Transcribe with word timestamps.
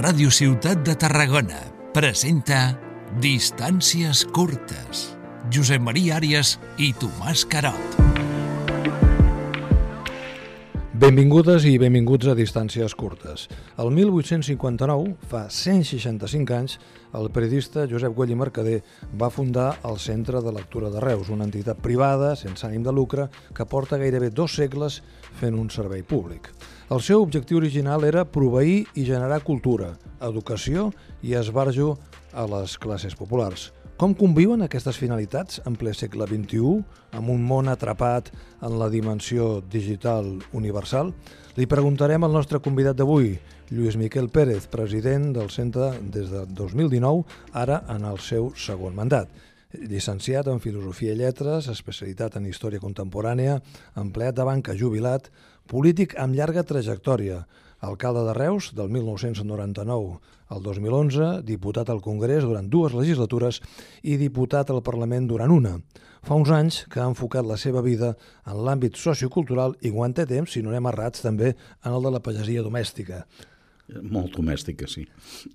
Ràdio 0.00 0.30
Ciutat 0.32 0.78
de 0.80 0.94
Tarragona 0.96 1.58
presenta 1.92 2.70
Distàncies 3.20 4.22
curtes. 4.32 5.02
Josep 5.52 5.82
Maria 5.84 6.14
Àrias 6.16 6.54
i 6.80 6.94
Tomàs 6.96 7.42
Carot. 7.44 7.98
Benvingudes 11.04 11.66
i 11.68 11.74
benvinguts 11.82 12.32
a 12.32 12.36
Distàncies 12.38 12.96
curtes. 12.96 13.44
El 13.76 13.92
1859, 13.92 15.12
fa 15.28 15.44
165 15.52 16.56
anys, 16.56 16.78
el 17.12 17.28
periodista 17.36 17.84
Josep 17.90 18.16
Güell 18.16 18.32
i 18.32 18.40
Mercader 18.40 18.80
va 19.20 19.28
fundar 19.28 19.74
el 19.84 20.00
Centre 20.00 20.40
de 20.40 20.56
Lectura 20.56 20.88
de 20.88 21.04
Reus, 21.04 21.28
una 21.28 21.44
entitat 21.44 21.84
privada, 21.84 22.32
sense 22.40 22.64
ànim 22.64 22.88
de 22.88 22.96
lucre, 22.96 23.28
que 23.52 23.68
porta 23.68 24.00
gairebé 24.00 24.32
dos 24.32 24.56
segles 24.56 25.02
fent 25.42 25.60
un 25.60 25.68
servei 25.68 26.00
públic. 26.00 26.48
El 26.90 26.98
seu 27.06 27.22
objectiu 27.22 27.60
original 27.60 28.02
era 28.02 28.24
proveir 28.26 28.80
i 28.98 29.04
generar 29.06 29.44
cultura, 29.46 29.92
educació 30.26 30.88
i 31.22 31.36
esbarjo 31.38 31.92
a 32.34 32.48
les 32.50 32.72
classes 32.82 33.14
populars. 33.14 33.68
Com 33.94 34.16
conviuen 34.18 34.64
aquestes 34.66 34.98
finalitats 34.98 35.60
en 35.70 35.76
ple 35.78 35.92
segle 35.94 36.26
XXI, 36.26 36.80
amb 37.14 37.30
un 37.30 37.44
món 37.46 37.70
atrapat 37.70 38.32
en 38.66 38.74
la 38.80 38.88
dimensió 38.90 39.60
digital 39.70 40.32
universal? 40.50 41.12
Li 41.54 41.68
preguntarem 41.70 42.26
al 42.26 42.34
nostre 42.34 42.58
convidat 42.64 42.98
d'avui, 42.98 43.36
Lluís 43.70 43.94
Miquel 43.94 44.26
Pérez, 44.26 44.66
president 44.66 45.30
del 45.36 45.54
centre 45.54 45.92
des 46.02 46.26
de 46.34 46.42
2019, 46.58 47.22
ara 47.54 47.84
en 47.94 48.02
el 48.10 48.18
seu 48.18 48.50
segon 48.58 48.98
mandat. 48.98 49.30
Llicenciat 49.78 50.50
en 50.50 50.58
Filosofia 50.58 51.14
i 51.14 51.22
Lletres, 51.22 51.70
especialitat 51.70 52.34
en 52.34 52.50
Història 52.50 52.82
Contemporània, 52.82 53.60
empleat 53.94 54.34
de 54.34 54.50
banca 54.50 54.74
jubilat, 54.74 55.30
polític 55.70 56.16
amb 56.18 56.34
llarga 56.34 56.66
trajectòria, 56.66 57.44
alcalde 57.80 58.26
de 58.26 58.34
Reus 58.36 58.72
del 58.76 58.90
1999 58.90 60.18
al 60.50 60.62
2011, 60.64 61.28
diputat 61.46 61.92
al 61.92 62.02
Congrés 62.02 62.42
durant 62.44 62.66
dues 62.68 62.96
legislatures 62.96 63.60
i 64.02 64.18
diputat 64.18 64.70
al 64.70 64.82
Parlament 64.82 65.30
durant 65.30 65.54
una. 65.54 65.76
Fa 66.26 66.36
uns 66.36 66.50
anys 66.52 66.82
que 66.90 67.00
ha 67.00 67.06
enfocat 67.08 67.46
la 67.46 67.56
seva 67.56 67.80
vida 67.80 68.10
en 68.44 68.58
l'àmbit 68.66 68.98
sociocultural 68.98 69.78
i 69.80 69.94
quan 69.94 70.12
té 70.12 70.26
temps, 70.28 70.50
si 70.52 70.60
no 70.60 70.74
anem 70.74 70.90
errats, 70.90 71.22
també 71.24 71.54
en 71.54 71.94
el 71.94 72.02
de 72.04 72.12
la 72.12 72.20
pagesia 72.20 72.66
domèstica. 72.66 73.22
Molt 74.02 74.36
domèstica, 74.36 74.86
sí. 74.86 75.06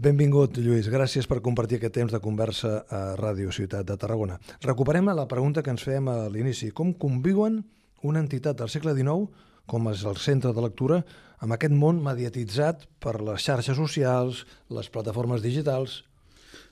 Benvingut, 0.01 0.57
Lluís. 0.59 0.89
Gràcies 0.91 1.27
per 1.29 1.43
compartir 1.43 1.77
aquest 1.77 1.93
temps 1.99 2.11
de 2.11 2.19
conversa 2.23 2.81
a 2.89 3.03
Ràdio 3.19 3.53
Ciutat 3.55 3.85
de 3.87 3.95
Tarragona. 3.99 4.39
Recuperem 4.65 5.11
la 5.13 5.27
pregunta 5.27 5.63
que 5.63 5.71
ens 5.71 5.85
fèiem 5.85 6.09
a 6.11 6.17
l'inici. 6.31 6.71
Com 6.75 6.93
conviuen 6.99 7.61
una 8.03 8.19
entitat 8.19 8.57
del 8.59 8.71
segle 8.73 8.95
XIX, 8.97 9.29
com 9.65 9.91
és 9.91 10.03
el 10.05 10.17
centre 10.21 10.53
de 10.55 10.65
lectura, 10.65 11.03
amb 11.43 11.55
aquest 11.55 11.75
món 11.75 12.01
mediatitzat 12.03 12.85
per 13.03 13.19
les 13.21 13.43
xarxes 13.43 13.77
socials, 13.77 14.45
les 14.71 14.89
plataformes 14.89 15.43
digitals? 15.43 16.03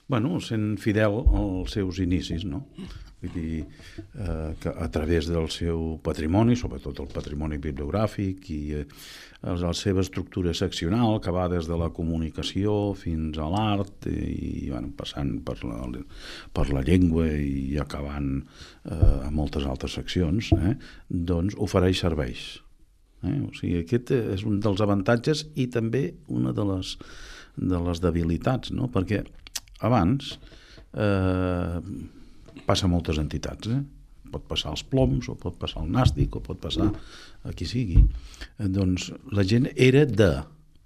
Bueno, 0.06 0.36
sent 0.44 0.76
fidel 0.82 1.22
als 1.32 1.78
seus 1.78 1.98
inicis, 2.02 2.44
no? 2.44 2.66
Vull 3.22 3.32
dir, 3.32 3.60
eh, 4.20 4.50
que 4.60 4.68
a 4.68 4.88
través 4.92 5.30
del 5.32 5.48
seu 5.48 5.94
patrimoni, 6.04 6.58
sobretot 6.60 7.00
el 7.00 7.08
patrimoni 7.08 7.56
bibliogràfic 7.56 8.50
i 8.52 8.58
eh, 8.82 8.84
la 9.44 9.72
seva 9.72 10.02
estructura 10.04 10.52
seccional, 10.52 11.20
que 11.24 11.32
va 11.32 11.46
des 11.48 11.68
de 11.70 11.78
la 11.80 11.88
comunicació 11.88 12.92
fins 13.00 13.40
a 13.40 13.48
l'art 13.48 14.10
i, 14.10 14.68
bueno, 14.68 14.92
passant 14.96 15.38
per 15.46 15.56
la, 15.64 15.80
per 16.52 16.68
la 16.72 16.84
llengua 16.84 17.30
i 17.32 17.78
acabant 17.80 18.30
eh, 18.42 19.00
a 19.24 19.32
moltes 19.32 19.64
altres 19.64 19.96
seccions, 19.96 20.52
eh, 20.52 20.76
doncs 21.08 21.56
ofereix 21.56 22.04
serveis. 22.04 22.63
Eh? 23.24 23.38
O 23.44 23.52
sigui, 23.56 23.80
aquest 23.82 24.12
és 24.16 24.44
un 24.48 24.60
dels 24.62 24.82
avantatges 24.84 25.46
i 25.60 25.68
també 25.72 26.06
una 26.32 26.52
de 26.56 26.66
les, 26.68 26.94
de 27.56 27.80
les 27.86 28.02
debilitats, 28.04 28.72
no? 28.74 28.90
perquè 28.92 29.22
abans 29.84 30.36
eh, 30.94 31.78
passa 32.66 32.90
moltes 32.90 33.20
entitats, 33.22 33.70
eh? 33.70 33.82
pot 34.34 34.46
passar 34.50 34.72
als 34.72 34.82
ploms, 34.90 35.28
o 35.30 35.36
pot 35.38 35.56
passar 35.60 35.84
al 35.84 35.92
nàstic, 35.94 36.34
o 36.34 36.42
pot 36.42 36.58
passar 36.58 36.88
a 36.90 37.54
qui 37.54 37.68
sigui. 37.70 38.00
Eh, 38.58 38.68
doncs 38.68 39.10
la 39.34 39.46
gent 39.46 39.70
era 39.74 40.04
de... 40.08 40.32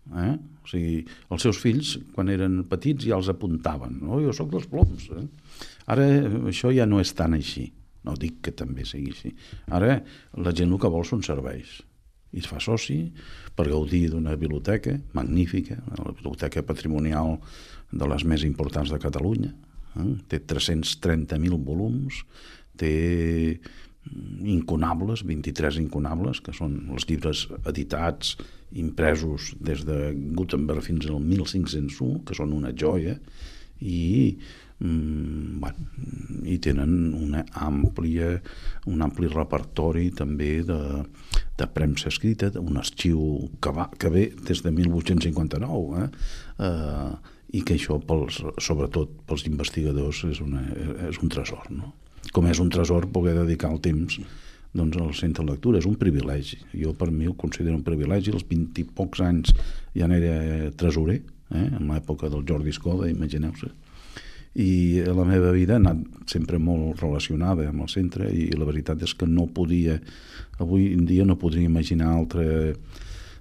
Eh? 0.09 0.34
O 0.65 0.69
sigui, 0.69 1.00
els 1.32 1.44
seus 1.44 1.60
fills, 1.62 1.94
quan 2.12 2.28
eren 2.32 2.60
petits, 2.69 3.06
ja 3.09 3.16
els 3.16 3.31
apuntaven. 3.32 4.00
No? 4.04 4.21
Jo 4.21 4.34
sóc 4.37 4.50
dels 4.53 4.69
ploms. 4.69 5.09
Eh? 5.16 5.25
Ara 5.88 6.06
això 6.50 6.72
ja 6.77 6.84
no 6.88 7.00
és 7.00 7.15
tan 7.16 7.37
així. 7.38 7.71
No 8.04 8.15
dic 8.21 8.43
que 8.44 8.53
també 8.56 8.84
sigui 8.88 9.15
així. 9.15 9.32
Ara 9.75 9.98
la 10.44 10.53
gent 10.56 10.72
el 10.72 10.81
que 10.81 10.93
vol 10.93 11.06
són 11.09 11.25
serveis 11.25 11.78
i 12.33 12.43
es 12.43 12.49
fa 12.50 12.61
soci 12.61 13.00
per 13.56 13.69
gaudir 13.71 14.09
d'una 14.12 14.37
biblioteca 14.37 14.94
magnífica, 15.16 15.78
la 15.97 16.12
biblioteca 16.12 16.62
patrimonial 16.66 17.39
de 17.91 18.09
les 18.09 18.25
més 18.28 18.44
importants 18.44 18.93
de 18.93 19.00
Catalunya, 19.00 19.55
eh? 19.97 20.15
té 20.28 20.43
330.000 20.44 21.61
volums, 21.65 22.22
té 22.78 23.59
incunables, 24.49 25.25
23 25.27 25.81
incunables, 25.83 26.41
que 26.44 26.55
són 26.56 26.78
els 26.94 27.09
llibres 27.09 27.47
editats, 27.69 28.37
impresos 28.78 29.55
des 29.65 29.84
de 29.89 30.12
Gutenberg 30.37 30.84
fins 30.84 31.09
al 31.09 31.21
1501, 31.25 32.22
que 32.28 32.37
són 32.37 32.53
una 32.56 32.72
joia, 32.77 33.16
i 33.81 34.37
mm, 34.81 35.60
bueno, 35.62 35.89
i 36.45 36.59
tenen 36.62 37.15
una 37.16 37.45
àmplia, 37.69 38.34
un 38.91 39.05
ampli 39.05 39.31
repertori 39.33 40.10
també 40.16 40.59
de, 40.66 40.81
de 41.59 41.67
premsa 41.75 42.09
escrita, 42.13 42.51
un 42.61 42.79
arxiu 42.79 43.51
que, 43.61 43.73
va, 43.75 43.89
que 43.99 44.11
ve 44.15 44.29
des 44.47 44.63
de 44.63 44.73
1859, 44.75 46.05
eh? 46.05 46.09
eh 46.69 47.37
i 47.49 47.63
que 47.65 47.79
això, 47.79 47.97
pels, 48.05 48.43
sobretot 48.61 49.23
pels 49.25 49.47
investigadors, 49.49 50.19
és, 50.29 50.43
una, 50.45 50.61
és 51.09 51.17
un 51.25 51.31
tresor. 51.33 51.63
No? 51.73 51.95
Com 52.37 52.45
és 52.51 52.59
un 52.61 52.69
tresor 52.69 53.07
poder 53.09 53.33
dedicar 53.39 53.71
el 53.73 53.81
temps 53.81 54.19
doncs, 54.77 54.99
al 55.01 55.15
centre 55.17 55.47
de 55.47 55.55
lectura, 55.55 55.81
és 55.81 55.89
un 55.89 55.97
privilegi. 55.97 56.59
Jo 56.77 56.93
per 56.93 57.09
mi 57.11 57.25
ho 57.27 57.33
considero 57.41 57.79
un 57.79 57.87
privilegi, 57.87 58.35
als 58.37 58.45
20 58.45 58.83
i 58.83 58.87
pocs 59.01 59.25
anys 59.25 59.55
ja 59.97 60.11
n'era 60.11 60.69
tresorer, 60.77 61.23
eh? 61.55 61.65
en 61.65 61.89
l'època 61.89 62.29
del 62.29 62.45
Jordi 62.45 62.75
Escoda, 62.75 63.09
imagineu-se, 63.09 63.73
i 64.59 65.05
la 65.07 65.27
meva 65.27 65.53
vida 65.55 65.77
ha 65.77 65.83
anat 65.83 66.31
sempre 66.31 66.59
molt 66.59 66.99
relacionada 67.03 67.69
amb 67.71 67.85
el 67.85 67.93
centre 67.93 68.31
i 68.35 68.49
la 68.59 68.67
veritat 68.67 69.03
és 69.07 69.15
que 69.15 69.29
no 69.31 69.47
podia, 69.55 70.01
avui 70.59 70.91
en 70.95 71.05
dia 71.07 71.27
no 71.29 71.39
podria 71.39 71.71
imaginar 71.71 72.11
altra 72.11 72.47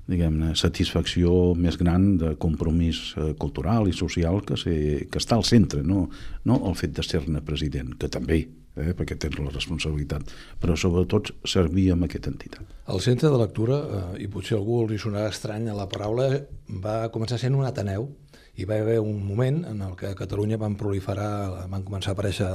diguem-ne, 0.07 0.53
satisfacció 0.55 1.53
més 1.59 1.77
gran 1.79 2.13
de 2.21 2.35
compromís 2.39 3.11
eh, 3.17 3.33
cultural 3.39 3.89
i 3.89 3.95
social 3.95 4.39
que, 4.47 4.55
ser, 4.59 4.77
que 5.11 5.19
està 5.19 5.35
al 5.35 5.43
centre, 5.47 5.83
no, 5.83 6.05
no 6.47 6.61
el 6.69 6.77
fet 6.79 6.95
de 6.95 7.03
ser-ne 7.03 7.43
president, 7.43 7.91
que 7.99 8.07
també, 8.11 8.39
eh, 8.77 8.93
perquè 8.95 9.17
tens 9.19 9.35
la 9.41 9.51
responsabilitat, 9.51 10.31
però 10.61 10.77
sobretot 10.79 11.33
servir 11.43 11.89
amb 11.93 12.07
aquesta 12.07 12.31
entitat. 12.31 12.77
El 12.87 13.03
centre 13.03 13.31
de 13.33 13.41
lectura, 13.41 13.81
eh, 13.81 14.05
i 14.23 14.29
potser 14.31 14.55
algú 14.59 14.85
li 14.87 15.01
sonarà 15.01 15.33
estrany 15.33 15.67
a 15.67 15.75
la 15.75 15.89
paraula, 15.91 16.29
va 16.83 17.01
començar 17.11 17.41
sent 17.41 17.57
un 17.57 17.67
Ateneu, 17.67 18.07
hi 18.57 18.65
va 18.65 18.79
haver 18.81 18.97
un 18.99 19.19
moment 19.21 19.59
en 19.69 19.81
el 19.85 19.93
que 19.95 20.09
a 20.09 20.15
Catalunya 20.17 20.57
van 20.57 20.75
proliferar, 20.79 21.67
van 21.69 21.83
començar 21.85 22.11
a 22.11 22.15
aparèixer 22.17 22.47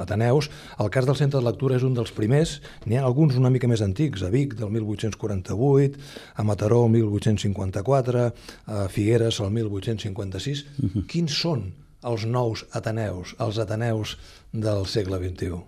Ateneus. 0.00 0.48
El 0.80 0.88
cas 0.92 1.04
del 1.04 1.18
centre 1.18 1.36
de 1.36 1.44
lectura 1.44 1.76
és 1.76 1.84
un 1.84 1.92
dels 1.96 2.14
primers, 2.16 2.56
n'hi 2.88 2.96
ha 2.96 3.04
alguns 3.04 3.36
una 3.36 3.52
mica 3.52 3.68
més 3.68 3.84
antics, 3.84 4.24
a 4.24 4.30
Vic 4.32 4.56
del 4.56 4.72
1848, 4.72 6.00
a 6.40 6.46
Mataró 6.48 6.86
el 6.86 6.94
1854, 6.96 8.24
a 8.72 8.88
Figueres 8.88 9.40
el 9.40 9.50
1856. 9.50 10.64
Uh 10.64 10.88
-huh. 10.88 11.06
Quins 11.06 11.36
són 11.36 11.72
els 12.02 12.24
nous 12.24 12.64
Ateneus, 12.72 13.34
els 13.38 13.58
Ateneus 13.58 14.16
del 14.52 14.86
segle 14.86 15.18
XXI? 15.20 15.60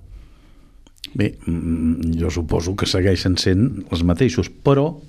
Bé, 1.15 1.37
mm, 1.45 2.17
jo 2.17 2.31
suposo 2.31 2.75
que 2.75 2.87
segueixen 2.87 3.37
sent 3.37 3.85
els 3.91 4.03
mateixos, 4.03 4.49
però 4.49 5.01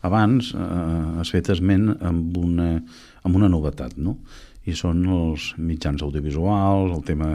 abans 0.00 0.54
eh, 0.54 1.20
has 1.20 1.30
fet 1.30 1.50
esment 1.50 1.98
amb 2.00 2.36
una 2.36 2.82
amb 3.22 3.38
una 3.38 3.50
novetat, 3.50 3.96
no? 3.96 4.18
i 4.68 4.74
són 4.78 5.02
els 5.10 5.52
mitjans 5.58 6.02
audiovisuals, 6.06 6.92
el 6.94 7.02
tema, 7.06 7.34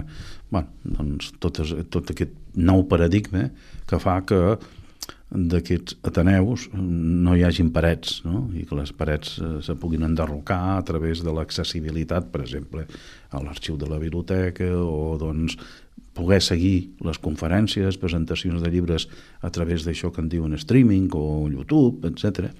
bueno, 0.50 0.69
doncs 0.86 1.34
tot, 1.44 1.60
és, 1.63 1.74
tot 1.92 2.13
aquest 2.13 2.34
nou 2.56 2.86
paradigma 2.88 3.50
que 3.88 4.00
fa 4.00 4.22
que 4.28 4.42
d'aquests 5.28 5.98
ateneus 6.07 6.69
no 6.72 7.34
hi 7.36 7.44
hagin 7.44 7.74
parets 7.75 8.22
no? 8.24 8.45
i 8.56 8.63
que 8.68 8.78
les 8.80 8.94
parets 8.95 9.36
eh, 9.42 9.57
se 9.66 9.75
puguin 9.75 10.06
enderrocar 10.07 10.78
a 10.78 10.86
través 10.88 11.19
de 11.25 11.34
l'accessibilitat, 11.36 12.31
per 12.31 12.45
exemple, 12.45 12.86
a 13.36 13.44
l'arxiu 13.44 13.75
de 13.75 13.92
la 13.92 14.00
biblioteca 14.00 14.69
o 14.80 15.18
doncs, 15.19 15.60
poder 16.16 16.39
seguir 16.42 16.94
les 17.06 17.19
conferències, 17.22 18.00
presentacions 18.00 18.63
de 18.63 18.72
llibres 18.72 19.10
a 19.44 19.51
través 19.54 19.84
d'això 19.86 20.13
que 20.16 20.24
en 20.24 20.31
diuen 20.31 20.56
streaming 20.57 21.12
o 21.13 21.28
YouTube, 21.51 22.07
etc 22.07 22.56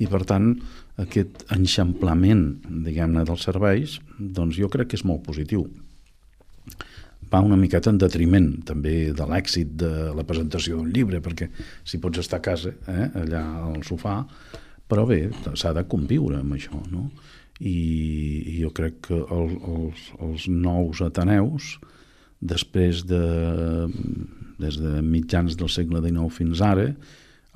i 0.00 0.08
per 0.10 0.22
tant 0.28 0.54
aquest 1.02 1.44
enxamplament 1.54 2.44
diguem-ne 2.86 3.24
dels 3.28 3.46
serveis 3.48 3.98
doncs 4.18 4.58
jo 4.60 4.70
crec 4.72 4.92
que 4.92 5.00
és 5.00 5.06
molt 5.08 5.24
positiu 5.26 5.66
va 7.32 7.40
una 7.40 7.56
miqueta 7.56 7.90
en 7.90 8.00
detriment 8.00 8.50
també 8.68 9.12
de 9.16 9.28
l'èxit 9.28 9.76
de 9.80 9.92
la 10.16 10.24
presentació 10.28 10.78
d'un 10.78 10.92
llibre 10.92 11.22
perquè 11.24 11.48
si 11.84 12.00
pots 12.00 12.20
estar 12.22 12.40
a 12.40 12.44
casa 12.44 12.74
eh, 12.88 13.08
allà 13.24 13.44
al 13.68 13.80
sofà 13.88 14.20
però 14.92 15.06
bé, 15.08 15.30
s'ha 15.56 15.72
de 15.72 15.86
conviure 15.88 16.42
amb 16.42 16.52
això 16.58 16.76
no? 16.92 17.06
i, 17.62 17.76
i 18.52 18.58
jo 18.60 18.72
crec 18.74 19.00
que 19.08 19.18
el, 19.22 19.56
els, 19.72 20.06
els 20.20 20.48
nous 20.50 21.02
Ateneus, 21.04 21.76
després 22.42 23.04
de, 23.06 23.22
des 24.62 24.78
de 24.82 25.02
mitjans 25.06 25.56
del 25.58 25.70
segle 25.70 26.02
XIX 26.02 26.32
fins 26.34 26.62
ara, 26.66 26.88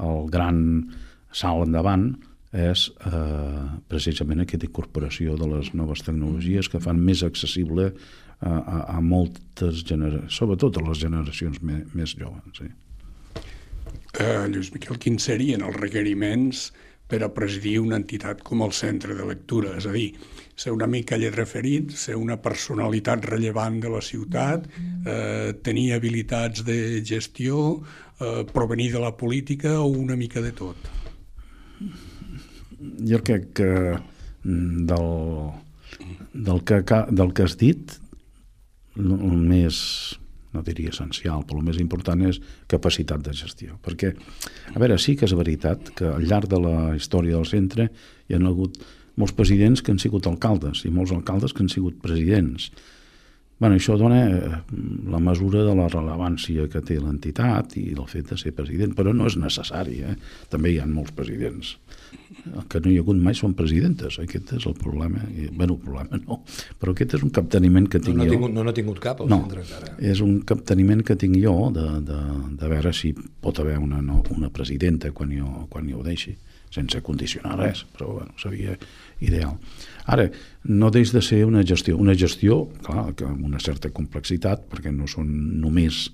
el 0.07 0.31
gran 0.31 0.61
salt 1.37 1.67
endavant 1.69 2.11
és 2.57 2.87
eh, 3.05 3.65
precisament 3.91 4.41
aquesta 4.45 4.69
incorporació 4.69 5.37
de 5.37 5.49
les 5.51 5.73
noves 5.77 6.05
tecnologies 6.07 6.71
que 6.73 6.81
fan 6.81 7.03
més 7.03 7.25
accessible 7.27 7.91
a, 8.41 8.51
a, 8.51 8.79
a 8.97 9.01
moltes 9.05 9.83
generacions, 9.85 10.41
sobretot 10.41 10.79
a 10.79 10.85
les 10.89 11.01
generacions 11.03 11.61
més, 11.63 11.85
més 11.97 12.17
joves. 12.17 12.61
Sí. 12.61 12.71
Uh, 14.17 14.47
Lluís 14.49 14.73
Miquel, 14.73 14.97
quins 15.01 15.29
serien 15.29 15.65
els 15.67 15.77
requeriments 15.77 16.71
per 17.07 17.21
a 17.23 17.29
presidir 17.31 17.77
una 17.83 17.99
entitat 18.01 18.41
com 18.47 18.65
el 18.65 18.73
Centre 18.75 19.15
de 19.15 19.27
Lectura? 19.29 19.77
És 19.77 19.87
a 19.87 19.93
dir, 19.95 20.09
ser 20.57 20.73
una 20.73 20.89
mica 20.89 21.19
referit, 21.35 21.93
ser 21.93 22.17
una 22.17 22.39
personalitat 22.43 23.29
rellevant 23.29 23.79
de 23.81 23.93
la 23.93 24.01
ciutat, 24.01 24.67
eh, 25.05 25.53
tenir 25.63 25.93
habilitats 25.95 26.65
de 26.65 27.03
gestió, 27.05 27.83
eh, 28.21 28.45
provenir 28.53 28.93
de 28.93 29.01
la 29.01 29.17
política 29.17 29.81
o 29.81 29.87
una 29.87 30.17
mica 30.17 30.41
de 30.41 30.53
tot? 30.53 30.77
Jo 33.09 33.23
crec 33.25 33.49
que 33.57 33.71
mm, 34.45 34.85
del, 34.89 35.11
del, 36.33 36.63
que, 36.65 36.83
del 37.11 37.33
que 37.33 37.47
has 37.47 37.57
dit, 37.61 37.97
el 38.97 39.41
més, 39.41 39.79
no 40.55 40.63
diria 40.65 40.93
essencial, 40.93 41.45
però 41.45 41.61
el 41.61 41.69
més 41.69 41.81
important 41.83 42.23
és 42.29 42.41
capacitat 42.71 43.25
de 43.25 43.35
gestió. 43.37 43.77
Perquè, 43.85 44.13
a 44.73 44.79
veure, 44.81 44.99
sí 45.03 45.17
que 45.17 45.29
és 45.29 45.37
veritat 45.37 45.93
que 45.97 46.09
al 46.15 46.29
llarg 46.29 46.51
de 46.53 46.61
la 46.63 46.77
història 46.97 47.37
del 47.37 47.49
centre 47.49 47.91
hi 48.29 48.37
han 48.37 48.49
hagut 48.49 48.81
molts 49.17 49.35
presidents 49.37 49.83
que 49.83 49.93
han 49.93 50.01
sigut 50.01 50.29
alcaldes 50.29 50.85
i 50.85 50.93
molts 50.93 51.13
alcaldes 51.17 51.55
que 51.57 51.65
han 51.65 51.73
sigut 51.73 52.01
presidents. 52.03 52.71
Bueno, 53.59 53.79
això 53.79 53.95
dona 53.97 54.19
eh, 54.29 54.49
la 55.09 55.19
mesura 55.23 55.63
de 55.65 55.73
la 55.79 55.87
rellevància 55.89 56.67
que 56.69 56.83
té 56.85 56.99
l'entitat 57.01 57.79
i 57.81 57.87
el 57.95 58.05
fet 58.11 58.35
de 58.35 58.37
ser 58.37 58.53
president, 58.57 58.93
però 58.97 59.15
no 59.17 59.29
és 59.31 59.39
necessari. 59.41 60.03
Eh? 60.05 60.13
També 60.53 60.75
hi 60.75 60.81
ha 60.83 60.85
molts 60.91 61.15
presidents. 61.17 61.77
El 62.53 62.67
que 62.69 62.83
no 62.85 62.91
hi 62.93 62.99
ha 62.99 63.05
hagut 63.05 63.17
mai 63.23 63.35
són 63.39 63.55
presidentes. 63.57 64.19
Aquest 64.21 64.53
és 64.59 64.67
el 64.69 64.77
problema. 64.77 65.25
I, 65.33 65.49
bueno, 65.57 65.79
problema 65.81 66.21
no, 66.21 66.43
però 66.81 66.93
aquest 66.93 67.17
és 67.17 67.25
un 67.25 67.33
capteniment 67.33 67.89
que 67.89 68.03
tinc 68.03 68.19
no, 68.19 68.25
no 68.25 68.29
jo. 68.29 68.37
Tingut, 68.37 68.53
no 68.59 68.67
n'ha 68.67 68.77
tingut 68.77 69.01
cap 69.01 69.23
al 69.25 69.33
no, 69.33 69.41
centre 69.47 69.65
encara. 69.65 69.97
és 70.13 70.21
un 70.25 70.37
capteniment 70.49 71.01
que 71.07 71.17
tinc 71.17 71.39
jo 71.41 71.57
de, 71.73 71.87
de, 72.11 72.21
de 72.61 72.71
veure 72.75 72.93
si 72.97 73.15
pot 73.17 73.63
haver 73.65 73.79
una, 73.81 74.03
no, 74.05 74.21
una 74.37 74.53
presidenta 74.53 75.15
quan 75.17 75.33
jo, 75.33 75.65
quan 75.73 75.89
jo 75.89 76.03
ho 76.03 76.05
deixi 76.05 76.37
sense 76.77 77.01
condicionar 77.05 77.57
res, 77.59 77.85
però 77.97 78.13
bueno, 78.19 78.37
seria 78.41 78.77
ideal. 79.25 79.57
Ara, 80.13 80.29
no 80.69 80.91
deix 80.95 81.13
de 81.15 81.23
ser 81.25 81.43
una 81.49 81.65
gestió. 81.67 81.97
Una 81.99 82.15
gestió, 82.15 82.67
clar, 82.85 83.09
que 83.17 83.27
amb 83.27 83.45
una 83.49 83.61
certa 83.63 83.91
complexitat, 83.95 84.69
perquè 84.71 84.93
no 84.95 85.09
són 85.11 85.33
només 85.63 86.07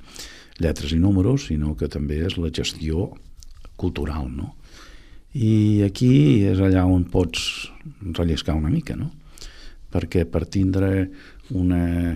lletres 0.62 0.94
i 0.94 1.00
números, 1.02 1.48
sinó 1.50 1.76
que 1.76 1.90
també 1.90 2.22
és 2.26 2.38
la 2.38 2.52
gestió 2.54 3.10
cultural, 3.80 4.28
no? 4.30 4.54
I 5.32 5.82
aquí 5.86 6.44
és 6.44 6.60
allà 6.60 6.84
on 6.84 7.06
pots 7.08 7.70
relliscar 8.18 8.56
una 8.58 8.70
mica, 8.72 8.96
no? 8.96 9.10
Perquè 9.92 10.24
per 10.28 10.44
tindre 10.48 10.92
una, 11.56 12.12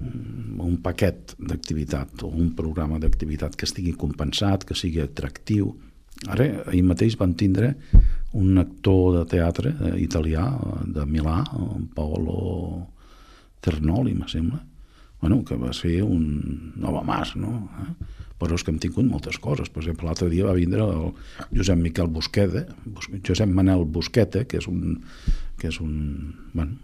un 0.00 0.76
paquet 0.82 1.34
d'activitat 1.38 2.24
o 2.26 2.30
un 2.30 2.54
programa 2.58 2.98
d'activitat 3.02 3.58
que 3.58 3.66
estigui 3.68 3.94
compensat, 3.98 4.64
que 4.66 4.78
sigui 4.78 5.02
atractiu, 5.02 5.74
Ara, 6.28 6.46
ahir 6.68 6.82
mateix 6.84 7.16
van 7.16 7.32
tindre 7.38 7.74
un 8.36 8.58
actor 8.60 9.14
de 9.16 9.22
teatre 9.30 9.72
eh, 9.72 9.94
italià 10.04 10.46
de 10.84 11.06
Milà, 11.08 11.40
en 11.56 11.86
Paolo 11.94 12.86
Ternoli, 13.64 14.14
me 14.14 14.28
sembla, 14.28 14.60
bueno, 15.20 15.42
que 15.44 15.56
va 15.56 15.72
ser 15.76 16.02
un 16.02 16.72
nova 16.80 17.02
mas, 17.04 17.34
no? 17.36 17.68
Eh? 17.82 18.18
Però 18.40 18.56
és 18.56 18.64
que 18.64 18.72
hem 18.72 18.78
tingut 18.80 19.04
moltes 19.04 19.36
coses. 19.36 19.68
Per 19.68 19.82
exemple, 19.82 20.06
l'altre 20.08 20.30
dia 20.32 20.46
va 20.46 20.56
vindre 20.56 20.80
el 20.80 21.10
Josep 21.52 21.76
Miquel 21.76 22.08
Busqueta, 22.08 22.62
Josep 23.26 23.50
Manel 23.52 23.84
Busqueta, 23.84 24.46
que 24.48 24.56
és 24.62 24.68
un, 24.70 24.96
que 25.60 25.68
és 25.68 25.76
un, 25.84 25.92
bueno, 26.54 26.78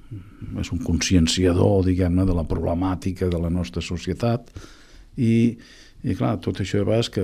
és 0.61 0.73
un 0.75 0.83
conscienciador, 0.85 1.87
diguem-ne, 1.87 2.27
de 2.29 2.37
la 2.37 2.45
problemàtica 2.45 3.31
de 3.33 3.41
la 3.41 3.49
nostra 3.49 3.81
societat, 3.81 4.53
i 5.17 5.35
i 6.07 6.15
clar, 6.15 6.37
tot 6.39 6.61
això 6.63 6.85
és 6.95 7.09
que 7.11 7.23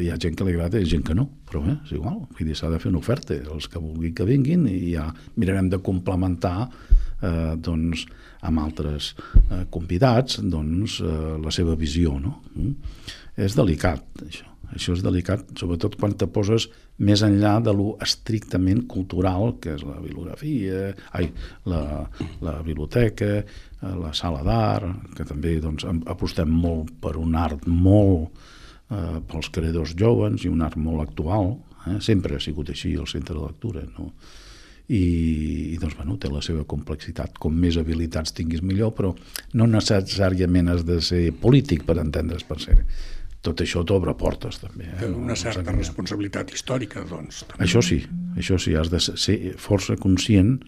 hi 0.00 0.06
ha 0.08 0.16
gent 0.20 0.36
que 0.38 0.46
li 0.46 0.54
agrada 0.54 0.80
i 0.80 0.88
gent 0.88 1.02
que 1.04 1.16
no, 1.16 1.26
però 1.48 1.60
bé, 1.60 1.74
és 1.84 1.92
igual, 1.92 2.22
vull 2.24 2.48
dir, 2.48 2.54
s'ha 2.56 2.70
de 2.72 2.78
fer 2.80 2.88
una 2.88 3.02
oferta, 3.02 3.36
els 3.36 3.68
que 3.68 3.82
vulguin 3.82 4.14
que 4.16 4.24
vinguin 4.28 4.64
i 4.70 4.94
ja 4.94 5.10
mirarem 5.36 5.68
de 5.68 5.82
complementar 5.84 6.56
eh, 6.64 7.52
doncs, 7.60 8.06
amb 8.44 8.62
altres 8.62 9.12
eh, 9.18 9.66
convidats 9.74 10.40
doncs, 10.40 11.00
eh, 11.04 11.36
la 11.44 11.52
seva 11.52 11.76
visió, 11.76 12.16
no? 12.20 12.38
Mm? 12.54 13.04
És 13.44 13.58
delicat, 13.58 14.06
això. 14.24 14.48
Això 14.74 14.94
és 14.96 15.04
delicat, 15.04 15.44
sobretot 15.60 15.94
quan 16.00 16.16
te 16.18 16.26
poses 16.26 16.64
més 17.04 17.20
enllà 17.22 17.58
de 17.62 17.70
lo 17.76 17.92
estrictament 18.02 18.80
cultural, 18.90 19.52
que 19.62 19.74
és 19.76 19.84
la 19.86 20.00
bibliografia, 20.00 20.88
ai, 21.14 21.28
la, 21.70 21.82
la 22.42 22.56
biblioteca, 22.66 23.44
la 24.00 24.12
sala 24.16 24.42
d'art, 24.46 25.12
que 25.16 25.26
també 25.28 25.58
doncs, 25.62 25.86
apostem 26.10 26.50
molt 26.50 26.92
per 27.02 27.16
un 27.20 27.34
art 27.36 27.66
molt 27.66 28.30
eh, 28.90 29.20
pels 29.28 29.50
creadors 29.54 29.94
joves 29.98 30.44
i 30.44 30.52
un 30.52 30.64
art 30.64 30.78
molt 30.80 31.04
actual, 31.04 31.54
eh? 31.88 31.98
sempre 32.00 32.36
ha 32.36 32.42
sigut 32.42 32.72
així 32.72 32.94
el 32.94 33.08
centre 33.10 33.36
de 33.36 33.44
lectura, 33.44 33.84
no? 33.98 34.12
I, 34.84 35.00
i 35.72 35.76
doncs, 35.80 35.94
bueno, 35.96 36.18
té 36.20 36.28
la 36.28 36.42
seva 36.44 36.66
complexitat. 36.68 37.38
Com 37.40 37.54
més 37.56 37.78
habilitats 37.80 38.34
tinguis 38.36 38.60
millor, 38.60 38.90
però 38.92 39.14
no 39.56 39.68
necessàriament 39.70 40.68
has 40.68 40.84
de 40.84 40.98
ser 41.00 41.22
polític 41.40 41.86
per 41.88 41.96
entendre's 42.02 42.44
per 42.44 42.58
ser 42.60 42.76
tot 43.44 43.60
això 43.64 43.82
t'obre 43.84 44.14
portes 44.16 44.60
també. 44.60 44.90
Eh? 44.92 45.08
Una 45.08 45.36
certa 45.36 45.64
no 45.64 45.76
responsabilitat 45.76 46.52
històrica, 46.52 47.04
doncs. 47.08 47.42
També. 47.48 47.64
Això 47.64 47.80
sí, 47.84 48.02
això 48.36 48.60
sí, 48.60 48.76
has 48.76 48.92
de 48.92 49.00
ser 49.00 49.38
força 49.60 49.96
conscient 50.00 50.58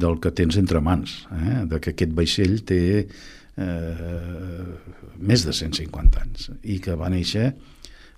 del 0.00 0.18
que 0.20 0.32
tens 0.34 0.58
entre 0.60 0.80
mans, 0.84 1.22
eh? 1.32 1.62
de 1.70 1.80
que 1.80 1.94
aquest 1.94 2.12
vaixell 2.16 2.58
té 2.66 2.82
eh, 3.04 4.64
més 5.18 5.44
de 5.46 5.54
150 5.54 6.22
anys 6.22 6.50
i 6.62 6.80
que 6.82 6.96
va 6.98 7.12
néixer 7.12 7.52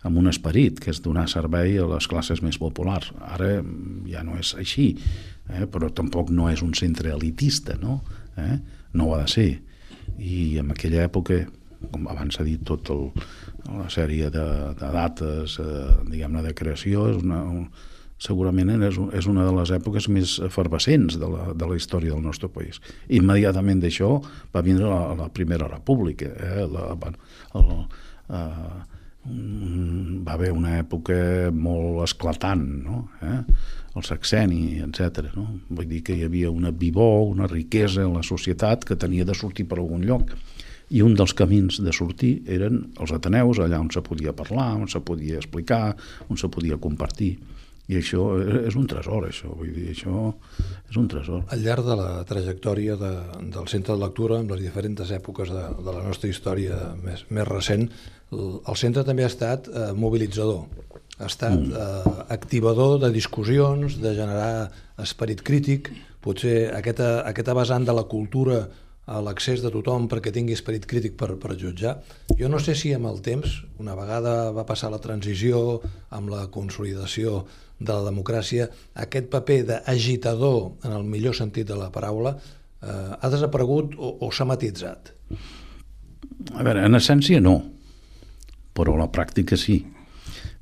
amb 0.06 0.20
un 0.20 0.30
esperit, 0.30 0.78
que 0.80 0.92
és 0.92 1.02
donar 1.02 1.26
servei 1.30 1.78
a 1.82 1.86
les 1.90 2.06
classes 2.06 2.42
més 2.44 2.58
populars. 2.62 3.10
Ara 3.26 3.56
ja 4.06 4.22
no 4.26 4.36
és 4.38 4.54
així, 4.58 4.92
eh? 5.50 5.66
però 5.66 5.90
tampoc 5.90 6.30
no 6.30 6.50
és 6.52 6.62
un 6.62 6.74
centre 6.78 7.10
elitista, 7.14 7.74
no? 7.82 8.00
Eh? 8.38 8.56
No 8.94 9.08
ho 9.08 9.16
ha 9.16 9.24
de 9.24 9.32
ser. 9.32 9.48
I 10.22 10.60
en 10.62 10.70
aquella 10.72 11.02
època, 11.08 11.40
com 11.90 12.06
abans 12.12 12.38
s'ha 12.38 12.46
dit, 12.46 12.62
tot 12.66 12.92
el, 12.94 13.08
la 13.66 13.88
sèrie 13.92 14.30
de, 14.30 14.46
de 14.78 14.92
dates, 14.94 15.58
eh, 15.62 15.90
diguem-ne, 16.06 16.44
de 16.46 16.54
creació, 16.56 17.10
és 17.10 17.20
una, 17.24 17.42
un, 17.50 17.66
segurament 18.18 18.70
és, 18.82 18.98
és 19.18 19.28
una 19.28 19.44
de 19.44 19.52
les 19.58 19.72
èpoques 19.76 20.08
més 20.08 20.38
efervescents 20.46 21.18
de 21.20 21.28
la, 21.28 21.52
de 21.54 21.68
la 21.68 21.76
història 21.76 22.14
del 22.14 22.24
nostre 22.24 22.48
país. 22.52 22.80
Immediatament 23.12 23.82
d'això 23.82 24.16
va 24.54 24.64
vindre 24.64 24.88
la, 24.88 25.14
la 25.18 25.28
Primera 25.28 25.68
República. 25.68 26.30
Eh? 26.32 26.68
La, 26.72 26.90
el, 26.96 27.18
el, 27.60 27.72
eh, 28.40 28.76
va 29.26 30.36
haver 30.36 30.52
una 30.54 30.76
època 30.78 31.16
molt 31.52 32.04
esclatant, 32.04 32.66
no? 32.86 33.00
eh? 33.22 33.40
el 33.96 34.04
sexeni, 34.06 34.78
etc. 34.84 35.32
No? 35.34 35.48
Vull 35.68 35.88
dir 35.90 36.02
que 36.06 36.16
hi 36.16 36.24
havia 36.26 36.52
una 36.52 36.70
vivor, 36.70 37.26
una 37.32 37.48
riquesa 37.50 38.04
en 38.04 38.14
la 38.16 38.24
societat 38.26 38.84
que 38.86 38.96
tenia 38.96 39.26
de 39.26 39.34
sortir 39.34 39.66
per 39.68 39.80
algun 39.80 40.04
lloc 40.06 40.36
i 40.94 41.02
un 41.02 41.16
dels 41.18 41.34
camins 41.34 41.80
de 41.82 41.92
sortir 41.94 42.36
eren 42.46 42.84
els 43.02 43.12
Ateneus, 43.14 43.58
allà 43.58 43.80
on 43.82 43.90
se 43.90 44.02
podia 44.06 44.34
parlar, 44.36 44.74
on 44.78 44.86
se 44.88 45.00
podia 45.02 45.40
explicar, 45.40 45.96
on 46.30 46.38
se 46.38 46.50
podia 46.52 46.78
compartir. 46.78 47.34
I 47.86 48.00
això 48.00 48.22
és 48.66 48.74
un 48.74 48.86
tresor, 48.90 49.28
això, 49.28 49.52
vull 49.54 49.70
dir, 49.70 49.92
això 49.92 50.32
és 50.90 50.96
un 50.98 51.06
tresor. 51.10 51.44
Al 51.54 51.62
llarg 51.62 51.86
de 51.86 51.96
la 52.00 52.08
trajectòria 52.26 52.96
de, 52.98 53.12
del 53.54 53.68
centre 53.70 53.94
de 53.94 54.02
lectura, 54.02 54.40
amb 54.42 54.50
les 54.54 54.64
diferents 54.64 55.12
èpoques 55.14 55.52
de, 55.54 55.62
de 55.86 55.94
la 55.94 56.02
nostra 56.02 56.30
història 56.32 56.80
més, 57.02 57.22
més 57.30 57.46
recent, 57.46 57.86
el, 58.34 58.74
centre 58.74 59.04
també 59.06 59.22
ha 59.22 59.30
estat 59.30 59.70
eh, 59.70 59.92
mobilitzador, 59.94 60.64
ha 61.20 61.28
estat 61.30 61.54
mm. 61.54 61.84
eh, 61.84 62.16
activador 62.34 62.98
de 63.04 63.12
discussions, 63.14 64.00
de 64.02 64.16
generar 64.18 64.66
esperit 65.02 65.44
crític, 65.46 65.92
potser 66.26 66.72
aquesta, 66.74 67.20
aquesta 67.28 67.54
vessant 67.54 67.86
de 67.86 67.94
la 67.94 68.08
cultura 68.10 68.64
a 69.06 69.20
l'accés 69.22 69.62
de 69.62 69.70
tothom 69.70 70.08
perquè 70.10 70.32
tingui 70.34 70.56
esperit 70.56 70.86
crític 70.90 71.14
per, 71.18 71.36
per 71.38 71.54
jutjar. 71.58 71.96
Jo 72.38 72.50
no 72.50 72.58
sé 72.62 72.74
si 72.78 72.92
amb 72.94 73.06
el 73.10 73.20
temps, 73.22 73.60
una 73.82 73.94
vegada 73.98 74.50
va 74.54 74.66
passar 74.66 74.90
la 74.90 75.02
transició, 75.02 75.80
amb 76.10 76.32
la 76.32 76.46
consolidació 76.50 77.44
de 77.78 77.92
la 77.92 78.02
democràcia, 78.08 78.68
aquest 79.06 79.30
paper 79.30 79.60
d'agitador, 79.70 80.72
en 80.84 80.96
el 80.96 81.04
millor 81.06 81.36
sentit 81.38 81.68
de 81.68 81.76
la 81.78 81.90
paraula, 81.94 82.34
eh, 82.82 83.12
ha 83.20 83.30
desaparegut 83.30 83.94
o, 83.98 84.16
o 84.26 84.32
s'ha 84.32 84.48
matitzat? 84.48 85.12
A 86.56 86.64
veure, 86.64 86.82
en 86.86 86.98
essència 86.98 87.40
no, 87.42 87.58
però 88.76 88.96
a 88.96 89.04
la 89.04 89.10
pràctica 89.12 89.58
sí, 89.60 89.80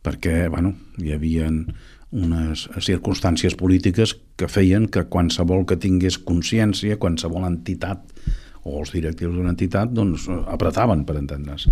perquè 0.05 0.49
bueno, 0.53 0.75
hi 1.01 1.15
havia 1.15 1.49
unes 2.15 2.69
circumstàncies 2.87 3.57
polítiques 3.59 4.15
que 4.39 4.49
feien 4.49 4.87
que 4.87 5.05
qualsevol 5.11 5.67
que 5.67 5.79
tingués 5.81 6.21
consciència, 6.23 7.01
qualsevol 7.03 7.47
entitat 7.49 8.07
o 8.65 8.79
els 8.81 8.95
directius 8.95 9.35
d'una 9.35 9.53
entitat, 9.53 9.91
doncs 9.93 10.29
apretaven, 10.31 11.05
per 11.05 11.19
entendre's. 11.21 11.67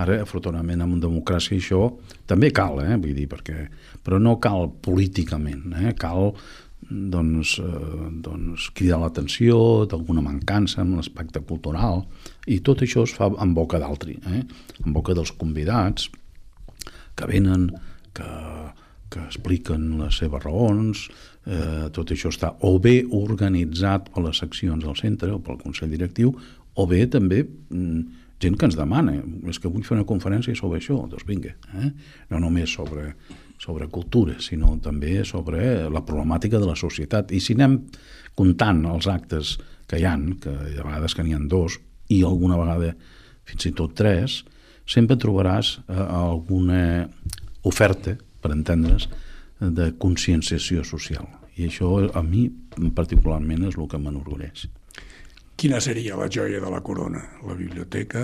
Ara, 0.00 0.20
afortunadament, 0.22 0.80
en 0.84 1.02
democràcia 1.02 1.58
això 1.58 1.82
també 2.30 2.52
cal, 2.54 2.78
eh? 2.84 2.96
Vull 2.96 3.16
dir, 3.18 3.26
perquè... 3.28 3.66
Però 4.06 4.20
no 4.22 4.38
cal 4.40 4.70
políticament, 4.80 5.74
eh? 5.76 5.92
Cal 5.98 6.30
doncs, 6.90 7.58
eh, 7.60 8.10
doncs 8.24 8.70
cridar 8.74 9.00
l'atenció 9.02 9.84
d'alguna 9.90 10.22
mancança 10.24 10.80
en 10.82 10.94
l'aspecte 10.96 11.42
cultural 11.46 12.04
i 12.46 12.60
tot 12.64 12.82
això 12.82 13.04
es 13.06 13.14
fa 13.14 13.28
en 13.30 13.54
boca 13.54 13.78
d'altri, 13.78 14.16
eh? 14.26 14.42
en 14.84 14.96
boca 14.96 15.14
dels 15.14 15.32
convidats 15.36 16.08
que 17.14 17.28
venen, 17.28 17.68
que, 18.16 18.30
que 19.10 19.20
expliquen 19.26 19.98
les 19.98 20.20
seves 20.22 20.42
raons, 20.44 21.08
eh, 21.46 21.88
tot 21.94 22.12
això 22.14 22.30
està 22.30 22.52
o 22.66 22.76
bé 22.82 23.00
organitzat 23.04 24.10
per 24.14 24.24
les 24.24 24.40
seccions 24.42 24.84
del 24.84 24.96
centre 24.98 25.32
o 25.34 25.40
pel 25.42 25.58
Consell 25.60 25.90
Directiu, 25.90 26.32
o 26.78 26.86
bé 26.86 27.04
també 27.10 27.42
mm, 27.42 28.20
gent 28.40 28.56
que 28.56 28.68
ens 28.68 28.78
demana, 28.78 29.18
és 29.50 29.58
que 29.60 29.68
vull 29.68 29.84
fer 29.84 29.98
una 29.98 30.08
conferència 30.08 30.54
sobre 30.56 30.80
això, 30.80 30.96
doncs 31.10 31.26
vinga, 31.28 31.52
eh? 31.76 31.90
no 32.30 32.40
només 32.40 32.72
sobre, 32.72 33.10
sobre 33.60 33.90
cultura, 33.92 34.38
sinó 34.40 34.76
també 34.82 35.20
sobre 35.28 35.90
la 35.92 36.04
problemàtica 36.06 36.60
de 36.62 36.70
la 36.70 36.78
societat. 36.78 37.34
I 37.36 37.42
si 37.42 37.58
anem 37.58 37.82
comptant 38.38 38.86
els 38.88 39.10
actes 39.10 39.58
que 39.90 40.00
hi 40.00 40.06
han, 40.08 40.38
que 40.40 40.54
a 40.54 40.86
vegades 40.86 41.16
que 41.16 41.26
n'hi 41.26 41.36
ha 41.36 41.42
dos, 41.50 41.76
i 42.10 42.22
alguna 42.24 42.56
vegada 42.58 42.94
fins 43.46 43.66
i 43.68 43.74
tot 43.76 43.92
tres, 43.98 44.40
sempre 44.88 45.18
trobaràs 45.20 45.76
eh, 45.82 45.94
alguna 45.98 46.82
oferta 47.68 48.16
per 48.40 48.52
entendre's, 48.56 49.08
de 49.60 49.90
conscienciació 50.00 50.84
social. 50.88 51.28
I 51.60 51.68
això 51.68 51.92
a 52.16 52.22
mi 52.24 52.46
particularment 52.96 53.66
és 53.68 53.76
el 53.76 53.88
que 53.90 54.00
m'enorgulleix. 54.00 54.68
Quina 55.60 55.76
seria 55.84 56.16
la 56.16 56.24
joia 56.32 56.56
de 56.56 56.68
la 56.72 56.78
corona? 56.80 57.20
La 57.44 57.52
biblioteca, 57.52 58.22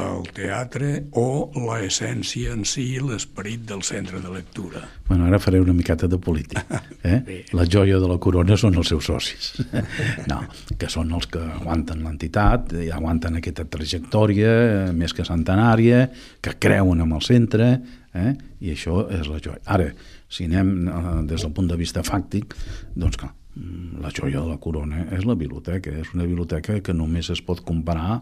el 0.00 0.22
teatre 0.32 1.10
o 1.20 1.50
la 1.60 1.82
essència 1.84 2.54
en 2.56 2.62
si, 2.64 2.86
l'esperit 3.04 3.66
del 3.68 3.82
centre 3.84 4.22
de 4.24 4.30
lectura? 4.32 4.80
Bueno, 5.10 5.26
ara 5.28 5.36
faré 5.44 5.60
una 5.60 5.74
miqueta 5.76 6.08
de 6.08 6.16
polític. 6.16 6.64
Eh? 7.04 7.44
la 7.52 7.66
joia 7.68 7.98
de 8.00 8.06
la 8.08 8.16
corona 8.16 8.56
són 8.56 8.78
els 8.80 8.88
seus 8.88 9.10
socis. 9.10 9.50
No, 10.30 10.38
que 10.80 10.88
són 10.88 11.12
els 11.12 11.28
que 11.28 11.42
aguanten 11.58 12.00
l'entitat, 12.00 12.72
aguanten 12.96 13.36
aquesta 13.42 13.66
trajectòria 13.68 14.54
més 14.96 15.12
que 15.12 15.28
centenària, 15.28 16.06
que 16.40 16.56
creuen 16.56 17.04
en 17.04 17.12
el 17.12 17.20
centre, 17.28 17.68
eh? 18.14 18.34
i 18.60 18.72
això 18.74 19.04
és 19.12 19.28
la 19.30 19.40
joia. 19.42 19.60
Ara, 19.76 19.90
si 20.30 20.46
anem 20.48 20.88
eh, 20.88 21.02
des 21.30 21.44
del 21.44 21.52
punt 21.56 21.68
de 21.70 21.78
vista 21.80 22.04
fàctic, 22.06 22.56
doncs 22.94 23.18
clar, 23.20 23.32
mm, 23.56 24.00
la 24.04 24.12
joia 24.14 24.40
de 24.40 24.48
la 24.54 24.60
corona 24.62 25.06
és 25.16 25.26
la 25.28 25.36
biblioteca, 25.38 25.92
és 25.92 26.14
una 26.14 26.26
biblioteca 26.28 26.80
que 26.80 26.96
només 26.96 27.30
es 27.34 27.42
pot 27.44 27.62
comparar 27.66 28.20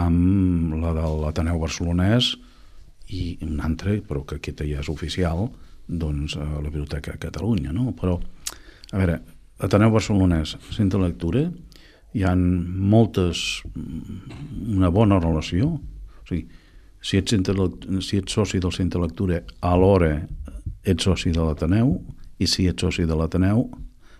amb 0.00 0.78
la 0.80 0.94
de 0.96 1.04
l'Ateneu 1.24 1.60
Barcelonès 1.60 2.32
i 3.12 3.36
un 3.44 3.60
altre, 3.60 3.98
però 4.06 4.24
que 4.24 4.38
aquesta 4.40 4.64
ja 4.64 4.80
és 4.80 4.88
oficial, 4.88 5.50
doncs 5.86 6.38
a 6.40 6.46
la 6.62 6.70
Biblioteca 6.70 7.12
de 7.12 7.20
Catalunya, 7.20 7.74
no? 7.74 7.92
Però, 7.98 8.16
a 8.92 8.96
veure, 8.96 9.18
Ateneu 9.62 9.92
Barcelonès, 9.92 10.56
centre 10.72 10.98
de 10.98 11.10
lectura, 11.10 11.44
hi 12.12 12.24
ha 12.24 12.32
moltes, 12.36 13.62
una 13.74 14.90
bona 14.92 15.20
relació, 15.20 15.74
o 15.76 16.24
sigui, 16.28 16.46
si 17.02 17.18
ets, 17.18 17.34
si 18.06 18.18
ets 18.20 18.32
soci 18.32 18.60
del 18.62 18.72
centre 18.72 19.00
de 19.00 19.06
lectura, 19.06 19.40
alhora 19.60 20.14
ets 20.82 21.04
soci 21.04 21.32
de 21.34 21.42
l'Ateneu, 21.42 21.96
i 22.38 22.46
si 22.46 22.66
ets 22.70 22.82
soci 22.82 23.06
de 23.06 23.18
l'Ateneu 23.18 23.66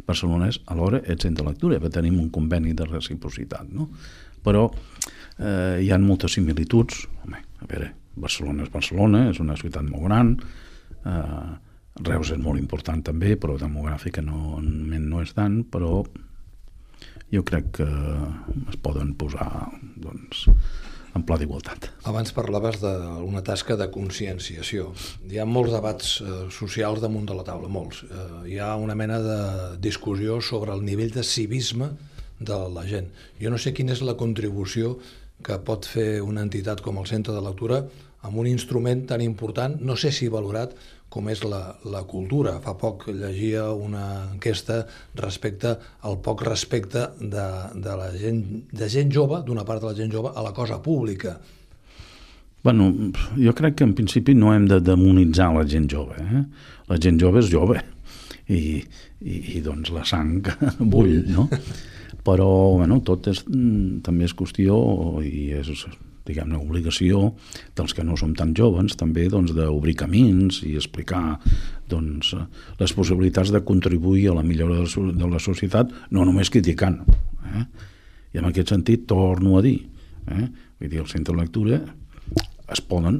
barcelonès, 0.06 0.58
alhora 0.66 1.02
ets 1.06 1.22
centre 1.22 1.44
de 1.44 1.52
lectura, 1.52 1.78
perquè 1.78 2.00
tenim 2.00 2.18
un 2.20 2.30
conveni 2.34 2.74
de 2.74 2.86
reciprocitat, 2.88 3.70
no? 3.70 3.88
Però 4.42 4.66
eh, 5.38 5.78
hi 5.82 5.90
ha 5.92 5.98
moltes 6.02 6.34
similituds, 6.38 7.04
home, 7.22 7.42
a 7.62 7.68
veure, 7.70 7.92
Barcelona 8.18 8.66
és 8.66 8.72
Barcelona, 8.72 9.28
és 9.30 9.38
una 9.40 9.56
ciutat 9.56 9.86
molt 9.86 10.08
gran, 10.08 10.34
eh, 11.06 11.52
Reus 12.02 12.32
és 12.32 12.40
molt 12.40 12.58
important 12.58 13.02
també, 13.04 13.36
però 13.36 13.58
demogràfica 13.60 14.24
no, 14.24 14.58
no 14.62 15.22
és 15.22 15.34
tant, 15.36 15.60
però 15.68 16.00
jo 17.32 17.42
crec 17.48 17.68
que 17.78 17.88
es 18.72 18.78
poden 18.80 19.12
posar 19.20 19.68
doncs, 20.00 20.46
en 21.16 21.24
pla 21.28 21.36
d'igualtat. 21.40 21.90
Abans 22.08 22.32
parlaves 22.34 22.78
d'una 22.82 23.42
tasca 23.44 23.76
de 23.76 23.88
conscienciació. 23.92 24.92
Hi 25.28 25.40
ha 25.40 25.48
molts 25.48 25.74
debats 25.74 26.14
eh, 26.22 26.30
socials 26.54 27.02
damunt 27.04 27.28
de 27.28 27.36
la 27.36 27.44
taula, 27.46 27.68
molts. 27.72 28.04
Eh, 28.06 28.28
hi 28.54 28.58
ha 28.58 28.74
una 28.80 28.96
mena 28.98 29.18
de 29.22 29.40
discussió 29.82 30.40
sobre 30.40 30.72
el 30.72 30.84
nivell 30.86 31.12
de 31.12 31.24
civisme 31.26 31.90
de 32.40 32.58
la 32.74 32.86
gent. 32.88 33.12
Jo 33.40 33.52
no 33.52 33.60
sé 33.60 33.74
quina 33.76 33.92
és 33.94 34.02
la 34.02 34.16
contribució 34.18 34.96
que 35.42 35.58
pot 35.66 35.86
fer 35.88 36.22
una 36.22 36.42
entitat 36.46 36.80
com 36.82 36.98
el 37.00 37.08
Centre 37.10 37.34
de 37.34 37.42
Lectura 37.44 37.82
amb 38.22 38.38
un 38.38 38.46
instrument 38.46 39.04
tan 39.10 39.22
important, 39.22 39.74
no 39.82 39.96
sé 39.98 40.12
si 40.14 40.28
valorat, 40.30 40.76
com 41.12 41.28
és 41.28 41.42
la, 41.44 41.60
la 41.92 42.02
cultura. 42.08 42.56
Fa 42.64 42.72
poc 42.80 43.08
llegia 43.12 43.68
una 43.76 44.04
enquesta 44.32 44.82
respecte 45.20 45.74
al 46.08 46.18
poc 46.24 46.44
respecte 46.48 47.08
de, 47.20 47.48
de 47.74 47.96
la 48.00 48.08
gent, 48.16 48.42
de 48.72 48.88
gent 48.92 49.12
jove, 49.12 49.42
d'una 49.46 49.66
part 49.68 49.84
de 49.84 49.90
la 49.90 49.98
gent 49.98 50.14
jove, 50.14 50.32
a 50.32 50.44
la 50.44 50.54
cosa 50.56 50.80
pública. 50.82 51.36
Bueno, 52.62 52.92
jo 53.36 53.52
crec 53.58 53.76
que 53.76 53.84
en 53.84 53.94
principi 53.98 54.36
no 54.38 54.54
hem 54.54 54.68
de 54.70 54.78
demonitzar 54.80 55.50
la 55.56 55.66
gent 55.68 55.90
jove. 55.90 56.16
Eh? 56.22 56.44
La 56.88 57.00
gent 57.02 57.18
jove 57.20 57.42
és 57.42 57.50
jove 57.50 57.80
i, 58.48 58.78
i, 59.20 59.34
i 59.56 59.62
doncs 59.64 59.90
la 59.92 60.06
sang 60.08 60.40
bull, 60.94 61.18
no? 61.28 61.48
Però, 62.26 62.48
bueno, 62.78 63.00
tot 63.02 63.26
és, 63.32 63.42
mm, 63.48 63.98
també 64.06 64.28
és 64.28 64.34
qüestió 64.38 64.78
i 65.26 65.50
és 65.58 65.72
diguem-ne, 66.26 66.58
obligació 66.58 67.32
dels 67.76 67.94
que 67.96 68.04
no 68.06 68.16
som 68.18 68.34
tan 68.38 68.54
joves 68.56 68.96
també 68.98 69.28
doncs, 69.32 69.54
d'obrir 69.56 69.96
camins 70.04 70.62
i 70.66 70.74
explicar 70.78 71.38
doncs, 71.90 72.34
les 72.80 72.94
possibilitats 72.96 73.52
de 73.52 73.62
contribuir 73.66 74.28
a 74.30 74.36
la 74.38 74.46
millora 74.46 74.82
de 74.82 75.30
la 75.30 75.40
societat, 75.42 75.92
no 76.10 76.26
només 76.28 76.50
criticant. 76.50 77.00
Eh? 77.52 77.64
I 78.32 78.40
en 78.40 78.48
aquest 78.48 78.72
sentit 78.72 79.06
torno 79.10 79.58
a 79.58 79.64
dir, 79.64 79.78
eh? 80.28 80.46
vull 80.80 80.90
dir, 80.90 81.02
el 81.02 81.10
centre 81.10 81.34
de 81.34 81.42
lectura 81.42 81.82
es 82.72 82.80
poden, 82.88 83.18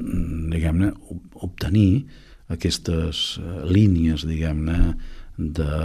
diguem-ne, 0.49 0.89
obtenir 1.45 2.05
aquestes 2.53 3.25
eh, 3.41 3.59
línies, 3.69 4.25
diguem-ne, 4.27 4.93
de, 5.37 5.75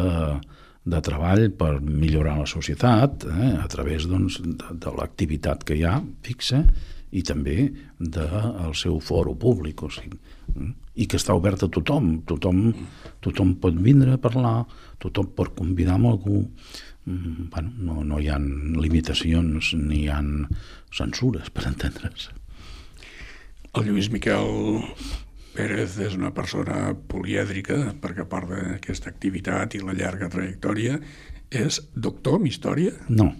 de 0.88 1.00
treball 1.04 1.48
per 1.56 1.78
millorar 1.80 2.38
la 2.40 2.48
societat 2.48 3.26
eh, 3.28 3.54
a 3.58 3.66
través 3.70 4.08
doncs, 4.08 4.40
de, 4.44 4.76
de 4.80 4.94
l'activitat 4.96 5.64
que 5.68 5.78
hi 5.78 5.84
ha 5.88 5.98
fixa 6.24 6.64
i 7.12 7.22
també 7.24 7.68
del 7.98 8.74
seu 8.76 8.98
foro 9.00 9.34
públic, 9.38 9.82
o 9.82 9.90
sigui, 9.92 10.18
mm, 10.54 10.72
i 11.00 11.06
que 11.06 11.16
està 11.20 11.36
obert 11.36 11.62
a 11.62 11.70
tothom, 11.72 12.18
tothom, 12.28 12.72
tothom 13.24 13.54
pot 13.62 13.74
vindre 13.74 14.16
a 14.16 14.22
parlar, 14.22 14.66
tothom 15.00 15.30
pot 15.36 15.54
convidar 15.56 15.96
amb 15.96 16.10
algú, 16.12 16.42
mm, 17.06 17.48
bueno, 17.54 17.72
no, 17.78 18.04
no 18.04 18.20
hi 18.20 18.28
ha 18.28 18.38
limitacions 18.38 19.74
ni 19.74 20.04
hi 20.04 20.08
ha 20.08 20.20
censures, 20.92 21.50
per 21.50 21.68
entendre's. 21.68 22.30
El 23.74 23.84
Lluís 23.86 24.10
Miquel 24.10 24.94
Pérez 25.54 25.98
és 25.98 26.14
una 26.14 26.30
persona 26.34 26.94
polièdrica, 26.94 27.94
perquè 28.00 28.24
a 28.24 28.30
part 28.30 28.48
d'aquesta 28.50 29.10
activitat 29.10 29.74
i 29.74 29.82
la 29.82 29.96
llarga 29.96 30.30
trajectòria, 30.32 30.98
és 31.50 31.80
doctor 31.94 32.38
en 32.38 32.46
història? 32.46 32.92
No, 33.08 33.32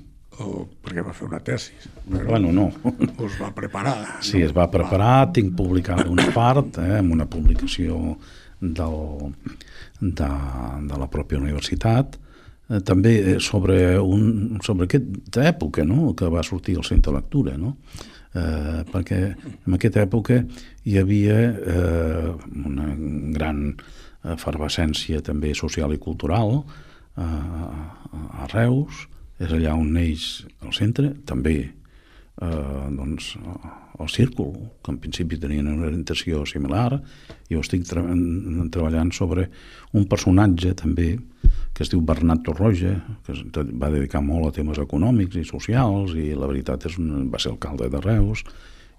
o 0.45 0.65
perquè 0.85 1.03
va 1.05 1.15
fer 1.17 1.27
una 1.29 1.41
tesi. 1.45 1.75
Però 2.09 2.25
bueno, 2.29 2.53
no. 2.55 2.69
Us 3.25 3.39
va 3.41 3.51
preparar. 3.55 3.97
Sí, 4.25 4.43
es 4.45 4.55
va 4.57 4.69
preparar, 4.71 5.27
va. 5.27 5.33
tinc 5.35 5.55
publicat 5.59 6.07
una 6.09 6.29
part, 6.35 6.79
eh, 6.83 6.99
amb 7.01 7.15
una 7.17 7.27
publicació 7.31 8.17
del, 8.61 9.35
de, 10.01 10.31
de 10.91 11.01
la 11.01 11.09
pròpia 11.11 11.41
universitat, 11.41 12.19
eh, 12.69 12.81
també 12.87 13.15
eh, 13.19 13.39
sobre, 13.41 13.99
un, 13.99 14.59
sobre 14.65 14.89
aquesta 14.89 15.45
època 15.51 15.87
no? 15.87 16.15
que 16.19 16.31
va 16.31 16.47
sortir 16.47 16.79
el 16.79 16.87
centre 16.87 17.13
de 17.13 17.19
lectura, 17.19 17.57
no? 17.59 17.77
eh, 18.35 18.83
perquè 18.93 19.21
en 19.67 19.79
aquesta 19.79 20.05
època 20.07 20.43
hi 20.85 20.99
havia 21.01 21.39
eh, 21.49 22.33
una 22.65 22.91
gran 23.37 23.63
efervescència 24.29 25.23
també 25.25 25.55
social 25.55 25.95
i 25.95 26.01
cultural 26.03 26.59
eh, 26.59 27.23
a 27.23 28.51
Reus, 28.53 29.07
és 29.39 29.53
allà 29.55 29.75
on 29.79 29.93
neix 29.95 30.29
el 30.67 30.75
centre, 30.75 31.13
també 31.27 31.57
eh, 32.43 32.87
doncs, 32.95 33.35
el 33.99 34.11
círcul, 34.13 34.53
que 34.83 34.93
en 34.93 34.99
principi 35.03 35.39
tenien 35.41 35.67
una 35.71 35.89
orientació 35.89 36.45
similar, 36.47 37.01
i 37.49 37.57
jo 37.57 37.63
estic 37.65 37.87
tra 37.89 38.05
treballant 38.75 39.11
sobre 39.15 39.49
un 39.97 40.07
personatge 40.11 40.75
també 40.79 41.17
que 41.75 41.85
es 41.85 41.91
diu 41.93 42.03
Bernat 42.03 42.43
Torroja, 42.47 42.97
que 43.27 43.35
es 43.35 43.43
va 43.55 43.91
dedicar 43.95 44.23
molt 44.25 44.49
a 44.49 44.55
temes 44.57 44.81
econòmics 44.83 45.39
i 45.39 45.47
socials, 45.47 46.15
i 46.19 46.33
la 46.35 46.51
veritat 46.51 46.89
és 46.91 46.99
un, 46.99 47.29
va 47.31 47.39
ser 47.43 47.53
alcalde 47.55 47.91
de 47.93 48.03
Reus, 48.03 48.43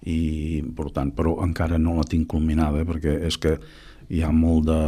i 0.07 0.63
per 0.75 0.87
tant, 0.95 1.11
però 1.15 1.35
encara 1.43 1.79
no 1.79 1.97
la 1.97 2.07
tinc 2.07 2.29
culminada 2.31 2.85
perquè 2.87 3.17
és 3.27 3.35
que 3.37 3.57
hi 4.09 4.21
ha 4.23 4.31
molt 4.31 4.69
de, 4.69 4.79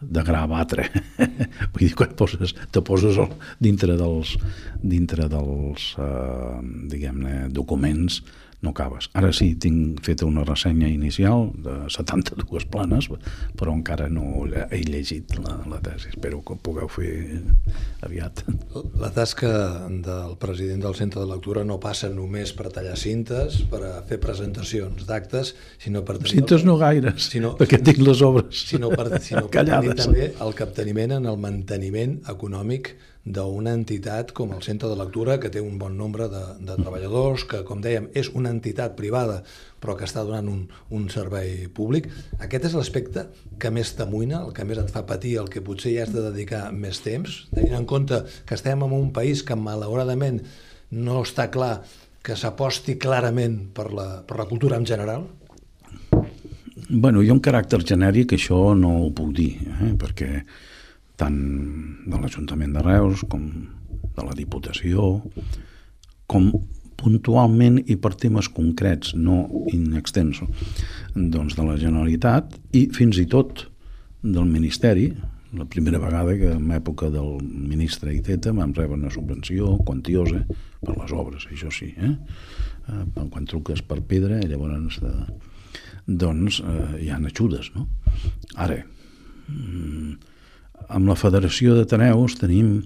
de 0.00 0.22
gra 0.26 0.44
batre. 0.50 0.88
Vull 1.72 1.84
dir, 1.84 1.94
quan 1.98 2.14
poses, 2.18 2.54
te 2.72 2.82
poses 2.84 3.18
el, 3.20 3.32
dintre 3.62 3.96
dels, 4.00 4.36
dintre 4.80 5.28
dels 5.32 5.90
eh, 6.00 6.60
diguem-ne, 6.92 7.48
documents, 7.54 8.20
no 8.60 8.70
acabes. 8.74 9.08
Ara 9.16 9.32
sí, 9.36 9.54
tinc 9.60 10.02
feta 10.04 10.26
una 10.28 10.44
ressenya 10.44 10.88
inicial 10.88 11.48
de 11.64 11.76
72 11.92 12.66
planes, 12.70 13.08
però 13.58 13.74
encara 13.74 14.08
no 14.12 14.46
he 14.70 14.82
llegit 14.84 15.36
la, 15.40 15.56
la 15.70 15.80
tesi. 15.84 16.10
Espero 16.12 16.42
que 16.44 16.54
ho 16.54 16.60
pugueu 16.60 16.90
fer 16.92 17.12
aviat. 18.06 18.44
La 19.00 19.12
tasca 19.16 19.52
del 19.88 20.36
president 20.40 20.84
del 20.84 20.96
centre 20.98 21.22
de 21.24 21.28
lectura 21.30 21.64
no 21.64 21.80
passa 21.80 22.10
només 22.12 22.52
per 22.56 22.68
tallar 22.74 22.96
cintes, 23.00 23.62
per 23.70 23.82
a 23.88 23.92
fer 24.08 24.20
presentacions 24.22 25.06
d'actes, 25.08 25.54
sinó 25.80 26.04
per... 26.04 26.18
Tenir 26.20 26.36
cintes 26.40 26.66
no 26.68 26.76
gaires, 26.80 27.30
sinó, 27.32 27.54
perquè 27.60 27.80
tinc 27.84 28.02
les 28.04 28.20
obres 28.24 28.66
sinó 28.70 28.90
per, 28.92 29.20
sinó 29.24 29.46
per 29.48 29.64
tenir 29.66 29.94
també 29.98 30.30
el 30.32 30.56
capteniment 30.58 31.16
en 31.18 31.28
el 31.30 31.38
manteniment 31.40 32.18
econòmic 32.30 32.94
d'una 33.24 33.74
entitat 33.76 34.32
com 34.32 34.54
el 34.56 34.62
Centre 34.64 34.88
de 34.88 34.96
Lectura, 34.96 35.36
que 35.40 35.50
té 35.52 35.60
un 35.60 35.76
bon 35.78 35.96
nombre 35.98 36.28
de, 36.32 36.42
de 36.64 36.76
treballadors, 36.78 37.44
que, 37.48 37.60
com 37.68 37.82
dèiem, 37.84 38.08
és 38.16 38.30
una 38.32 38.52
entitat 38.54 38.96
privada, 38.96 39.42
però 39.80 39.96
que 39.96 40.06
està 40.08 40.24
donant 40.24 40.48
un, 40.48 40.62
un 40.96 41.08
servei 41.12 41.68
públic. 41.76 42.08
Aquest 42.40 42.70
és 42.70 42.76
l'aspecte 42.78 43.26
que 43.60 43.72
més 43.74 43.92
t'amoïna, 43.98 44.44
el 44.46 44.54
que 44.56 44.64
més 44.64 44.80
et 44.80 44.92
fa 44.92 45.04
patir, 45.08 45.36
el 45.42 45.50
que 45.52 45.64
potser 45.64 45.92
ja 45.96 46.06
has 46.06 46.14
de 46.14 46.24
dedicar 46.30 46.68
més 46.72 47.02
temps, 47.04 47.42
tenint 47.52 47.76
en 47.82 47.88
compte 47.88 48.22
que 48.48 48.56
estem 48.56 48.86
en 48.86 48.96
un 48.96 49.12
país 49.16 49.44
que, 49.44 49.58
malauradament, 49.58 50.40
no 50.90 51.20
està 51.22 51.50
clar 51.52 51.82
que 52.24 52.36
s'aposti 52.36 52.96
clarament 53.00 53.60
per 53.76 53.90
la, 53.92 54.08
per 54.26 54.40
la 54.40 54.48
cultura 54.48 54.80
en 54.80 54.88
general? 54.88 55.28
Bueno, 56.90 57.22
jo 57.22 57.36
en 57.36 57.40
caràcter 57.44 57.80
genèric 57.86 58.34
això 58.34 58.74
no 58.74 58.96
ho 59.04 59.08
puc 59.14 59.30
dir, 59.36 59.52
eh? 59.78 59.92
perquè 60.00 60.30
tant 61.20 61.40
de 62.08 62.18
l'Ajuntament 62.18 62.74
de 62.76 62.84
Reus 62.84 63.24
com 63.28 63.46
de 64.16 64.26
la 64.26 64.36
Diputació, 64.36 65.12
com 66.30 66.50
puntualment 67.00 67.78
i 67.88 67.96
per 67.96 68.12
temes 68.20 68.50
concrets, 68.52 69.14
no 69.16 69.64
in 69.72 69.96
extenso, 69.98 70.48
doncs 71.14 71.56
de 71.56 71.66
la 71.66 71.76
Generalitat 71.80 72.56
i 72.76 72.86
fins 72.96 73.20
i 73.22 73.26
tot 73.30 73.66
del 74.20 74.48
Ministeri, 74.48 75.10
la 75.56 75.66
primera 75.66 75.98
vegada 75.98 76.36
que 76.38 76.52
en 76.54 76.70
època 76.70 77.08
del 77.10 77.40
ministre 77.42 78.12
Iteta 78.14 78.52
vam 78.54 78.74
rebre 78.76 78.98
una 78.98 79.10
subvenció 79.10 79.76
quantiosa 79.86 80.44
per 80.84 80.94
les 80.94 81.14
obres, 81.16 81.48
això 81.50 81.72
sí, 81.74 81.90
eh? 81.98 82.12
eh 82.90 83.24
quan 83.32 83.48
truques 83.50 83.82
per 83.82 83.98
pedra, 84.06 84.38
llavors 84.46 85.00
de, 85.02 85.10
doncs 86.06 86.60
eh, 86.62 87.04
hi 87.04 87.10
ha 87.10 87.18
ajudes, 87.18 87.72
no? 87.74 87.88
Ara, 88.54 88.78
mm, 89.48 90.14
amb 90.88 91.10
la 91.10 91.18
Federació 91.18 91.76
d'Ateneus 91.76 92.38
tenim 92.40 92.80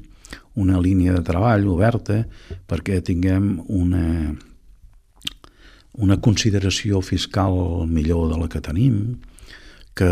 una 0.54 0.80
línia 0.80 1.14
de 1.14 1.22
treball 1.26 1.66
oberta 1.68 2.24
perquè 2.70 3.00
tinguem 3.04 3.58
una, 3.68 4.34
una 6.00 6.18
consideració 6.22 7.02
fiscal 7.02 7.86
millor 7.90 8.30
de 8.32 8.40
la 8.40 8.48
que 8.50 8.62
tenim, 8.64 9.20
que 9.94 10.10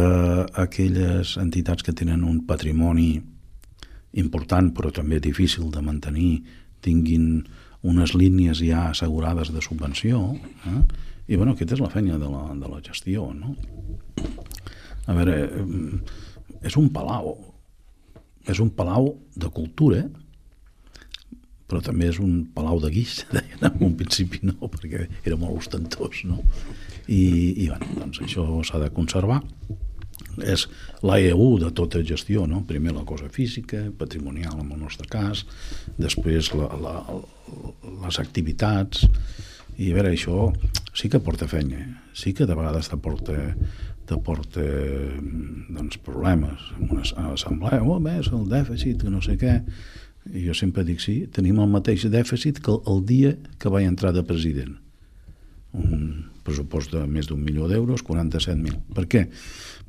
aquelles 0.55 1.37
entitats 1.43 1.83
que 1.83 1.95
tenen 1.95 2.23
un 2.23 2.45
patrimoni 2.47 3.17
important 4.23 4.71
però 4.77 4.93
també 4.95 5.19
difícil 5.23 5.71
de 5.75 5.83
mantenir 5.83 6.43
tinguin 6.85 7.43
unes 7.83 8.15
línies 8.15 8.61
ja 8.63 8.89
assegurades 8.91 9.51
de 9.51 9.63
subvenció 9.63 10.21
eh? 10.71 10.83
i 11.27 11.37
bueno, 11.37 11.57
aquesta 11.57 11.75
és 11.79 11.83
la 11.83 11.91
feina 11.91 12.19
de 12.19 12.29
la, 12.31 12.45
de 12.55 12.69
la 12.69 12.83
gestió 12.85 13.33
no? 13.35 13.57
a 15.07 15.17
veure 15.17 15.39
és 16.63 16.77
un 16.79 16.93
palau 16.95 17.35
és 18.49 18.61
un 18.63 18.73
palau 18.75 19.13
de 19.39 19.51
cultura, 19.55 20.03
però 21.73 21.81
també 21.85 22.11
és 22.11 22.19
un 22.21 22.43
palau 22.53 22.81
de 22.83 22.91
guix, 22.93 23.23
en 23.65 23.71
un 23.81 23.95
principi 23.97 24.43
no, 24.45 24.59
perquè 24.69 25.07
era 25.25 25.39
molt 25.41 25.63
ostentós, 25.63 26.25
no? 26.29 26.43
I, 27.09 27.23
i 27.65 27.69
bueno, 27.71 27.89
doncs 27.97 28.23
això 28.27 28.45
s'ha 28.67 28.83
de 28.83 28.93
conservar. 28.95 29.41
És 30.49 30.67
l'AEU 31.05 31.59
de 31.61 31.71
tota 31.77 32.01
gestió, 32.09 32.45
no? 32.49 32.63
Primer 32.69 32.95
la 32.97 33.07
cosa 33.09 33.29
física, 33.33 33.83
patrimonial 33.99 34.61
en 34.61 34.71
el 34.73 34.81
nostre 34.81 35.09
cas, 35.11 35.45
després 36.01 36.53
la, 36.57 36.69
la, 36.81 36.95
les 38.05 38.21
activitats, 38.21 39.07
i 39.81 39.91
a 39.91 39.97
veure, 39.97 40.13
això 40.13 40.51
sí 40.97 41.09
que 41.09 41.21
porta 41.25 41.49
feina, 41.49 41.81
sí 42.13 42.35
que 42.37 42.47
de 42.49 42.57
vegades 42.57 42.93
t'aporta 42.93 43.55
t'aporta 44.13 44.63
doncs, 45.73 45.99
problemes 46.05 46.71
en 46.79 46.93
una 46.93 47.05
assemblea, 47.33 47.81
oh, 47.83 47.99
és 48.13 48.31
el 48.33 48.47
dèficit, 48.51 49.03
que 49.03 49.13
no 49.13 49.23
sé 49.25 49.39
què, 49.41 49.59
i 50.31 50.45
jo 50.47 50.55
sempre 50.55 50.85
dic, 50.87 51.01
sí, 51.03 51.23
tenim 51.35 51.59
el 51.63 51.71
mateix 51.73 52.05
dèficit 52.13 52.61
que 52.63 52.77
el 52.91 53.03
dia 53.09 53.35
que 53.59 53.73
vaig 53.73 53.89
entrar 53.89 54.13
de 54.15 54.23
president. 54.27 54.77
Un 55.73 56.29
pressupost 56.45 56.93
de 56.93 57.03
més 57.09 57.29
d'un 57.31 57.41
milió 57.43 57.69
d'euros, 57.71 58.05
47.000. 58.07 58.79
Per 58.95 59.07
què? 59.11 59.25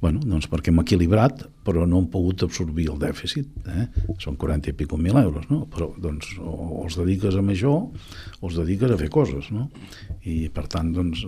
Bueno, 0.01 0.23
doncs 0.23 0.47
perquè 0.49 0.71
hem 0.71 0.81
equilibrat, 0.81 1.45
però 1.63 1.85
no 1.89 2.01
hem 2.01 2.09
pogut 2.11 2.43
absorbir 2.45 2.89
el 2.93 2.99
dèficit. 3.01 3.49
Eh? 3.71 3.87
Són 4.21 4.37
40 4.39 4.71
i 4.71 4.77
pico 4.77 4.99
mil 4.99 5.17
euros, 5.19 5.47
no? 5.51 5.63
Però 5.71 5.89
doncs, 5.97 6.35
o 6.43 6.83
els 6.83 6.97
dediques 6.99 7.37
a 7.39 7.43
això 7.43 7.73
o 8.43 8.49
els 8.49 8.57
dediques 8.59 8.91
a 8.91 8.97
fer 8.99 9.09
coses, 9.13 9.49
no? 9.55 9.69
I, 10.27 10.49
per 10.53 10.65
tant, 10.71 10.91
doncs, 10.95 11.23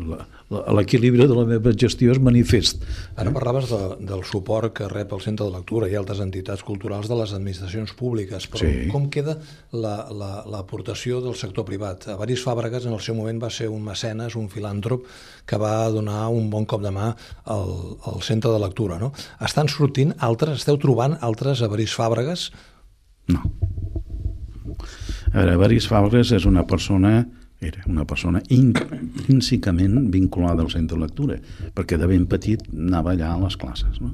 l'equilibri 0.76 1.28
de 1.28 1.36
la 1.36 1.46
meva 1.48 1.72
gestió 1.76 2.14
és 2.14 2.20
manifest. 2.24 2.84
Ara 3.20 3.32
parlaves 3.36 3.70
de, 3.72 3.80
del 4.08 4.24
suport 4.28 4.74
que 4.76 4.90
rep 4.92 5.14
el 5.16 5.24
Centre 5.24 5.48
de 5.48 5.56
Lectura 5.56 5.90
i 5.92 5.96
altres 6.00 6.22
entitats 6.24 6.64
culturals 6.68 7.10
de 7.12 7.18
les 7.20 7.34
administracions 7.36 7.96
públiques, 7.98 8.48
però 8.52 8.64
sí. 8.64 8.90
com 8.92 9.08
queda 9.12 9.38
l'aportació 9.72 11.20
la, 11.20 11.22
la, 11.24 11.30
del 11.30 11.40
sector 11.40 11.68
privat? 11.68 12.10
Avaris 12.16 12.44
Fàbregas 12.46 12.88
en 12.90 12.96
el 12.96 13.04
seu 13.04 13.18
moment 13.18 13.40
va 13.42 13.52
ser 13.52 13.70
un 13.72 13.84
mecenes, 13.86 14.36
un 14.40 14.52
filàntrop, 14.52 15.08
que 15.46 15.60
va 15.62 15.88
donar 15.94 16.28
un 16.34 16.50
bon 16.50 16.66
cop 16.68 16.84
de 16.84 16.92
mà 16.94 17.12
al, 17.54 17.74
al 18.12 18.22
Centre 18.26 18.52
de 18.52 18.60
lectura, 18.62 19.00
no? 19.02 19.12
Estan 19.46 19.70
sortint 19.72 20.16
altres, 20.26 20.62
esteu 20.62 20.80
trobant 20.82 21.18
altres 21.26 21.64
Avaris 21.66 21.96
Fàbregas? 21.98 22.50
No. 23.32 23.42
A 25.32 25.40
veure, 25.40 25.56
Avaris 25.56 25.88
Fàbregas 25.92 26.34
és 26.36 26.46
una 26.50 26.66
persona 26.68 27.20
era 27.66 27.86
una 27.88 28.04
persona 28.06 28.42
intrínsecament 28.52 30.10
vinculada 30.12 30.62
al 30.62 30.72
centre 30.74 30.98
de 30.98 31.06
lectura, 31.06 31.38
perquè 31.74 31.98
de 31.98 32.08
ben 32.10 32.26
petit 32.30 32.62
anava 32.74 33.14
allà 33.14 33.32
a 33.34 33.42
les 33.46 33.56
classes. 33.58 34.02
No? 34.04 34.12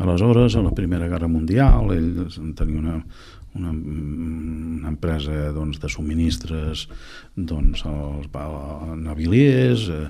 Aleshores, 0.00 0.56
a 0.56 0.62
la 0.64 0.72
Primera 0.72 1.08
Guerra 1.08 1.28
Mundial, 1.28 1.92
ell 1.92 2.54
tenia 2.56 2.80
una, 2.80 2.94
una, 3.54 3.70
una 3.70 4.88
empresa 4.88 5.50
doncs, 5.52 5.80
de 5.82 5.90
subministres 5.92 6.86
doncs, 7.36 7.84
als 7.84 8.30
naviliers 8.96 9.88
eh, 9.92 10.06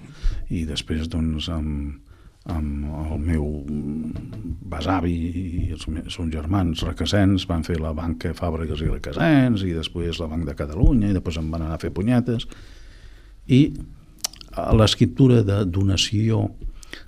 i 0.54 0.62
després 0.68 1.10
doncs, 1.10 1.50
amb, 1.50 1.98
amb 2.52 2.90
el 3.14 3.20
meu 3.22 3.46
besavi 4.70 5.14
i 5.14 5.70
els 5.74 5.86
meus, 5.90 6.14
són 6.14 6.30
germans 6.32 6.84
requesens 6.86 7.46
van 7.50 7.64
fer 7.66 7.78
la 7.80 7.92
banca 7.96 8.32
Fàbregas 8.36 8.82
i 8.84 8.90
Requesens 8.90 9.64
i 9.66 9.74
després 9.76 10.20
la 10.22 10.28
Banc 10.30 10.46
de 10.48 10.56
Catalunya 10.58 11.10
i 11.10 11.16
després 11.16 11.40
em 11.40 11.50
van 11.52 11.66
anar 11.66 11.78
a 11.78 11.82
fer 11.82 11.92
punyetes. 11.94 12.46
I 13.50 13.60
l'escriptura 14.78 15.44
de 15.46 15.62
donació 15.66 16.48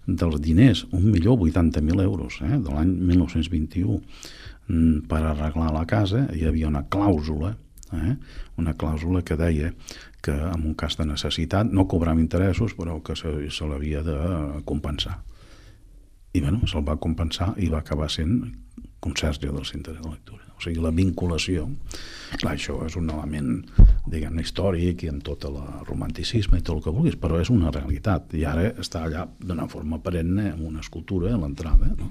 dels 0.07 0.39
diners, 0.43 0.85
1.080.000 0.93 2.03
euros 2.03 2.39
eh, 2.43 2.59
de 2.59 2.71
l'any 2.71 2.93
1921 3.11 3.99
mm, 4.69 5.03
per 5.11 5.23
arreglar 5.23 5.73
la 5.75 5.85
casa 5.91 6.27
hi 6.35 6.47
havia 6.47 6.71
una 6.71 6.85
clàusula 6.87 7.55
eh, 7.93 8.15
una 8.63 8.77
clàusula 8.79 9.25
que 9.27 9.39
deia 9.39 9.73
que 10.23 10.35
en 10.35 10.69
un 10.71 10.77
cas 10.79 10.97
de 10.99 11.07
necessitat 11.09 11.71
no 11.75 11.89
cobrava 11.91 12.23
interessos 12.23 12.77
però 12.79 13.01
que 13.03 13.19
se, 13.19 13.35
se 13.51 13.67
l'havia 13.67 14.05
de 14.07 14.17
compensar 14.65 15.19
i 16.33 16.41
bueno, 16.41 16.63
se'l 16.67 16.85
va 16.87 16.99
compensar 17.01 17.53
i 17.61 17.69
va 17.73 17.83
acabar 17.83 18.09
sent 18.11 18.41
conserge 19.03 19.51
del 19.51 19.67
centre 19.67 19.95
de 19.97 20.03
lectura 20.07 20.47
o 20.57 20.63
sigui, 20.63 20.81
la 20.83 20.93
vinculació 20.95 21.67
clar, 22.39 22.55
això 22.55 22.79
és 22.87 22.97
un 22.97 23.11
element 23.11 23.61
diguem 24.07 24.41
històric 24.41 25.05
i 25.05 25.11
amb 25.13 25.25
tot 25.27 25.45
el 25.49 25.59
romanticisme 25.89 26.61
i 26.61 26.65
tot 26.65 26.79
el 26.79 26.83
que 26.85 26.95
vulguis, 26.95 27.19
però 27.21 27.41
és 27.43 27.51
una 27.53 27.73
realitat 27.75 28.35
i 28.39 28.47
ara 28.49 28.71
està 28.81 29.05
allà 29.07 29.27
d'una 29.41 29.69
forma 29.69 30.01
perenne 30.03 30.53
amb 30.53 30.67
una 30.71 30.85
escultura 30.85 31.35
a 31.35 31.41
l'entrada 31.41 31.91
no? 31.99 32.11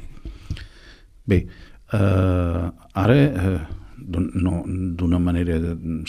bé, 1.26 1.46
eh, 1.94 2.66
ara 3.06 3.20
eh, 3.20 3.60
d'una 4.02 5.20
manera 5.22 5.60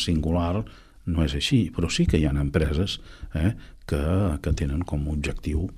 singular 0.01 0.62
no 1.05 1.25
és 1.25 1.35
així, 1.35 1.64
però 1.75 1.90
sí 1.90 2.07
que 2.07 2.18
hi 2.18 2.27
ha 2.27 2.35
empreses 2.38 3.01
eh, 3.35 3.53
que, 3.92 4.02
que 4.42 4.55
tenen 4.57 4.83
com 4.88 5.05
a 5.07 5.12
objectiu 5.12 5.68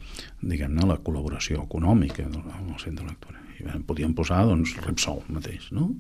diguem-ne 0.40 0.87
la 0.88 1.00
col·laboració 1.03 1.64
econòmica 1.66 2.27
amb 2.31 2.70
el 2.70 2.81
centre 2.83 3.03
de 3.05 3.11
lectura. 3.11 3.40
I 3.59 3.81
podíem 3.87 4.14
posar 4.16 4.44
doncs, 4.48 4.77
Repsol 4.85 5.22
mateix, 5.33 5.70
no? 5.74 5.90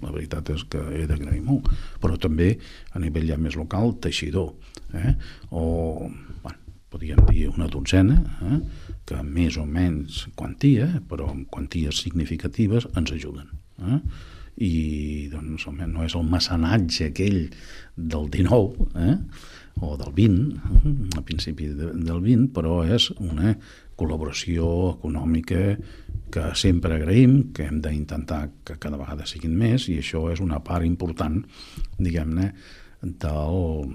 La 0.00 0.12
veritat 0.14 0.48
és 0.54 0.62
que 0.70 0.80
he 0.96 1.04
d'agrair 1.08 1.42
molt, 1.44 1.68
però 2.00 2.16
també 2.20 2.54
a 2.94 3.02
nivell 3.02 3.28
ja 3.28 3.36
més 3.40 3.58
local, 3.58 3.96
teixidor, 4.00 4.54
eh? 4.96 5.14
o 5.50 6.08
bueno, 6.42 6.58
podríem 6.90 7.20
dir 7.28 7.48
una 7.50 7.68
dotzena, 7.70 8.16
eh, 8.46 8.60
que 9.10 9.20
més 9.26 9.58
o 9.60 9.66
menys 9.66 10.24
quantia, 10.38 10.88
però 11.10 11.28
amb 11.34 11.48
quanties 11.52 12.00
significatives 12.06 12.88
ens 12.96 13.12
ajuden. 13.18 13.50
Eh? 13.82 14.00
I 14.60 14.74
doncs, 15.32 15.66
home, 15.68 15.86
no 15.90 16.06
és 16.06 16.16
el 16.16 16.26
mecenatge 16.30 17.10
aquell 17.10 17.42
del 17.96 18.30
19, 18.32 18.88
eh? 19.08 19.16
O 19.80 19.96
del 19.96 20.12
20, 20.12 20.56
eh? 20.56 21.18
a 21.18 21.22
principi 21.22 21.70
de, 21.72 21.92
del 21.94 22.20
20, 22.20 22.50
però 22.56 22.80
és 22.84 23.10
una 23.18 23.54
col·laboració 24.00 24.66
econòmica 24.96 25.76
que 26.30 26.44
sempre 26.56 26.96
agraïm, 26.96 27.50
que 27.54 27.66
hem 27.66 27.80
d'intentar 27.84 28.42
que 28.64 28.78
cada 28.80 29.00
vegada 29.00 29.26
siguin 29.26 29.56
més, 29.58 29.88
i 29.90 29.98
això 30.00 30.28
és 30.32 30.40
una 30.40 30.60
part 30.64 30.86
important, 30.86 31.42
diguem-ne, 31.98 32.52
del... 33.02 33.90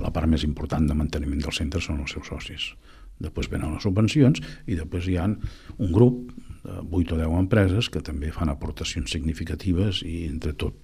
La 0.00 0.08
part 0.08 0.24
més 0.24 0.40
important 0.46 0.86
de 0.88 0.94
manteniment 0.96 1.42
del 1.44 1.52
centre 1.52 1.76
són 1.84 1.98
els 2.00 2.14
seus 2.14 2.30
socis. 2.30 2.70
Després 3.20 3.50
venen 3.52 3.74
les 3.74 3.84
subvencions 3.84 4.40
i 4.64 4.78
després 4.78 5.10
hi 5.12 5.18
ha 5.20 5.26
un 5.28 5.90
grup 5.92 6.32
de 6.64 6.78
8 6.80 7.12
o 7.12 7.18
10 7.20 7.36
empreses 7.42 7.90
que 7.92 8.00
també 8.00 8.32
fan 8.32 8.48
aportacions 8.48 9.12
significatives 9.12 10.00
i 10.08 10.24
entre 10.30 10.54
tot 10.56 10.80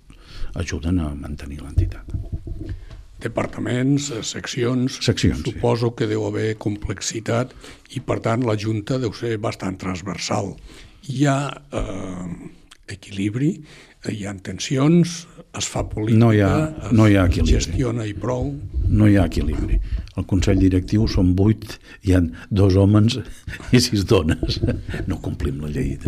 ajuden 0.60 1.00
a 1.00 1.14
mantenir 1.16 1.62
l'entitat 1.64 2.12
departaments, 3.22 4.10
eh, 4.10 4.22
seccions, 4.26 5.00
seccions 5.04 5.42
suposo 5.46 5.90
sí. 5.90 5.96
que 5.98 6.10
deu 6.10 6.26
haver 6.28 6.54
complexitat 6.62 7.54
i 7.96 8.02
per 8.04 8.20
tant 8.24 8.46
la 8.46 8.56
Junta 8.58 8.98
deu 9.02 9.12
ser 9.16 9.36
bastant 9.42 9.78
transversal. 9.80 10.54
Hi 11.10 11.26
ha 11.26 11.38
eh, 11.50 12.26
equilibri, 12.94 13.52
hi 14.08 14.24
ha 14.24 14.32
tensions, 14.40 15.26
es 15.58 15.66
fa 15.68 15.82
política, 15.88 16.18
no 16.22 16.30
hi 16.32 16.40
ha, 16.44 16.52
no 16.96 17.08
hi 17.08 17.18
ha 17.20 17.26
es 17.28 17.48
gestiona 17.48 18.06
i 18.08 18.14
prou. 18.16 18.52
No 18.90 19.08
hi 19.08 19.18
ha 19.18 19.26
equilibri. 19.28 19.78
El 20.18 20.26
Consell 20.30 20.60
Directiu 20.60 21.06
són 21.08 21.34
vuit, 21.36 21.76
hi 22.06 22.16
ha 22.16 22.22
dos 22.50 22.76
homes 22.80 23.18
i 23.76 23.82
sis 23.82 24.06
dones. 24.08 24.60
No 25.10 25.20
complim 25.22 25.60
la 25.62 25.70
llei. 25.72 25.98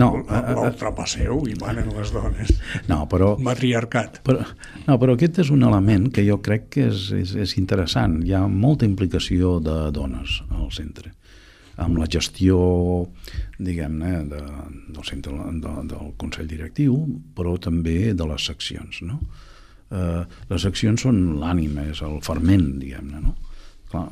No, 0.00 0.08
L'altre 0.24 0.92
passeu 0.96 1.42
i 1.50 1.56
manen 1.60 1.92
les 1.96 2.12
dones. 2.14 2.52
No, 2.88 3.02
però... 3.10 3.34
Matriarcat. 3.38 4.22
Però, 4.26 4.44
no, 4.86 4.98
però 4.98 5.16
aquest 5.16 5.42
és 5.44 5.52
un 5.52 5.64
element 5.68 6.08
que 6.14 6.24
jo 6.26 6.40
crec 6.44 6.70
que 6.76 6.86
és, 6.88 7.10
és, 7.18 7.34
és 7.46 7.56
interessant. 7.60 8.22
Hi 8.24 8.36
ha 8.38 8.46
molta 8.48 8.88
implicació 8.88 9.58
de 9.62 9.78
dones 9.94 10.40
al 10.50 10.70
centre 10.72 11.12
amb 11.84 12.00
la 12.00 12.08
gestió, 12.10 12.58
diguem-ne, 13.62 14.12
de, 14.30 14.42
del 14.94 15.06
centre 15.08 15.34
de, 15.34 15.74
del 15.92 16.12
Consell 16.20 16.50
Directiu, 16.50 16.96
però 17.36 17.56
també 17.60 18.12
de 18.16 18.28
les 18.28 18.48
seccions, 18.50 19.02
no? 19.06 19.20
Eh, 19.92 20.22
les 20.50 20.66
seccions 20.66 21.06
són 21.06 21.22
l'ànima, 21.42 21.86
és 21.92 22.02
el 22.06 22.20
ferment, 22.24 22.68
diguem-ne, 22.80 23.22
no? 23.22 23.36
Clar, 23.92 24.06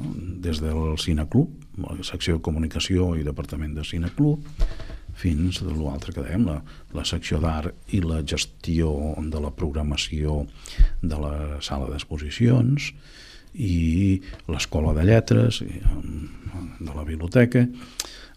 des 0.44 0.60
del 0.60 0.98
Cineclub, 1.00 1.52
la 1.80 1.96
secció 2.04 2.36
de 2.36 2.44
comunicació 2.44 3.14
i 3.16 3.24
departament 3.24 3.72
de 3.78 3.86
Cineclub, 3.86 4.44
fins 5.20 5.60
a 5.62 5.68
l'altre 5.68 6.14
que 6.16 6.24
dèiem, 6.24 6.46
la, 6.48 6.58
la 6.96 7.04
secció 7.08 7.40
d'art 7.42 7.92
i 7.96 8.00
la 8.04 8.20
gestió 8.24 8.92
de 9.32 9.40
la 9.42 9.52
programació 9.56 10.44
de 11.02 11.18
la 11.20 11.34
sala 11.64 11.90
d'exposicions 11.90 12.92
i 13.54 14.20
l'escola 14.50 14.94
de 14.96 15.06
lletres 15.08 15.62
de 15.62 16.94
la 16.94 17.04
biblioteca 17.04 17.66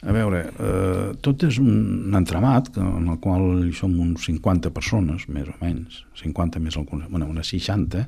a 0.03 0.11
veure, 0.11 0.39
eh, 0.59 1.11
tot 1.23 1.45
és 1.47 1.57
un 1.63 2.11
entramat 2.17 2.73
en 2.81 3.07
el 3.07 3.19
qual 3.23 3.63
hi 3.63 3.71
som 3.75 3.93
uns 4.03 4.25
50 4.27 4.73
persones, 4.75 5.29
més 5.31 5.47
o 5.47 5.55
menys, 5.61 6.01
50 6.19 6.59
més 6.59 6.75
el, 6.75 6.87
bueno, 7.07 7.29
unes 7.31 7.53
60, 7.53 8.03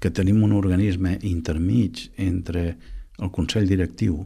que 0.00 0.12
tenim 0.14 0.42
un 0.46 0.54
organisme 0.54 1.16
intermig 1.26 2.06
entre 2.16 2.76
el 3.18 3.32
Consell 3.34 3.66
Directiu 3.68 4.22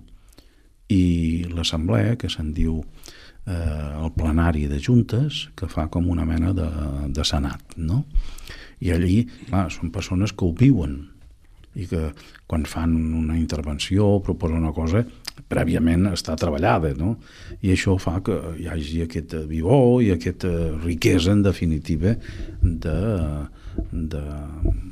i 0.93 1.47
l'Assemblea, 1.49 2.19
que 2.21 2.29
se'n 2.29 2.53
diu 2.53 2.77
eh, 2.83 3.55
el 3.57 4.13
plenari 4.13 4.69
de 4.69 4.79
juntes, 4.79 5.49
que 5.57 5.71
fa 5.73 5.89
com 5.89 6.13
una 6.13 6.29
mena 6.29 6.53
de, 6.53 6.69
de 7.09 7.25
senat, 7.25 7.79
no? 7.81 8.05
I 8.85 8.93
allí, 8.93 9.23
clar, 9.49 9.71
són 9.73 9.89
persones 9.95 10.37
que 10.37 10.45
ho 10.45 10.53
viuen 10.53 11.01
i 11.75 11.87
que 11.91 12.11
quan 12.47 12.65
fan 12.69 12.95
una 13.19 13.37
intervenció, 13.39 14.21
proposen 14.25 14.63
una 14.63 14.73
cosa, 14.77 15.05
prèviament 15.51 16.09
està 16.13 16.37
treballada, 16.39 16.93
no? 16.99 17.17
I 17.63 17.75
això 17.75 17.97
fa 17.99 18.21
que 18.25 18.37
hi 18.61 18.69
hagi 18.71 19.03
aquest 19.05 19.37
vivó 19.51 20.01
i 20.03 20.13
aquesta 20.15 20.51
riquesa, 20.85 21.35
en 21.35 21.43
definitiva, 21.47 22.15
de, 22.63 22.99
de, 23.91 24.25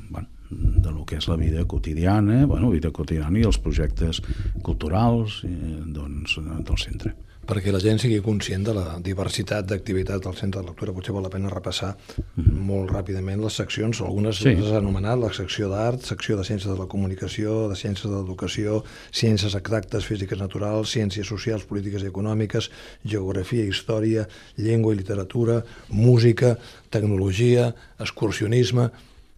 bueno, 0.09 0.27
de 0.49 0.91
lo 0.91 1.05
que 1.07 1.17
és 1.21 1.27
la 1.31 1.39
vida 1.39 1.65
quotidiana, 1.65 2.45
bueno, 2.45 2.73
vida 2.73 2.91
quotidiana 2.91 3.39
i 3.39 3.47
els 3.47 3.59
projectes 3.63 4.21
culturals 4.61 5.41
eh, 5.47 5.77
doncs, 5.95 6.39
del 6.43 6.81
centre 6.81 7.15
perquè 7.47 7.73
la 7.73 7.81
gent 7.83 7.99
sigui 7.99 8.21
conscient 8.23 8.63
de 8.63 8.73
la 8.75 8.85
diversitat 9.03 9.67
d'activitats 9.67 10.23
del 10.23 10.35
centre 10.37 10.61
de 10.61 10.69
lectura. 10.69 10.93
Potser 10.95 11.15
val 11.15 11.25
la 11.27 11.31
pena 11.33 11.51
repassar 11.51 11.91
mm. 11.93 12.63
molt 12.69 12.93
ràpidament 12.93 13.43
les 13.43 13.57
seccions, 13.59 13.99
algunes 14.01 14.39
sí. 14.39 14.53
les 14.53 14.69
has 14.69 14.79
anomenat, 14.79 15.19
la 15.19 15.31
secció 15.35 15.69
d'art, 15.71 16.03
secció 16.07 16.37
de 16.39 16.47
ciències 16.47 16.71
de 16.71 16.77
la 16.79 16.87
comunicació, 16.91 17.67
de 17.71 17.77
ciències 17.79 18.07
de 18.07 18.15
l'educació, 18.15 18.81
ciències 19.11 19.57
exactes, 19.59 20.07
físiques 20.07 20.39
naturals, 20.39 20.93
ciències 20.95 21.27
socials, 21.27 21.67
polítiques 21.67 22.05
i 22.05 22.11
econòmiques, 22.11 22.69
geografia, 23.03 23.65
història, 23.67 24.27
llengua 24.57 24.93
i 24.95 25.01
literatura, 25.01 25.63
música, 25.89 26.57
tecnologia, 26.93 27.73
excursionisme... 27.99 28.91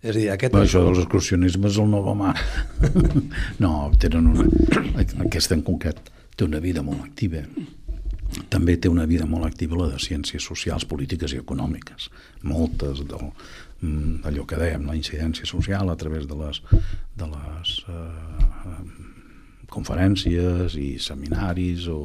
És 0.05 0.11
a 0.11 0.19
dir, 0.19 0.25
aquest... 0.29 0.53
Però 0.53 0.61
això 0.61 0.83
dels 0.85 0.99
excursionismes 1.01 1.71
és 1.71 1.79
el 1.81 1.87
nou 1.89 2.05
home. 2.11 2.29
no, 3.63 3.71
tenen 3.97 4.27
una... 4.35 4.45
Aquesta 5.25 5.57
en 5.57 5.63
concret 5.65 5.97
té 6.37 6.45
una 6.45 6.61
vida 6.61 6.83
molt 6.85 7.01
activa 7.07 7.41
també 8.49 8.75
té 8.77 8.89
una 8.91 9.05
vida 9.09 9.27
molt 9.29 9.47
activa 9.47 9.77
la 9.79 9.89
de 9.93 9.99
ciències 10.01 10.43
socials, 10.43 10.85
polítiques 10.89 11.33
i 11.33 11.41
econòmiques. 11.41 12.09
Moltes 12.43 13.03
del, 13.07 13.31
mm, 13.81 14.21
d'allò 14.23 14.45
que 14.45 14.59
dèiem, 14.59 14.85
la 14.85 14.95
incidència 14.95 15.45
social 15.45 15.89
a 15.89 15.95
través 15.95 16.27
de 16.27 16.35
les, 16.35 16.61
de 17.15 17.27
les 17.31 17.75
eh, 17.89 19.15
conferències 19.71 20.75
i 20.79 20.95
seminaris 21.01 21.87
o 21.91 21.99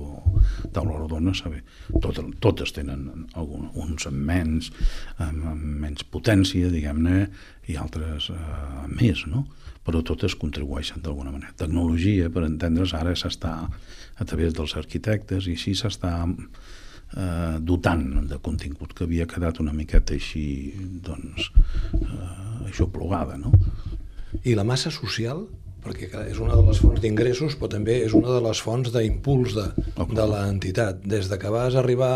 taula 0.72 0.98
rodona, 0.98 1.34
saber, 1.34 1.62
tot, 2.02 2.18
totes 2.40 2.72
tenen 2.72 3.26
algun, 3.38 3.68
uns 3.74 4.06
amb 4.10 4.26
menys, 4.30 4.70
amb, 5.18 5.44
amb 5.52 5.64
menys 5.84 6.04
potència, 6.04 6.70
diguem-ne, 6.72 7.28
i 7.70 7.76
altres 7.78 8.30
eh, 8.34 8.86
més, 8.88 9.26
no? 9.26 9.46
però 9.84 10.02
totes 10.04 10.36
contribueixen 10.38 11.00
d'alguna 11.02 11.32
manera. 11.32 11.54
Tecnologia, 11.56 12.28
per 12.30 12.44
entendre's, 12.46 12.92
ara 12.94 13.14
s'està 13.16 13.54
a 14.20 14.26
través 14.28 14.54
dels 14.56 14.76
arquitectes 14.76 15.48
i 15.48 15.56
així 15.56 15.74
s'està 15.78 16.12
eh, 16.28 17.56
dotant 17.60 18.04
de 18.28 18.38
contingut 18.44 18.94
que 18.94 19.06
havia 19.08 19.28
quedat 19.30 19.62
una 19.64 19.74
miqueta 19.76 20.14
així, 20.14 20.44
doncs, 21.06 21.50
eh, 21.96 22.68
això 22.68 22.90
plogada, 22.92 23.40
no? 23.40 23.54
I 24.44 24.54
la 24.54 24.64
massa 24.64 24.92
social 24.94 25.48
perquè 25.80 26.10
és 26.28 26.38
una 26.40 26.56
de 26.58 26.64
les 26.66 26.80
fonts 26.82 27.00
d'ingressos, 27.00 27.54
però 27.56 27.70
també 27.72 27.94
és 28.04 28.14
una 28.16 28.34
de 28.34 28.40
les 28.44 28.60
fonts 28.60 28.90
d'impuls 28.92 29.54
de, 29.56 29.66
de 30.12 30.26
l'entitat. 30.28 31.00
Des 31.08 31.30
de 31.30 31.38
que 31.40 31.52
vas 31.52 31.76
arribar 31.80 32.10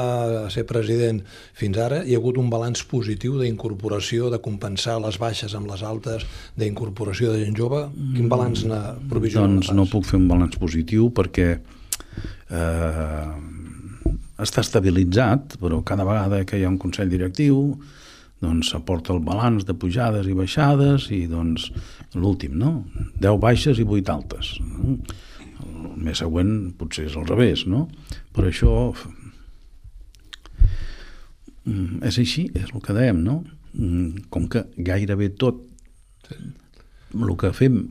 a 0.45 0.51
ser 0.53 0.67
president 0.69 1.23
fins 1.57 1.81
ara, 1.81 2.03
hi 2.05 2.13
ha 2.13 2.21
hagut 2.21 2.39
un 2.41 2.51
balanç 2.53 2.85
positiu 2.91 3.39
d'incorporació, 3.41 4.29
de 4.33 4.41
compensar 4.45 4.99
les 5.05 5.17
baixes 5.21 5.57
amb 5.57 5.71
les 5.73 5.85
altes, 5.87 6.27
d'incorporació 6.61 7.33
de 7.33 7.45
gent 7.47 7.57
jove. 7.57 7.87
Quin 8.15 8.29
balanç 8.33 8.67
n'ha 8.69 8.83
provisionat? 9.11 9.57
Doncs 9.57 9.73
no 9.77 9.89
puc 9.91 10.05
fer 10.11 10.21
un 10.21 10.29
balanç 10.29 10.61
positiu 10.61 11.09
perquè 11.15 11.49
eh, 11.55 11.74
està 14.45 14.63
estabilitzat, 14.65 15.59
però 15.61 15.83
cada 15.87 16.07
vegada 16.07 16.45
que 16.49 16.59
hi 16.59 16.65
ha 16.65 16.73
un 16.73 16.81
Consell 16.83 17.13
Directiu 17.13 17.79
doncs 18.45 18.73
s'aporta 18.73 19.15
el 19.15 19.23
balanç 19.25 19.65
de 19.69 19.77
pujades 19.79 20.27
i 20.29 20.37
baixades 20.37 21.09
i 21.15 21.25
doncs 21.31 21.71
l'últim, 22.15 22.59
no? 22.61 22.85
10 23.23 23.41
baixes 23.41 23.81
i 23.81 23.87
8 23.87 24.13
altes. 24.13 24.55
El 25.65 25.95
mes 26.05 26.21
següent 26.21 26.55
potser 26.79 27.07
és 27.09 27.17
al 27.17 27.29
revés, 27.31 27.65
no? 27.71 27.87
Però 28.35 28.51
això 28.51 28.75
mm, 31.65 32.03
és 32.11 32.19
així, 32.21 32.49
és 32.53 32.69
el 32.73 32.85
que 32.85 32.97
dèiem, 32.97 33.23
no? 33.25 33.41
Mm, 33.73 34.27
com 34.35 34.49
que 34.51 34.67
gairebé 34.77 35.33
tot 35.41 35.63
el 36.35 37.37
que 37.41 37.53
fem 37.55 37.85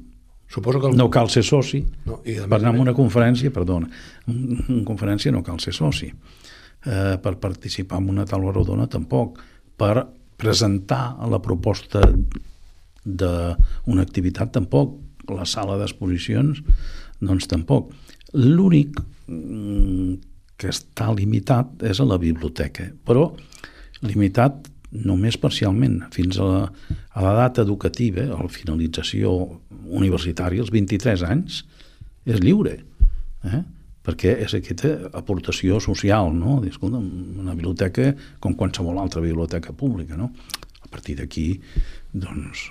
Suposo 0.54 0.80
que 0.80 0.88
el... 0.92 0.98
No 0.98 1.10
cal 1.10 1.32
ser 1.34 1.42
soci. 1.48 1.80
No, 2.06 2.20
i 2.30 2.36
per 2.38 2.60
anar 2.60 2.76
a 2.76 2.82
una 2.84 2.94
conferència, 2.94 3.50
perdona, 3.54 3.88
una 4.30 4.84
conferència 4.86 5.34
no 5.34 5.42
cal 5.46 5.58
ser 5.64 5.74
soci. 5.74 6.12
Eh, 6.14 7.16
per 7.24 7.40
participar 7.42 7.98
en 7.98 8.12
una 8.14 8.26
taula 8.30 8.54
rodona 8.54 8.86
tampoc. 8.86 9.40
Per 9.82 9.96
presentar 10.38 11.16
la 11.32 11.40
proposta 11.42 12.04
d'una 13.04 14.06
activitat 14.06 14.54
tampoc. 14.60 15.00
La 15.34 15.48
sala 15.50 15.80
d'exposicions, 15.80 16.62
doncs 17.24 17.50
tampoc. 17.50 17.90
L'únic 18.38 19.00
mm, 19.32 20.20
que 20.60 20.70
està 20.70 21.10
limitat 21.16 21.82
és 21.90 21.98
a 21.98 22.06
la 22.06 22.20
biblioteca, 22.22 22.92
però 23.08 23.32
limitat 24.06 24.70
només 24.94 25.40
parcialment, 25.42 26.04
fins 26.14 26.38
a 26.38 26.46
la, 26.46 26.62
a 27.18 27.24
l'edat 27.26 27.64
educativa, 27.64 28.28
a 28.30 28.44
la 28.44 28.52
finalització 28.52 29.34
universitària, 29.86 30.64
als 30.64 30.74
23 30.74 31.24
anys, 31.28 31.64
és 32.26 32.40
lliure. 32.44 32.80
Eh? 33.44 33.64
perquè 34.04 34.36
és 34.44 34.54
aquesta 34.58 34.92
aportació 35.16 35.80
social, 35.84 36.34
no? 36.36 36.58
Escolta, 36.68 37.00
una 37.00 37.56
biblioteca 37.56 38.12
com 38.44 38.56
qualsevol 38.60 39.00
altra 39.00 39.24
biblioteca 39.24 39.72
pública, 39.72 40.18
no? 40.20 40.30
A 40.84 40.90
partir 40.92 41.16
d'aquí, 41.18 41.48
doncs, 42.12 42.68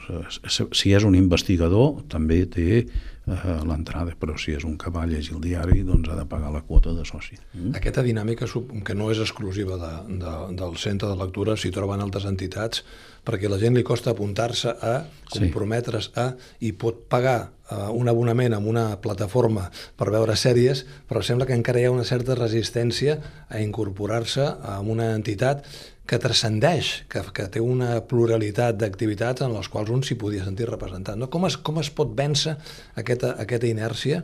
si 0.53 0.93
és 0.95 1.07
un 1.09 1.17
investigador, 1.19 2.05
també 2.13 2.45
té 2.53 2.85
eh, 3.27 3.55
l'entrada, 3.69 4.15
però 4.19 4.37
si 4.39 4.55
és 4.57 4.65
un 4.69 4.77
que 4.81 4.91
va 4.91 5.07
llegir 5.07 5.37
el 5.37 5.43
diari, 5.45 5.83
doncs 5.87 6.11
ha 6.11 6.19
de 6.19 6.27
pagar 6.29 6.53
la 6.55 6.63
quota 6.67 6.95
de 6.97 7.05
soci. 7.09 7.39
Mm? 7.55 7.75
Aquesta 7.79 8.05
dinàmica, 8.07 8.49
que 8.85 8.99
no 8.99 9.11
és 9.13 9.23
exclusiva 9.23 9.79
de, 9.81 9.93
de, 10.23 10.35
del 10.59 10.77
centre 10.81 11.11
de 11.11 11.19
lectura, 11.19 11.57
s'hi 11.57 11.73
troben 11.75 12.03
altres 12.03 12.27
entitats, 12.29 12.85
perquè 13.23 13.51
la 13.51 13.61
gent 13.63 13.79
li 13.79 13.87
costa 13.87 14.11
apuntar-se 14.13 14.75
a, 14.75 14.95
comprometre's 15.33 16.11
a, 16.19 16.33
i 16.61 16.73
pot 16.75 17.05
pagar 17.13 17.53
un 17.71 18.09
abonament 18.11 18.55
amb 18.57 18.69
una 18.69 18.85
plataforma 19.01 19.69
per 19.97 20.11
veure 20.13 20.37
sèries, 20.37 20.85
però 21.09 21.23
sembla 21.23 21.47
que 21.49 21.57
encara 21.57 21.81
hi 21.81 21.87
ha 21.89 21.95
una 21.95 22.05
certa 22.05 22.37
resistència 22.39 23.19
a 23.49 23.61
incorporar-se 23.63 24.45
a 24.45 24.81
una 24.81 25.13
entitat 25.17 25.65
que 26.07 26.19
transcendeix, 26.19 26.93
que, 27.09 27.23
que 27.33 27.47
té 27.49 27.63
una 27.63 28.01
pluralitat 28.09 28.77
d'activitats 28.77 29.45
en 29.47 29.55
les 29.55 29.69
quals 29.73 29.93
un 29.95 30.03
s'hi 30.03 30.19
podia 30.19 30.45
sentir 30.45 30.67
representat. 30.69 31.17
No? 31.17 31.31
Com, 31.33 31.47
es, 31.49 31.57
com 31.57 31.79
es 31.81 31.93
pot 31.95 32.11
vèncer 32.19 32.57
aquesta, 32.99 33.37
aquesta 33.41 33.71
inèrcia 33.71 34.23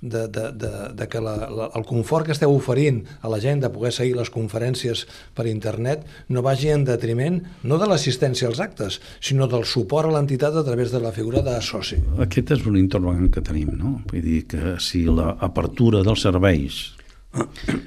de, 0.00 0.26
de, 0.28 0.52
de, 0.52 0.70
de 0.96 1.08
que 1.08 1.20
la, 1.20 1.34
la, 1.50 1.68
el 1.76 1.84
confort 1.88 2.26
que 2.26 2.34
esteu 2.34 2.52
oferint 2.54 3.02
a 3.20 3.30
la 3.32 3.40
gent 3.42 3.60
de 3.64 3.70
poder 3.72 3.92
seguir 3.92 4.16
les 4.16 4.32
conferències 4.32 5.04
per 5.36 5.46
internet 5.50 6.06
no 6.28 6.42
vagi 6.46 6.72
en 6.72 6.86
detriment 6.88 7.40
no 7.62 7.78
de 7.80 7.88
l'assistència 7.90 8.48
als 8.48 8.60
actes, 8.64 9.00
sinó 9.20 9.48
del 9.50 9.66
suport 9.68 10.08
a 10.08 10.14
l'entitat 10.16 10.56
a 10.56 10.64
través 10.66 10.94
de 10.94 11.02
la 11.02 11.12
figura 11.12 11.44
de 11.46 11.56
soci. 11.64 12.00
Aquest 12.20 12.54
és 12.56 12.64
un 12.66 12.78
interrogant 12.80 13.28
que 13.32 13.44
tenim, 13.44 13.74
no? 13.76 13.98
Vull 14.10 14.24
dir 14.24 14.42
que 14.50 14.76
si 14.80 15.04
l'apertura 15.08 16.04
dels 16.06 16.24
serveis, 16.26 16.80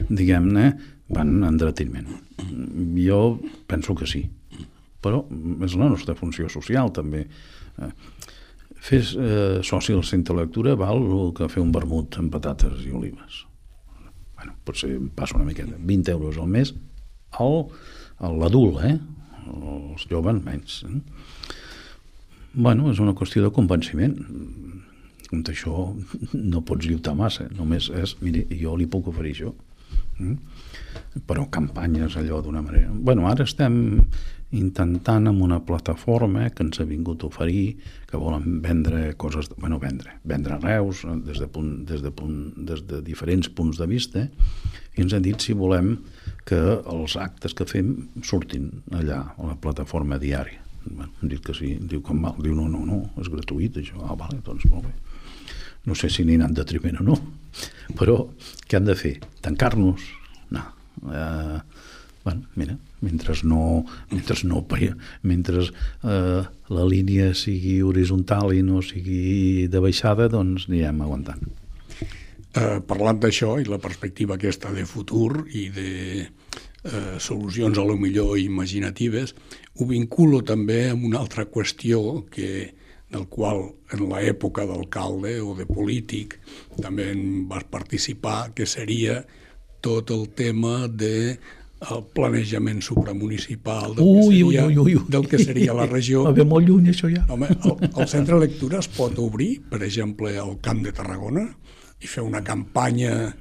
diguem-ne, 0.09 0.69
van 1.13 1.43
en 1.43 1.57
detriment. 1.59 2.07
Jo 2.97 3.39
penso 3.67 3.95
que 3.95 4.07
sí, 4.09 4.23
però 5.03 5.23
és 5.65 5.75
la 5.75 5.89
nostra 5.91 6.15
funció 6.15 6.49
social 6.49 6.93
també. 6.95 7.25
Eh, 7.81 7.91
fer 8.83 8.99
eh, 8.99 9.63
soci 9.63 9.95
al 9.95 10.03
centre 10.03 10.35
de 10.35 10.43
lectura 10.43 10.75
val 10.79 11.01
el 11.03 11.33
que 11.37 11.49
fer 11.51 11.63
un 11.63 11.71
vermut 11.75 12.17
amb 12.19 12.33
patates 12.33 12.83
i 12.83 12.91
olives. 12.91 13.43
Bueno, 14.35 14.55
potser 14.67 14.97
passa 15.15 15.37
una 15.37 15.47
miqueta. 15.47 15.77
20 15.79 16.11
euros 16.11 16.39
al 16.41 16.49
mes 16.51 16.73
al, 17.39 17.63
l'adult, 18.41 18.81
eh? 18.83 18.97
Els 19.53 20.07
joves 20.09 20.39
menys. 20.43 20.81
Eh? 20.87 20.99
Bueno, 22.53 22.91
és 22.91 22.99
una 23.01 23.15
qüestió 23.17 23.43
de 23.43 23.53
convenciment. 23.55 24.17
Com 25.29 25.41
això 25.49 25.87
no 26.37 26.61
pots 26.61 26.85
lluitar 26.85 27.15
massa, 27.17 27.47
només 27.57 27.87
és, 27.89 28.17
mire, 28.21 28.43
jo 28.59 28.75
li 28.77 28.85
puc 28.85 29.07
oferir 29.09 29.33
això. 29.33 29.53
Mm? 30.19 30.35
però 31.27 31.45
campanyes 31.49 32.15
allò 32.17 32.41
d'una 32.41 32.61
manera... 32.61 32.89
bueno, 32.93 33.27
ara 33.29 33.45
estem 33.47 34.03
intentant 34.53 35.27
amb 35.29 35.41
una 35.41 35.59
plataforma 35.65 36.49
que 36.53 36.63
ens 36.65 36.79
ha 36.79 36.85
vingut 36.85 37.23
a 37.23 37.29
oferir, 37.29 37.77
que 38.09 38.19
volen 38.21 38.59
vendre 38.61 39.13
coses, 39.17 39.49
bueno, 39.57 39.79
vendre, 39.81 40.19
vendre 40.23 40.59
reus 40.61 41.03
des 41.25 41.41
de, 41.41 41.47
punt, 41.49 41.71
des 41.89 42.03
de, 42.05 42.11
punt, 42.13 42.53
des 42.69 42.83
de 42.89 43.01
diferents 43.05 43.49
punts 43.49 43.79
de 43.81 43.87
vista, 43.89 44.27
i 44.93 45.01
ens 45.01 45.15
han 45.15 45.25
dit 45.25 45.41
si 45.41 45.55
volem 45.57 45.95
que 46.45 46.59
els 46.59 47.15
actes 47.17 47.55
que 47.57 47.65
fem 47.69 47.95
surtin 48.21 48.69
allà, 48.93 49.23
a 49.33 49.47
la 49.47 49.57
plataforma 49.57 50.19
diària. 50.21 50.61
Bueno, 50.83 51.11
hem 51.21 51.31
dit 51.31 51.41
que 51.41 51.55
sí, 51.55 51.77
diu 51.79 52.03
com 52.03 52.19
mal, 52.19 52.35
diu 52.43 52.53
no, 52.57 52.67
no, 52.69 52.83
no, 52.85 52.99
és 53.21 53.31
gratuït 53.31 53.79
això, 53.79 54.01
ah, 54.03 54.17
vale, 54.19 54.41
doncs 54.45 54.67
molt 54.69 54.85
bé. 54.89 54.93
No 55.87 55.95
sé 55.99 56.09
si 56.11 56.25
n'hi 56.27 56.37
ha 56.43 56.49
detriment 56.51 57.01
o 57.01 57.07
no, 57.07 57.17
però 57.97 58.19
què 58.67 58.77
han 58.77 58.87
de 58.87 58.95
fer? 58.99 59.15
Tancar-nos? 59.43 60.05
No, 60.53 60.63
eh, 61.09 61.57
bueno, 62.23 62.47
mira, 62.55 62.77
mentre 63.01 63.35
no, 63.43 63.85
mentre 64.11 64.37
no 64.47 64.65
mentre 65.21 65.63
eh, 66.03 66.43
la 66.69 66.85
línia 66.87 67.33
sigui 67.35 67.81
horitzontal 67.83 68.53
i 68.53 68.61
no 68.63 68.81
sigui 68.81 69.67
de 69.67 69.79
baixada, 69.79 70.29
doncs 70.29 70.69
anirem 70.69 71.01
aguantant. 71.01 71.43
Eh, 72.53 72.79
parlant 72.85 73.19
d'això 73.19 73.57
i 73.59 73.65
la 73.65 73.81
perspectiva 73.81 74.35
aquesta 74.35 74.71
de 74.71 74.85
futur 74.85 75.47
i 75.51 75.69
de 75.73 75.91
eh, 76.83 77.17
solucions 77.19 77.77
a 77.77 77.83
lo 77.83 77.97
millor 77.97 78.37
imaginatives, 78.39 79.35
ho 79.79 79.87
vinculo 79.89 80.43
també 80.45 80.89
amb 80.91 81.07
una 81.09 81.19
altra 81.19 81.47
qüestió 81.49 82.23
que 82.31 82.73
del 83.13 83.27
qual 83.29 83.67
en 83.93 84.07
l'època 84.09 84.65
d'alcalde 84.65 85.35
o 85.41 85.53
de 85.57 85.67
polític 85.69 86.39
també 86.81 87.11
en 87.13 87.47
vas 87.49 87.65
participar, 87.69 88.53
que 88.55 88.65
seria 88.65 89.21
tot 89.85 90.13
el 90.15 90.29
tema 90.33 90.87
de 90.87 91.37
el 91.91 92.03
planejament 92.15 92.81
supramunicipal 92.85 93.95
del, 93.97 94.05
ui, 94.05 94.15
que 94.15 94.23
seria, 94.23 94.65
ui, 94.65 94.77
ui, 94.77 94.95
ui. 94.95 95.05
del 95.11 95.27
que 95.29 95.39
seria 95.41 95.75
la 95.75 95.87
regió. 95.95 96.23
Va 96.27 96.33
bé 96.35 96.45
molt 96.47 96.67
lluny, 96.67 96.89
això 96.93 97.09
ja. 97.11 97.25
Home, 97.33 97.49
el, 97.53 97.77
el 97.89 98.09
centre 98.11 98.37
de 98.37 98.47
lectura 98.47 98.79
es 98.83 98.89
pot 98.91 99.19
obrir, 99.21 99.57
per 99.69 99.83
exemple, 99.83 100.33
al 100.39 100.57
Camp 100.63 100.83
de 100.85 100.93
Tarragona 100.95 101.47
i 102.03 102.09
fer 102.09 102.23
una 102.25 102.43
campanya 102.43 103.31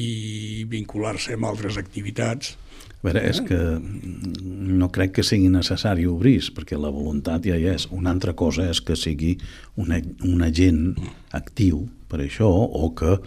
i 0.00 0.64
vincular-se 0.68 1.36
amb 1.36 1.48
altres 1.48 1.78
activitats. 1.80 2.56
A 2.98 3.06
veure, 3.06 3.22
és 3.30 3.38
que 3.46 3.58
no 3.78 4.88
crec 4.90 5.12
que 5.18 5.24
sigui 5.26 5.50
necessari 5.52 6.08
obrir 6.10 6.40
perquè 6.56 6.78
la 6.80 6.90
voluntat 6.90 7.46
ja 7.46 7.58
hi 7.58 7.68
és. 7.70 7.86
Una 7.94 8.10
altra 8.10 8.34
cosa 8.34 8.66
és 8.72 8.80
que 8.82 8.98
sigui 8.98 9.36
un, 9.78 9.94
un 10.26 10.42
agent 10.42 10.96
actiu 11.36 11.84
per 12.10 12.24
això 12.24 12.48
o 12.48 12.90
que 12.98 13.20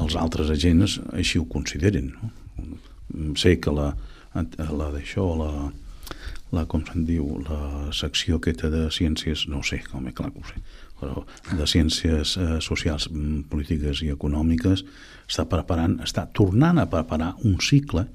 els 0.00 0.14
altres 0.16 0.52
agents 0.54 1.00
així 1.10 1.40
ho 1.40 1.48
consideren. 1.50 2.12
No? 2.14 2.30
Sé 3.38 3.56
que 3.60 3.72
la, 3.74 3.92
la 4.34 4.90
d'això, 4.94 5.26
la, 5.38 5.50
la, 6.54 6.66
com 6.70 6.84
se'n 6.86 7.06
diu, 7.08 7.26
la 7.46 7.90
secció 7.94 8.40
aquesta 8.40 8.70
de 8.72 8.86
ciències, 8.94 9.46
no 9.50 9.62
sé, 9.66 9.80
com 9.90 10.06
és 10.10 10.16
clar 10.16 10.30
que 10.34 10.42
ho 10.42 10.48
sé, 10.48 10.62
però 11.00 11.24
de 11.56 11.66
ciències 11.70 12.36
eh, 12.36 12.58
socials, 12.64 13.08
mm, 13.10 13.48
polítiques 13.52 14.02
i 14.04 14.10
econòmiques 14.14 14.84
està 15.28 15.46
preparant, 15.50 15.98
està 16.04 16.26
tornant 16.36 16.80
a 16.80 16.88
preparar 16.90 17.34
un 17.46 17.58
cicle 17.64 18.06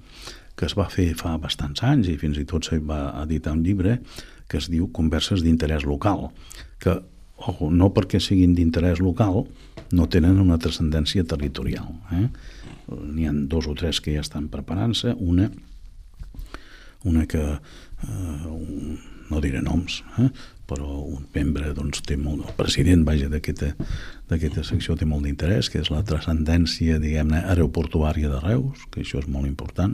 que 0.55 0.67
es 0.69 0.75
va 0.77 0.87
fer 0.91 1.09
fa 1.19 1.35
bastants 1.41 1.83
anys 1.83 2.07
i 2.11 2.15
fins 2.19 2.39
i 2.39 2.45
tot 2.47 2.67
se 2.67 2.79
va 2.79 3.09
editar 3.25 3.55
un 3.55 3.63
llibre 3.65 3.99
que 4.47 4.59
es 4.61 4.69
diu 4.71 4.87
Converses 4.93 5.41
d'interès 5.43 5.83
local, 5.89 6.29
que, 6.79 6.99
ojo, 7.41 7.71
no 7.71 7.89
perquè 7.95 8.21
siguin 8.21 8.53
d'interès 8.55 9.01
local, 9.03 9.43
no 9.91 10.07
tenen 10.11 10.39
una 10.41 10.59
transcendència 10.61 11.25
territorial. 11.27 11.89
Eh? 12.13 12.27
N'hi 12.89 13.27
han 13.29 13.45
dos 13.49 13.67
o 13.67 13.75
tres 13.77 14.01
que 14.01 14.13
ja 14.15 14.23
estan 14.25 14.49
preparant-se, 14.53 15.15
una, 15.17 15.49
una 17.03 17.25
que, 17.29 17.41
eh, 17.41 18.47
un, 18.51 18.99
no 19.29 19.41
diré 19.41 19.61
noms, 19.65 20.01
eh? 20.21 20.29
però 20.65 20.87
un 21.05 21.27
membre 21.33 21.73
doncs, 21.77 22.01
té 22.05 22.17
molt, 22.17 22.45
el 22.47 22.55
president 22.57 23.03
vaja 23.05 23.29
d'aquesta 23.29 24.63
secció 24.65 24.95
té 24.97 25.05
molt 25.05 25.25
d'interès, 25.27 25.69
que 25.69 25.81
és 25.83 25.91
la 25.93 26.01
transcendència, 26.05 26.97
diguem-ne, 27.01 27.43
aeroportuària 27.53 28.31
de 28.31 28.41
Reus, 28.41 28.87
que 28.91 29.03
això 29.05 29.21
és 29.21 29.29
molt 29.29 29.49
important. 29.49 29.93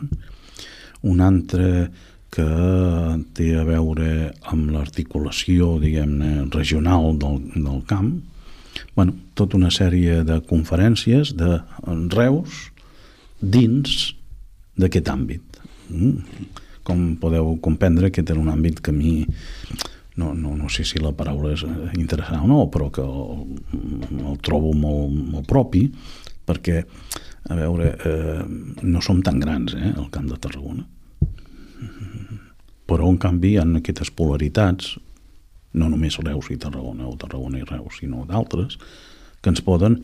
Un 1.04 1.20
altre 1.26 1.90
que 2.32 2.48
té 3.36 3.50
a 3.60 3.66
veure 3.68 4.32
amb 4.48 4.72
l'articulació, 4.72 5.76
diguem-ne, 5.84 6.48
regional 6.56 7.18
del, 7.20 7.42
del 7.58 7.82
camp, 7.90 8.14
bueno, 8.96 9.18
tota 9.36 9.58
una 9.60 9.72
sèrie 9.72 10.22
de 10.24 10.40
conferències 10.48 11.34
de 11.36 11.60
Reus 12.16 12.71
dins 13.42 14.12
d'aquest 14.80 15.10
àmbit. 15.12 15.62
Mm. 15.90 16.48
Com 16.88 17.04
podeu 17.22 17.56
comprendre, 17.62 18.10
aquest 18.10 18.32
era 18.32 18.42
un 18.42 18.50
àmbit 18.50 18.80
que 18.82 18.94
a 18.94 18.96
mi 18.96 19.26
no, 20.16 20.34
no, 20.34 20.56
no 20.56 20.70
sé 20.70 20.84
si 20.86 21.00
la 21.02 21.14
paraula 21.16 21.54
és 21.56 21.64
interessant 21.98 22.44
o 22.46 22.50
no, 22.50 22.62
però 22.74 22.90
que 22.94 23.04
el, 23.04 23.46
el 24.22 24.40
trobo 24.44 24.74
molt, 24.78 25.14
molt 25.36 25.48
propi, 25.50 25.86
perquè, 26.48 26.82
a 27.50 27.58
veure, 27.58 27.94
eh, 28.06 28.42
no 28.84 29.02
som 29.02 29.22
tan 29.26 29.40
grans, 29.42 29.76
eh, 29.78 29.94
al 29.96 30.10
Camp 30.14 30.28
de 30.30 30.40
Tarragona. 30.42 30.86
Però, 32.92 33.08
en 33.08 33.18
canvi, 33.24 33.56
ha 33.58 33.64
aquestes 33.80 34.12
polaritats 34.12 34.98
no 35.80 35.88
només 35.88 36.20
Reus 36.20 36.50
i 36.52 36.58
Tarragona 36.60 37.08
o 37.08 37.16
Tarragona 37.16 37.62
i 37.62 37.68
Reus, 37.68 38.02
sinó 38.02 38.26
d'altres, 38.28 38.76
que 39.42 39.54
ens 39.54 39.64
poden, 39.64 40.02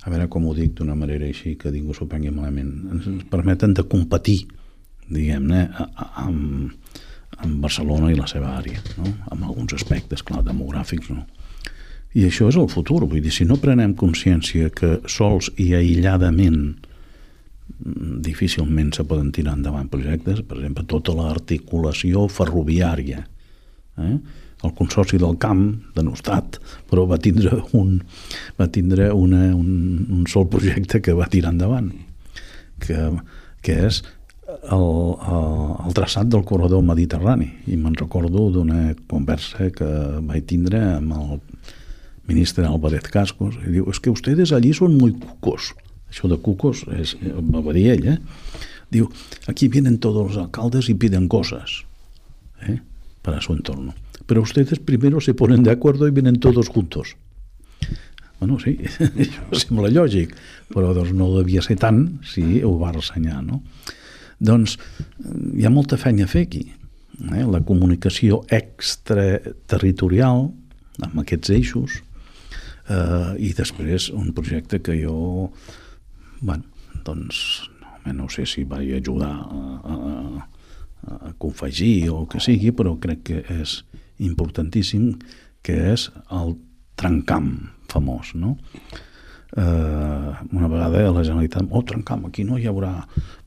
a 0.00 0.10
veure 0.10 0.28
com 0.32 0.46
ho 0.48 0.54
dic 0.56 0.72
d'una 0.78 0.96
manera 0.96 1.26
així 1.28 1.56
que 1.60 1.72
ningú 1.72 1.94
s'ho 1.96 2.08
prengui 2.08 2.32
malament, 2.32 2.70
ens 2.94 3.24
permeten 3.30 3.74
de 3.76 3.84
competir, 3.84 4.40
diguem-ne, 5.10 5.66
amb, 6.22 6.72
amb 7.40 7.60
Barcelona 7.64 8.12
i 8.12 8.16
la 8.18 8.28
seva 8.30 8.54
àrea, 8.58 8.80
no? 8.96 9.12
amb 9.32 9.44
alguns 9.50 9.74
aspectes, 9.76 10.24
clar, 10.26 10.42
demogràfics, 10.46 11.10
no? 11.12 11.26
I 12.16 12.24
això 12.26 12.48
és 12.50 12.56
el 12.58 12.66
futur, 12.70 13.04
vull 13.04 13.22
dir, 13.22 13.30
si 13.30 13.44
no 13.46 13.60
prenem 13.62 13.92
consciència 13.98 14.72
que 14.74 14.96
sols 15.06 15.52
i 15.62 15.68
aïlladament 15.78 16.58
mm, 16.64 18.16
difícilment 18.26 18.90
se 18.96 19.04
poden 19.06 19.30
tirar 19.36 19.54
endavant 19.58 19.90
projectes, 19.92 20.40
per 20.42 20.58
exemple, 20.58 20.88
tota 20.90 21.14
l'articulació 21.14 22.26
ferroviària, 22.32 23.22
eh? 24.00 24.16
El 24.64 24.74
Consorci 24.76 25.18
del 25.18 25.38
Camp, 25.40 25.64
de 25.96 26.04
Nostrat, 26.04 26.58
però 26.90 27.06
va 27.08 27.18
tindre 27.22 27.62
un, 27.76 27.98
va 28.60 28.68
tindre 28.68 29.10
una, 29.16 29.50
un, 29.56 30.06
un 30.10 30.24
sol 30.28 30.48
projecte 30.52 31.00
que 31.04 31.16
va 31.16 31.28
tirar 31.32 31.54
endavant, 31.54 31.90
que, 32.80 32.98
que 33.64 33.76
és 33.88 34.02
el, 34.68 34.84
el, 34.84 35.52
el 35.86 35.96
traçat 35.96 36.30
del 36.30 36.44
corredor 36.48 36.84
mediterrani. 36.84 37.48
I 37.70 37.78
me'n 37.80 37.96
recordo 37.98 38.48
d'una 38.54 38.94
conversa 39.10 39.70
que 39.74 39.90
vaig 40.26 40.48
tindre 40.50 40.82
amb 40.96 41.16
el 41.16 41.38
ministre 42.30 42.66
Álvarez 42.66 43.08
Cascos, 43.10 43.56
i 43.64 43.76
diu, 43.76 43.88
és 43.88 43.96
es 43.96 44.04
que 44.04 44.12
ustedes 44.12 44.52
allí 44.54 44.74
són 44.76 44.98
muy 44.98 45.16
cucos. 45.18 45.72
Això 46.10 46.28
de 46.30 46.38
cucos 46.42 46.84
és, 46.98 47.14
va 47.38 47.74
dir 47.74 47.88
ell, 47.94 48.06
eh? 48.16 48.18
Diu, 48.90 49.06
aquí 49.46 49.68
vienen 49.68 49.98
todos 49.98 50.26
los 50.26 50.36
alcaldes 50.36 50.88
y 50.88 50.94
piden 50.94 51.28
cosas 51.28 51.84
¿eh? 52.66 52.80
para 53.22 53.40
su 53.40 53.52
entorno. 53.52 53.94
Pero 54.30 54.42
ustedes 54.42 54.78
primero 54.78 55.20
se 55.20 55.34
ponen 55.34 55.64
de 55.64 55.72
acuerdo 55.72 56.06
y 56.06 56.12
vienen 56.12 56.38
todos 56.38 56.68
juntos. 56.68 57.16
Bueno, 58.38 58.60
sí, 58.62 58.78
això 59.18 59.58
sembla 59.58 59.90
lògic, 59.90 60.36
però 60.70 60.92
doncs 60.94 61.10
no 61.18 61.26
devia 61.34 61.64
ser 61.66 61.74
tant 61.82 62.22
si 62.22 62.62
ho 62.62 62.70
va 62.78 62.92
ressenyar, 62.94 63.40
no? 63.42 63.58
Doncs 64.38 64.76
hi 65.58 65.66
ha 65.66 65.72
molta 65.74 65.98
feina 65.98 66.28
a 66.28 66.30
fer 66.30 66.44
aquí. 66.46 66.62
Eh? 67.34 67.42
La 67.42 67.58
comunicació 67.66 68.44
extraterritorial 68.54 70.46
amb 71.08 71.18
aquests 71.24 71.50
eixos 71.58 71.98
eh, 72.86 73.34
i 73.34 73.50
després 73.58 74.12
un 74.14 74.30
projecte 74.30 74.78
que 74.78 74.94
jo 75.02 75.50
bueno, 76.38 76.70
doncs 77.02 77.66
no 78.14 78.30
sé 78.30 78.46
si 78.46 78.62
vaig 78.62 78.94
ajudar 79.02 79.34
a, 79.42 79.58
a, 79.90 79.98
a 81.18 81.34
confegir 81.34 82.14
o 82.14 82.28
que 82.30 82.38
sigui, 82.38 82.70
però 82.70 82.94
crec 83.02 83.26
que 83.26 83.42
és 83.58 83.80
importantíssim 84.26 85.14
que 85.66 85.76
és 85.92 86.08
el 86.32 86.56
trencam 87.00 87.52
famós, 87.90 88.34
no? 88.34 88.56
Eh, 89.56 90.32
una 90.52 90.68
vegada 90.70 91.08
a 91.08 91.12
la 91.12 91.24
Generalitat, 91.26 91.66
oh, 91.70 91.82
trencam, 91.82 92.28
aquí 92.28 92.44
no 92.46 92.58
hi 92.58 92.68
haurà 92.70 92.92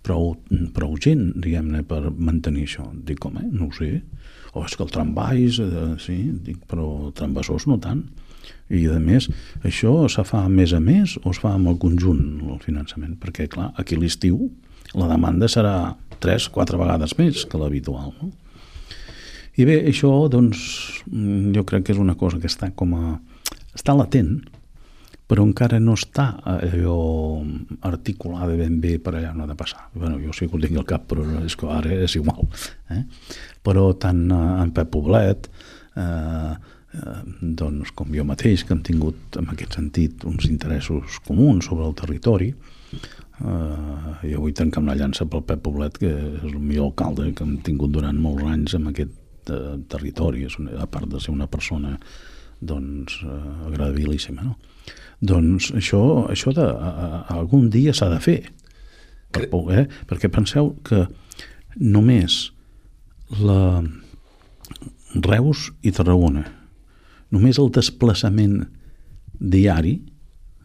prou, 0.03 0.33
prou 0.75 0.97
gent, 0.99 1.29
diguem-ne, 1.39 1.83
per 1.87 2.01
mantenir 2.11 2.65
això. 2.67 2.89
Dic, 3.07 3.21
com, 3.23 3.37
eh? 3.39 3.47
No 3.51 3.69
ho 3.69 3.77
sé. 3.77 4.01
O 4.51 4.61
oh, 4.61 4.65
és 4.67 4.75
que 4.75 4.83
el 4.83 4.91
tramvais, 4.91 5.61
eh, 5.63 5.87
sí, 6.03 6.17
dic, 6.43 6.59
però 6.69 7.13
trambassors 7.15 7.69
no 7.71 7.79
tant. 7.81 8.03
I, 8.67 8.83
a 8.91 8.99
més, 8.99 9.29
això 9.63 9.93
se 10.11 10.25
fa 10.27 10.43
més 10.51 10.73
a 10.75 10.81
més 10.83 11.15
o 11.23 11.31
es 11.31 11.39
fa 11.39 11.53
amb 11.55 11.71
el 11.71 11.79
conjunt, 11.79 12.41
el 12.51 12.59
finançament? 12.63 13.15
Perquè, 13.21 13.47
clar, 13.51 13.71
aquí 13.79 13.95
l'estiu 13.95 14.49
la 14.99 15.07
demanda 15.09 15.47
serà 15.49 15.93
3-4 16.23 16.79
vegades 16.79 17.15
més 17.17 17.45
que 17.49 17.59
l'habitual, 17.59 18.11
no? 18.19 18.31
I 19.53 19.67
bé, 19.69 19.77
això, 19.85 20.09
doncs, 20.33 20.65
jo 21.53 21.63
crec 21.69 21.85
que 21.85 21.93
és 21.93 22.01
una 22.01 22.17
cosa 22.17 22.39
que 22.41 22.49
està 22.49 22.71
com 22.73 22.95
a... 22.97 23.15
està 23.75 23.93
latent, 23.93 24.39
però 25.29 25.45
encara 25.47 25.79
no 25.81 25.95
està 25.97 26.25
allò 26.45 26.97
articulada 27.87 28.57
ben 28.59 28.79
bé 28.83 28.97
per 29.01 29.15
allà 29.15 29.31
on 29.31 29.43
ha 29.45 29.47
de 29.49 29.55
passar. 29.57 29.87
Bueno, 29.93 30.19
jo 30.21 30.33
sí 30.35 30.49
que 30.49 30.57
ho 30.57 30.61
tinc 30.61 30.77
al 30.81 30.89
cap, 30.89 31.07
però 31.09 31.25
és 31.45 31.55
que 31.57 31.69
ara 31.69 31.93
és 32.05 32.17
igual. 32.19 32.43
Eh? 32.93 33.03
Però 33.63 33.87
tant 33.97 34.25
en 34.33 34.73
Pep 34.75 34.91
Poblet, 34.93 35.49
eh, 35.95 36.53
eh, 36.97 37.17
doncs, 37.41 37.93
com 37.95 38.13
jo 38.13 38.27
mateix, 38.27 38.65
que 38.65 38.75
hem 38.75 38.83
tingut 38.85 39.39
en 39.39 39.49
aquest 39.53 39.79
sentit 39.79 40.25
uns 40.29 40.49
interessos 40.49 41.21
comuns 41.25 41.71
sobre 41.71 41.87
el 41.87 41.97
territori, 41.97 42.51
eh, 42.51 44.13
jo 44.27 44.43
vull 44.43 44.53
tancar 44.57 44.83
una 44.83 44.97
llança 44.99 45.29
pel 45.29 45.45
Pep 45.47 45.63
Poblet, 45.65 45.97
que 46.01 46.11
és 46.11 46.47
el 46.51 46.59
millor 46.59 46.91
alcalde 46.91 47.31
que 47.33 47.47
hem 47.47 47.59
tingut 47.65 47.95
durant 47.95 48.17
molts 48.21 48.49
anys 48.49 48.81
en 48.81 48.89
aquest 48.91 49.19
eh, 49.51 49.77
territori, 49.89 50.45
és 50.47 50.57
una, 50.61 50.77
a 50.83 50.87
part 50.87 51.09
de 51.09 51.19
ser 51.23 51.33
una 51.33 51.49
persona 51.51 51.97
doncs, 52.63 53.19
eh, 53.25 53.41
agradabilíssima, 53.67 54.45
no? 54.45 54.57
Doncs 55.23 55.71
això, 55.77 56.01
això 56.31 56.51
de, 56.55 56.63
a, 56.63 56.91
a, 56.91 57.19
algun 57.37 57.69
dia 57.71 57.93
s'ha 57.95 58.09
de 58.11 58.19
fer. 58.23 58.39
Per, 59.33 59.47
eh? 59.73 59.85
Perquè 60.09 60.29
penseu 60.31 60.73
que 60.85 61.05
només 61.79 62.51
la 63.39 63.81
Reus 65.13 65.69
i 65.85 65.93
Tarragona, 65.95 66.43
només 67.33 67.59
el 67.61 67.71
desplaçament 67.73 68.59
diari 69.39 69.95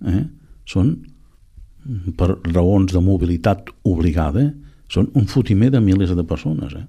eh, 0.05 0.25
són, 0.69 0.93
per 2.19 2.35
raons 2.51 2.93
de 2.93 3.03
mobilitat 3.03 3.71
obligada, 3.89 4.51
són 4.93 5.11
un 5.17 5.29
fotimer 5.29 5.71
de 5.73 5.81
milers 5.85 6.15
de 6.17 6.25
persones. 6.27 6.75
Eh? 6.77 6.87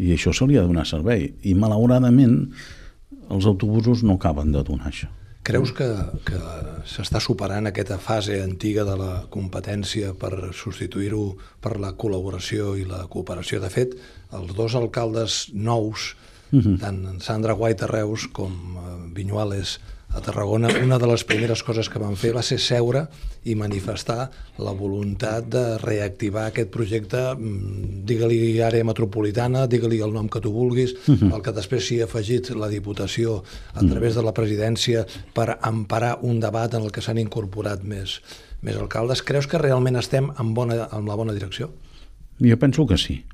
I 0.00 0.14
això 0.16 0.32
se 0.32 0.46
li 0.48 0.56
ha 0.56 0.64
de 0.64 0.72
donar 0.72 0.86
servei. 0.88 1.28
I 1.44 1.54
malauradament 1.54 2.36
els 3.30 3.46
autobusos 3.46 4.02
no 4.02 4.16
acaben 4.16 4.52
de 4.54 4.62
donar 4.66 4.88
això. 4.90 5.10
Creus 5.46 5.70
que, 5.72 5.86
que 6.28 6.38
s'està 6.88 7.20
superant 7.22 7.66
aquesta 7.70 7.96
fase 8.02 8.42
antiga 8.44 8.84
de 8.84 8.96
la 9.00 9.12
competència 9.32 10.12
per 10.20 10.52
substituir-ho 10.56 11.22
per 11.64 11.78
la 11.80 11.94
col·laboració 11.96 12.74
i 12.76 12.84
la 12.88 13.06
cooperació? 13.12 13.62
De 13.62 13.70
fet, 13.72 13.96
els 14.36 14.52
dos 14.56 14.76
alcaldes 14.76 15.46
nous, 15.54 16.12
uh 16.52 16.56
mhm. 16.56 16.60
-huh. 16.60 16.78
tant 16.80 17.20
Sandra 17.20 17.54
Guaita 17.54 17.86
Reus 17.86 18.28
com 18.28 18.52
eh, 18.52 19.14
Vinyuales 19.14 19.80
a 20.12 20.20
Tarragona, 20.20 20.68
una 20.82 20.98
de 20.98 21.06
les 21.06 21.22
primeres 21.24 21.62
coses 21.62 21.88
que 21.88 22.00
van 22.02 22.16
fer 22.18 22.32
va 22.34 22.42
ser 22.42 22.58
seure 22.58 23.04
i 23.46 23.54
manifestar 23.54 24.24
la 24.58 24.72
voluntat 24.74 25.46
de 25.46 25.62
reactivar 25.78 26.48
aquest 26.50 26.70
projecte, 26.74 27.20
mm, 27.36 28.02
digue-li 28.08 28.58
àrea 28.66 28.84
metropolitana, 28.84 29.66
digue-li 29.70 30.00
el 30.02 30.12
nom 30.12 30.28
que 30.28 30.40
tu 30.40 30.52
vulguis, 30.52 30.94
uh 30.94 31.12
mhm. 31.12 31.18
-huh. 31.18 31.34
el 31.36 31.42
que 31.42 31.52
després 31.52 31.86
s'hi 31.86 32.00
ha 32.00 32.04
afegit 32.04 32.50
la 32.50 32.68
Diputació 32.68 33.42
a 33.74 33.80
través 33.80 34.14
de 34.14 34.22
la 34.22 34.34
presidència 34.34 35.06
per 35.32 35.58
emparar 35.62 36.18
un 36.22 36.40
debat 36.40 36.74
en 36.74 36.82
el 36.82 36.90
que 36.90 37.00
s'han 37.00 37.18
incorporat 37.18 37.82
més, 37.82 38.20
més 38.62 38.76
alcaldes. 38.76 39.22
Creus 39.22 39.46
que 39.46 39.58
realment 39.58 39.96
estem 39.96 40.30
en, 40.38 40.54
bona, 40.54 40.88
en 40.92 41.06
la 41.06 41.14
bona 41.14 41.32
direcció? 41.32 41.70
Jo 42.40 42.58
penso 42.58 42.86
que 42.86 42.96
sí. 42.96 43.24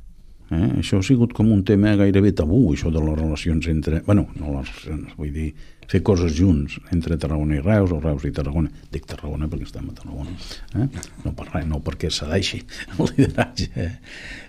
Eh? 0.51 0.67
Això 0.81 1.01
ha 1.01 1.07
sigut 1.07 1.33
com 1.35 1.49
un 1.51 1.65
tema 1.67 1.97
gairebé 1.99 2.31
tabú, 2.37 2.61
això 2.73 2.93
de 2.95 3.01
les 3.03 3.17
relacions 3.19 3.67
entre... 3.73 4.03
bueno, 4.07 4.29
no 4.39 4.53
les 4.55 4.69
relacions, 4.69 5.17
vull 5.19 5.33
dir, 5.35 5.49
fer 5.91 6.03
coses 6.07 6.35
junts 6.35 6.77
entre 6.95 7.19
Tarragona 7.19 7.57
i 7.59 7.63
Reus 7.65 7.95
o 7.95 7.99
Reus 8.03 8.27
i 8.27 8.33
Tarragona. 8.35 8.71
Dic 8.93 9.07
Tarragona 9.11 9.49
perquè 9.51 9.67
estem 9.67 9.89
a 9.91 9.97
Tarragona, 9.97 10.37
eh? 10.83 10.87
no 11.25 11.35
per 11.39 11.49
res, 11.51 11.67
no 11.71 11.81
perquè 11.87 12.11
cedeixi 12.15 12.63
el 12.97 13.11
lideratge. 13.13 13.69
Eh? 13.75 13.91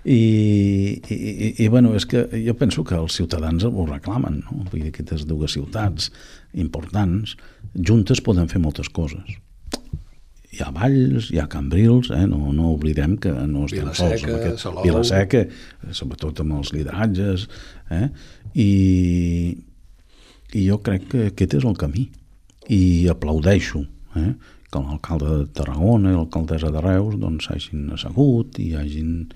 I, 0.04 0.20
i, 1.02 1.18
i, 1.64 1.68
bueno, 1.68 1.94
és 1.98 2.06
que 2.10 2.26
jo 2.46 2.54
penso 2.58 2.86
que 2.86 2.98
els 2.98 3.18
ciutadans 3.18 3.66
ho 3.66 3.88
reclamen, 3.90 4.42
no? 4.46 4.62
Vull 4.70 4.84
dir, 4.84 4.94
aquestes 4.94 5.26
dues 5.26 5.58
ciutats 5.58 6.12
importants, 6.54 7.36
juntes 7.74 8.22
poden 8.24 8.50
fer 8.50 8.62
moltes 8.62 8.90
coses 8.90 9.38
hi 10.50 10.62
ha 10.64 10.70
Valls, 10.72 11.28
hi 11.32 11.40
ha 11.40 11.46
Cambrils, 11.50 12.10
eh? 12.14 12.24
no, 12.26 12.52
no 12.56 12.72
oblidem 12.72 13.16
que 13.20 13.32
no 13.32 13.66
estem 13.66 13.84
Vilaseca, 13.84 14.06
sols 14.08 14.24
amb 14.24 14.36
aquest... 14.38 14.62
Salou... 14.62 14.84
Vilaseca, 14.86 15.42
sobretot 15.96 16.40
amb 16.44 16.56
els 16.58 16.72
lideratges, 16.76 17.48
eh? 17.92 18.06
I, 18.56 18.70
i 20.56 20.62
jo 20.64 20.78
crec 20.84 21.10
que 21.12 21.26
aquest 21.32 21.58
és 21.60 21.68
el 21.68 21.76
camí. 21.80 22.06
I 22.72 23.08
aplaudeixo 23.12 23.82
eh, 24.16 24.32
que 24.68 24.80
l'alcalde 24.80 25.36
de 25.42 25.46
Tarragona 25.56 26.12
i 26.12 26.16
l'alcaldessa 26.16 26.72
de 26.72 26.82
Reus 26.84 27.16
doncs 27.20 27.50
assegut 27.52 28.60
i 28.62 28.72
hagin... 28.76 29.28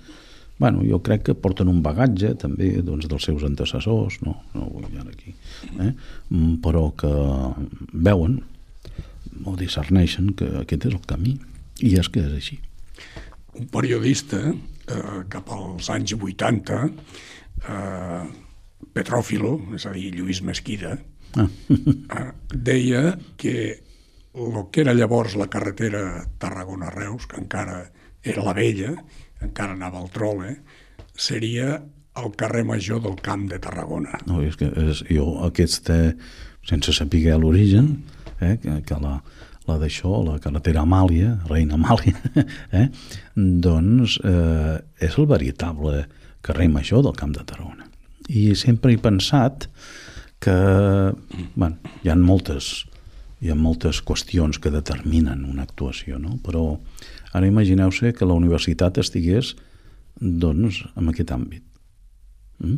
Bueno, 0.57 0.83
jo 0.85 0.99
crec 1.03 1.23
que 1.27 1.33
porten 1.37 1.67
un 1.67 1.81
bagatge 1.85 2.35
també 2.39 2.69
doncs, 2.85 3.07
dels 3.09 3.25
seus 3.25 3.41
antecessors, 3.45 4.19
no, 4.23 4.35
no 4.53 4.67
vull 4.69 4.85
anar 4.85 5.09
aquí, 5.09 5.33
eh? 5.81 5.89
Mm, 6.29 6.59
però 6.63 6.85
que 6.97 7.09
veuen 7.93 8.37
o 9.45 9.55
discerneixen 9.59 10.33
que 10.37 10.49
aquest 10.61 10.87
és 10.89 10.95
el 10.95 11.03
camí 11.09 11.37
i 11.81 11.95
és 11.99 12.09
que 12.09 12.23
és 12.23 12.33
així. 12.37 12.59
Un 13.59 13.67
periodista 13.73 14.39
eh, 14.49 15.19
cap 15.29 15.49
als 15.53 15.89
anys 15.93 16.15
80 16.17 16.79
eh, 16.83 18.23
Petròfilo, 18.93 19.55
és 19.77 19.87
a 19.87 19.93
dir, 19.95 20.11
Lluís 20.17 20.43
Mesquida, 20.45 20.97
ah. 21.39 21.47
Eh, 22.13 22.29
deia 22.53 23.17
que 23.37 23.55
el 24.33 24.57
que 24.73 24.81
era 24.81 24.93
llavors 24.93 25.35
la 25.37 25.49
carretera 25.49 26.25
Tarragona-Reus, 26.41 27.27
que 27.29 27.39
encara 27.41 27.83
era 28.23 28.43
la 28.45 28.53
vella, 28.57 28.93
encara 29.41 29.75
anava 29.77 30.01
al 30.01 30.09
trole, 30.13 30.55
seria 31.13 31.77
el 32.17 32.35
carrer 32.37 32.63
major 32.65 33.01
del 33.01 33.15
Camp 33.21 33.47
de 33.49 33.59
Tarragona. 33.61 34.19
No, 34.29 34.41
és 34.45 34.57
que 34.57 34.69
és, 34.69 35.03
jo 35.09 35.27
aquesta, 35.45 35.97
sense 36.69 36.93
saber 36.93 37.37
l'origen, 37.41 37.95
eh, 38.43 38.57
que, 38.59 38.99
la, 39.01 39.17
la 39.67 39.79
d'això, 39.81 40.19
la 40.27 40.39
carretera 40.43 40.83
Amàlia, 40.83 41.37
Reina 41.49 41.79
Amàlia, 41.79 42.19
eh, 42.79 42.89
doncs 43.35 44.19
eh, 44.23 44.77
és 45.03 45.17
el 45.17 45.29
veritable 45.31 46.05
carrer 46.43 46.69
major 46.69 47.03
del 47.05 47.17
Camp 47.19 47.33
de 47.35 47.45
Tarragona 47.47 47.87
i 48.29 48.53
sempre 48.55 48.93
he 48.93 48.97
pensat 48.97 49.67
que 50.43 50.55
bueno, 51.55 51.77
hi 52.03 52.09
ha 52.09 52.15
moltes 52.15 52.85
hi 53.43 53.51
ha 53.51 53.55
moltes 53.59 53.99
qüestions 54.07 54.59
que 54.63 54.71
determinen 54.71 55.43
una 55.43 55.65
actuació, 55.67 56.15
no? 56.15 56.37
però 56.39 56.77
ara 57.35 57.47
imagineu-se 57.49 58.13
que 58.15 58.27
la 58.27 58.37
universitat 58.39 59.01
estigués 59.01 59.51
doncs, 60.15 60.79
en 60.95 61.09
aquest 61.11 61.33
àmbit. 61.35 61.63
Mm? 62.63 62.77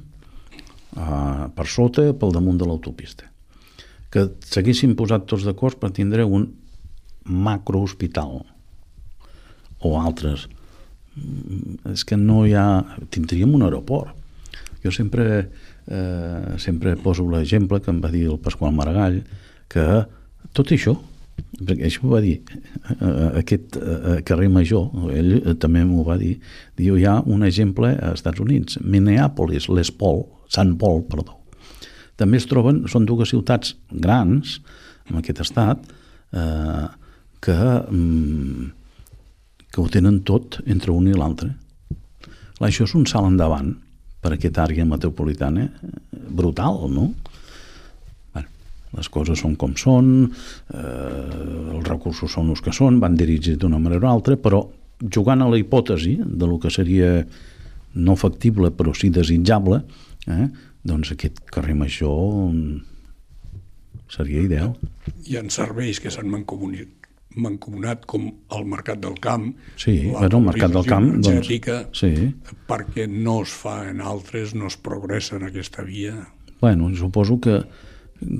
Uh, 0.95 1.45
per 1.53 1.67
sota, 1.69 2.07
pel 2.17 2.33
damunt 2.33 2.57
de 2.57 2.65
l'autopista. 2.65 3.29
Que 4.15 4.29
s'haguessin 4.47 4.95
posat 4.95 5.25
tots 5.27 5.43
d'acord 5.43 5.75
per 5.81 5.91
tindre 5.91 6.23
un 6.23 6.47
macrohospital 7.25 8.45
o 9.85 9.95
altres. 9.99 10.47
Mm, 11.15 11.91
És 11.93 12.05
que 12.07 12.17
no 12.17 12.45
hi 12.45 12.55
ha... 12.55 12.83
Tindríem 13.11 13.53
un 13.55 13.65
aeroport. 13.67 14.15
Jo 14.83 14.91
sempre, 14.93 15.49
eh, 15.87 16.55
sempre 16.61 16.95
poso 16.95 17.25
l'exemple 17.29 17.81
que 17.81 17.91
em 17.91 17.99
va 18.03 18.11
dir 18.13 18.27
el 18.29 18.39
Pasqual 18.39 18.73
Maragall, 18.75 19.23
que 19.67 19.85
tot 20.53 20.71
això, 20.71 20.93
perquè 21.57 21.87
això 21.87 22.05
ho 22.05 22.11
va 22.13 22.21
dir 22.21 22.35
eh, 22.93 23.39
aquest 23.41 23.79
eh, 23.79 24.19
carrer 24.27 24.49
Major, 24.53 24.91
ell 25.15 25.39
eh, 25.39 25.55
també 25.61 25.81
m'ho 25.87 26.05
va 26.05 26.19
dir, 26.21 26.35
diu, 26.77 26.99
hi 26.99 27.07
ha 27.09 27.17
un 27.25 27.43
exemple 27.47 27.95
als 27.95 28.21
Estats 28.21 28.43
Units, 28.43 28.79
Minneapolis, 28.81 29.69
Les 29.73 29.91
Paul, 29.91 30.25
Sant 30.53 30.75
Paul, 30.81 31.03
perdó. 31.09 31.39
També 32.19 32.39
es 32.39 32.47
troben, 32.47 32.85
són 32.91 33.05
dues 33.07 33.31
ciutats 33.33 33.75
grans, 33.91 34.59
en 35.09 35.19
aquest 35.19 35.41
estat, 35.43 35.83
eh, 36.31 36.87
que, 37.41 37.59
mm, 37.91 38.71
que 39.71 39.81
ho 39.81 39.87
tenen 39.91 40.21
tot 40.23 40.61
entre 40.65 40.91
un 40.91 41.07
i 41.07 41.13
l'altre. 41.13 41.51
Això 42.59 42.85
és 42.87 42.95
un 42.95 43.05
salt 43.05 43.27
endavant 43.27 43.75
per 44.21 44.33
aquesta 44.33 44.63
àrea 44.63 44.85
metropolitana 44.85 45.67
eh, 45.67 45.95
brutal, 46.11 46.85
no? 46.89 47.11
Les 48.95 49.09
coses 49.11 49.41
són 49.41 49.57
com 49.59 49.73
són, 49.75 50.31
eh, 50.71 51.73
els 51.75 51.87
recursos 51.87 52.31
són 52.31 52.53
els 52.53 52.61
que 52.63 52.71
són, 52.71 53.01
van 53.03 53.17
dirigits 53.19 53.59
d'una 53.59 53.79
manera 53.81 54.07
o 54.07 54.13
altra, 54.13 54.37
però 54.39 54.61
jugant 55.11 55.43
a 55.43 55.49
la 55.51 55.59
hipòtesi 55.59 56.15
de 56.23 56.47
lo 56.47 56.59
que 56.63 56.71
seria 56.71 57.25
no 57.95 58.15
factible 58.15 58.71
però 58.71 58.93
sí 58.95 59.09
desitjable, 59.09 59.81
eh, 60.27 60.47
doncs 60.85 61.13
aquest 61.15 61.41
carrer 61.51 61.75
major 61.77 62.51
mm, 62.51 62.77
seria 64.13 64.45
ideal. 64.45 64.75
Hi 65.25 65.39
ha 65.39 65.43
serveis 65.53 65.99
que 66.01 66.13
s'han 66.13 66.29
mancomunit 66.31 66.93
mancomunat 67.35 68.05
com 68.07 68.29
el 68.55 68.61
mercat 68.71 69.01
del 69.03 69.17
camp, 69.19 69.49
Sí, 69.75 69.95
la 70.07 70.21
bueno, 70.21 70.37
el 70.37 70.45
mercat 70.45 70.71
del 70.71 70.85
camp, 70.87 71.09
doncs, 71.19 71.49
sí. 71.91 72.11
perquè 72.69 73.09
no 73.11 73.41
es 73.43 73.51
fa 73.51 73.89
en 73.89 73.99
altres, 73.99 74.53
no 74.55 74.69
es 74.71 74.77
progressa 74.77 75.35
en 75.35 75.43
aquesta 75.49 75.83
via. 75.83 76.15
Bueno, 76.61 76.87
suposo 76.95 77.41
que 77.43 77.57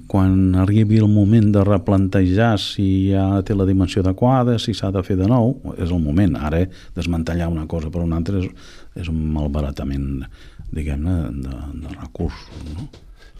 quan 0.07 0.55
arribi 0.55 0.97
el 0.97 1.09
moment 1.11 1.51
de 1.51 1.63
replantejar 1.67 2.55
si 2.61 3.11
ja 3.11 3.41
té 3.45 3.55
la 3.55 3.67
dimensió 3.67 4.01
adequada, 4.01 4.57
si 4.59 4.73
s'ha 4.73 4.91
de 4.95 5.03
fer 5.03 5.17
de 5.19 5.27
nou, 5.27 5.57
és 5.75 5.91
el 5.91 5.99
moment. 5.99 6.37
Ara, 6.39 6.63
desmantellar 6.95 7.49
una 7.51 7.67
cosa 7.67 7.91
per 7.91 8.01
una 8.05 8.21
altra 8.21 8.39
és, 8.39 8.47
és 8.95 9.11
un 9.11 9.19
malbaratament, 9.35 10.25
diguem-ne, 10.71 11.15
de, 11.43 11.61
de 11.83 11.93
recursos. 11.99 12.65
No? 12.73 12.87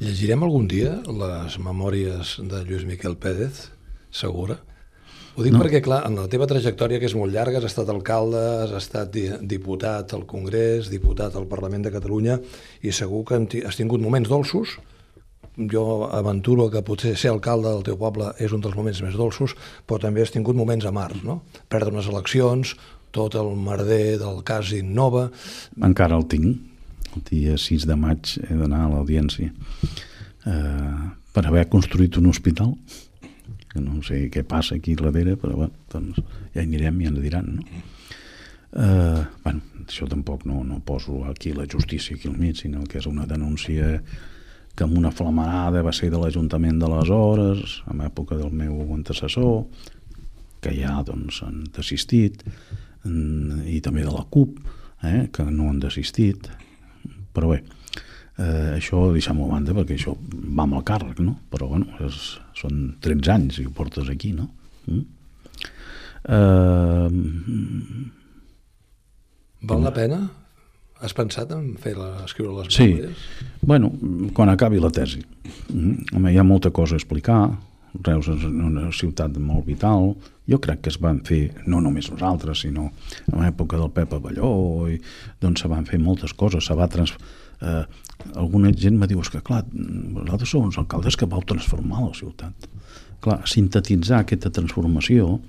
Llegirem 0.03 0.43
algun 0.43 0.67
dia 0.67 0.97
les 1.07 1.59
memòries 1.63 2.37
de 2.43 2.63
Lluís 2.67 2.83
Miquel 2.87 3.15
Pérez, 3.15 3.69
segura? 4.11 4.59
Ho 5.35 5.43
dic 5.43 5.51
no. 5.51 5.59
perquè, 5.59 5.81
clar, 5.83 6.01
en 6.07 6.15
la 6.15 6.29
teva 6.31 6.47
trajectòria, 6.47 6.99
que 6.99 7.09
és 7.09 7.15
molt 7.15 7.33
llarga, 7.35 7.59
has 7.59 7.67
estat 7.67 7.89
alcalde, 7.91 8.41
has 8.63 8.73
estat 8.77 9.11
di 9.11 9.25
diputat 9.43 10.13
al 10.15 10.23
Congrés, 10.27 10.87
diputat 10.91 11.35
al 11.35 11.47
Parlament 11.51 11.83
de 11.83 11.91
Catalunya, 11.91 12.37
i 12.83 12.93
segur 12.95 13.25
que 13.27 13.41
has 13.67 13.79
tingut 13.79 14.03
moments 14.03 14.31
dolços, 14.31 14.77
jo 15.71 16.07
aventuro 16.11 16.69
que 16.71 16.83
potser 16.83 17.15
ser 17.19 17.31
alcalde 17.31 17.71
del 17.71 17.83
teu 17.87 17.99
poble 17.99 18.31
és 18.43 18.51
un 18.55 18.63
dels 18.63 18.75
moments 18.75 19.01
més 19.03 19.15
dolços, 19.19 19.55
però 19.87 19.99
també 20.03 20.23
has 20.23 20.31
tingut 20.31 20.55
moments 20.55 20.87
amargs, 20.87 21.23
no? 21.23 21.41
Perdre 21.71 21.95
unes 21.95 22.09
eleccions, 22.11 22.75
tot 23.15 23.37
el 23.39 23.53
merder 23.55 24.19
del 24.19 24.43
cas 24.47 24.73
Innova... 24.75 25.29
Encara 25.79 26.19
el 26.19 26.27
tinc. 26.31 26.59
El 27.15 27.23
dia 27.29 27.55
6 27.55 27.87
de 27.87 27.95
maig 27.95 28.35
he 28.43 28.55
d'anar 28.59 28.85
a 28.85 28.91
l'audiència 28.91 29.53
eh, 30.43 31.03
per 31.31 31.45
haver 31.47 31.69
construït 31.71 32.19
un 32.19 32.27
hospital 32.27 32.73
que 33.71 33.83
no 33.83 34.01
sé 34.03 34.25
què 34.31 34.43
passa 34.47 34.75
aquí 34.75 34.95
darrere, 34.99 35.35
però 35.39 35.55
bueno, 35.61 35.85
doncs 35.91 36.19
ja 36.53 36.61
hi 36.61 36.65
anirem 36.65 37.01
i 37.01 37.09
ens 37.11 37.21
diran, 37.23 37.57
no? 37.57 37.83
Eh, 38.75 39.23
bueno, 39.43 39.61
això 39.85 40.07
tampoc 40.11 40.43
no, 40.47 40.61
no 40.67 40.81
poso 40.83 41.21
aquí 41.29 41.53
la 41.55 41.67
justícia 41.71 42.15
aquí 42.15 42.27
al 42.27 42.35
mig, 42.39 42.59
sinó 42.59 42.83
que 42.83 42.99
és 42.99 43.07
una 43.07 43.27
denúncia 43.27 44.01
que 44.75 44.83
amb 44.83 44.97
una 44.99 45.11
flamarada 45.15 45.83
va 45.83 45.93
ser 45.95 46.09
de 46.11 46.19
l'Ajuntament 46.19 46.81
d'aleshores, 46.81 47.77
en 47.91 48.03
època 48.03 48.35
del 48.35 48.51
meu 48.51 48.81
antecessor, 48.95 49.63
que 50.59 50.73
ja 50.75 50.97
doncs, 51.07 51.39
han 51.45 51.63
desistit, 51.75 52.43
i 53.05 53.79
també 53.85 54.01
de 54.05 54.11
la 54.11 54.25
CUP, 54.29 54.59
eh, 55.03 55.27
que 55.33 55.43
no 55.51 55.69
han 55.69 55.79
desistit. 55.79 56.49
Però 57.35 57.49
bé, 57.51 57.59
eh, 58.39 58.77
això 58.77 59.11
deixem-ho 59.13 59.45
a 59.45 59.51
banda 59.55 59.73
perquè 59.77 59.97
això 59.97 60.15
va 60.19 60.63
amb 60.65 60.73
el 60.79 60.83
càrrec, 60.87 61.19
no? 61.19 61.37
Però 61.51 61.67
bueno, 61.69 61.85
és, 62.07 62.39
són 62.57 62.95
13 63.01 63.31
anys 63.35 63.59
i 63.61 63.65
ho 63.67 63.71
portes 63.75 64.09
aquí, 64.09 64.31
no? 64.33 64.49
Mm? 64.87 65.03
Eh, 66.25 67.09
Val 69.65 69.81
la 69.85 69.93
pena? 69.93 70.19
Has 71.03 71.13
pensat 71.13 71.51
en 71.51 71.73
fer 71.81 71.95
la, 71.97 72.23
escriure 72.25 72.53
les 72.63 72.73
Sí, 72.73 72.85
memòries? 72.93 73.17
bueno, 73.61 73.91
quan 74.33 74.49
acabi 74.49 74.79
la 74.79 74.89
tesi. 74.89 75.19
Mm, 75.73 76.15
home, 76.15 76.31
hi 76.31 76.37
ha 76.39 76.43
molta 76.47 76.71
cosa 76.71 76.95
a 76.95 76.97
explicar, 77.01 77.49
Reus 78.03 78.27
és 78.31 78.43
una 78.49 78.89
ciutat 78.95 79.37
molt 79.41 79.65
vital, 79.67 80.13
jo 80.49 80.59
crec 80.61 80.83
que 80.85 80.91
es 80.93 80.99
van 81.01 81.21
fer, 81.25 81.49
no 81.65 81.81
només 81.81 82.09
nosaltres, 82.11 82.65
sinó 82.65 82.89
en 83.31 83.39
l'època 83.41 83.79
del 83.79 83.93
Pep 83.95 84.13
Avelló, 84.17 84.51
i, 84.91 84.99
doncs 85.41 85.63
se 85.63 85.71
van 85.71 85.87
fer 85.89 86.01
moltes 86.01 86.33
coses, 86.33 86.67
se 86.67 86.77
va 86.77 86.89
trans... 86.91 87.15
Eh, 87.61 87.83
alguna 88.35 88.71
gent 88.73 88.97
me 88.99 89.07
diu, 89.07 89.21
és 89.23 89.31
que 89.31 89.41
clar, 89.45 89.63
vosaltres 89.71 90.51
sou 90.51 90.63
uns 90.65 90.77
alcaldes 90.81 91.17
que 91.19 91.29
vau 91.29 91.43
transformar 91.45 92.03
la 92.05 92.13
ciutat. 92.17 92.69
Clar, 93.23 93.41
sintetitzar 93.49 94.21
aquesta 94.23 94.51
transformació 94.53 95.39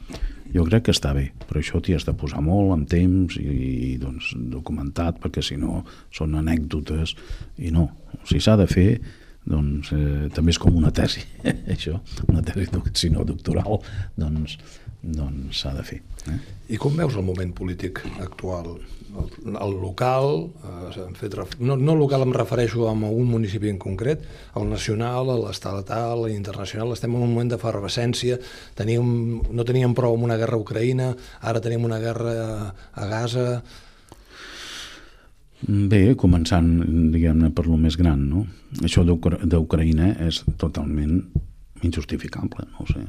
jo 0.54 0.64
crec 0.66 0.86
que 0.86 0.94
està 0.94 1.12
bé, 1.16 1.28
però 1.48 1.60
això 1.60 1.80
t'hi 1.82 1.96
has 1.96 2.06
de 2.06 2.14
posar 2.16 2.40
molt 2.44 2.74
amb 2.74 2.88
temps 2.90 3.36
i, 3.40 3.46
i 3.46 3.92
doncs, 4.00 4.32
documentat, 4.52 5.18
perquè 5.22 5.42
si 5.44 5.58
no 5.60 5.82
són 6.14 6.36
anècdotes 6.38 7.16
i 7.58 7.72
no, 7.74 7.88
si 8.28 8.40
s'ha 8.42 8.56
de 8.60 8.68
fer 8.70 8.90
doncs 9.46 9.92
eh, 9.94 10.26
també 10.34 10.54
és 10.54 10.60
com 10.62 10.76
una 10.76 10.92
tesi 10.94 11.22
això, 11.74 12.00
una 12.28 12.42
tesi 12.46 12.68
si 12.94 13.12
no 13.14 13.24
doctoral 13.26 13.80
doncs 14.18 14.58
doncs 15.06 15.62
s'ha 15.62 15.72
de 15.76 15.84
fer 15.86 16.00
eh? 16.32 16.38
I 16.74 16.78
com 16.82 16.96
veus 16.98 17.14
el 17.14 17.22
moment 17.26 17.52
polític 17.54 18.00
actual? 18.18 18.72
El, 19.16 19.54
el 19.54 19.74
local, 19.80 20.48
eh, 20.66 20.88
s'han 20.96 21.14
fet 21.16 21.36
ref... 21.38 21.54
no, 21.62 21.76
no 21.78 21.94
local 21.96 22.24
em 22.26 22.34
refereixo 22.34 22.88
a 22.88 22.92
un 22.92 23.30
municipi 23.30 23.70
en 23.70 23.78
concret, 23.80 24.26
el 24.58 24.66
nacional, 24.68 25.30
l'estatal, 25.44 26.26
l'internacional, 26.26 26.92
estem 26.96 27.14
en 27.14 27.22
un 27.22 27.32
moment 27.32 27.54
d'efervescència, 27.54 28.40
teníem, 28.76 29.08
no 29.46 29.68
teníem 29.68 29.94
prou 29.96 30.18
amb 30.18 30.26
una 30.26 30.36
guerra 30.40 30.58
a 30.58 30.64
Ucraïna, 30.64 31.12
ara 31.40 31.62
tenim 31.64 31.86
una 31.88 32.02
guerra 32.02 32.36
a 32.74 33.10
Gaza... 33.14 33.50
Bé, 35.64 36.02
començant, 36.20 36.68
diguem-ne, 37.12 37.48
per 37.56 37.64
lo 37.66 37.78
més 37.80 37.96
gran, 37.96 38.26
no? 38.28 38.44
Això 38.84 39.02
d'Ucraïna 39.06 40.12
és 40.26 40.42
totalment 40.60 41.22
injustificable, 41.86 42.66
no 42.74 42.84
ho 42.84 42.88
sé. 42.90 43.04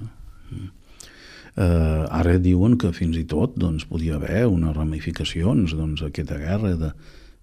Eh, 1.58 2.04
ara 2.14 2.38
diuen 2.38 2.78
que 2.78 2.94
fins 2.94 3.18
i 3.18 3.26
tot 3.26 3.56
doncs, 3.60 3.88
podia 3.90 4.16
haver 4.16 4.46
unes 4.48 4.76
ramificacions 4.78 5.76
doncs, 5.76 6.06
aquesta 6.06 6.40
guerra 6.42 6.76
de... 6.80 6.92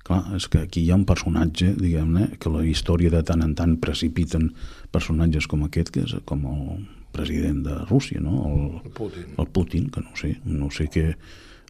Clar, 0.04 0.20
és 0.36 0.44
que 0.52 0.60
aquí 0.60 0.82
hi 0.84 0.90
ha 0.92 0.98
un 0.98 1.06
personatge, 1.08 1.70
diguem-ne, 1.80 2.34
que 2.36 2.50
la 2.52 2.60
història 2.68 3.08
de 3.08 3.22
tant 3.24 3.40
en 3.40 3.54
tant 3.56 3.78
precipiten 3.80 4.50
personatges 4.92 5.46
com 5.48 5.62
aquest, 5.64 5.94
que 5.94 6.02
és 6.04 6.12
com 6.28 6.42
el 6.50 6.82
president 7.16 7.62
de 7.64 7.78
Rússia, 7.86 8.20
no? 8.20 8.42
El, 8.50 8.66
El 8.82 8.92
Putin. 8.98 9.30
El 9.40 9.48
Putin, 9.56 9.88
que 9.94 10.02
no 10.04 10.12
sé, 10.20 10.34
no 10.44 10.68
sé 10.68 10.90
què 10.92 11.06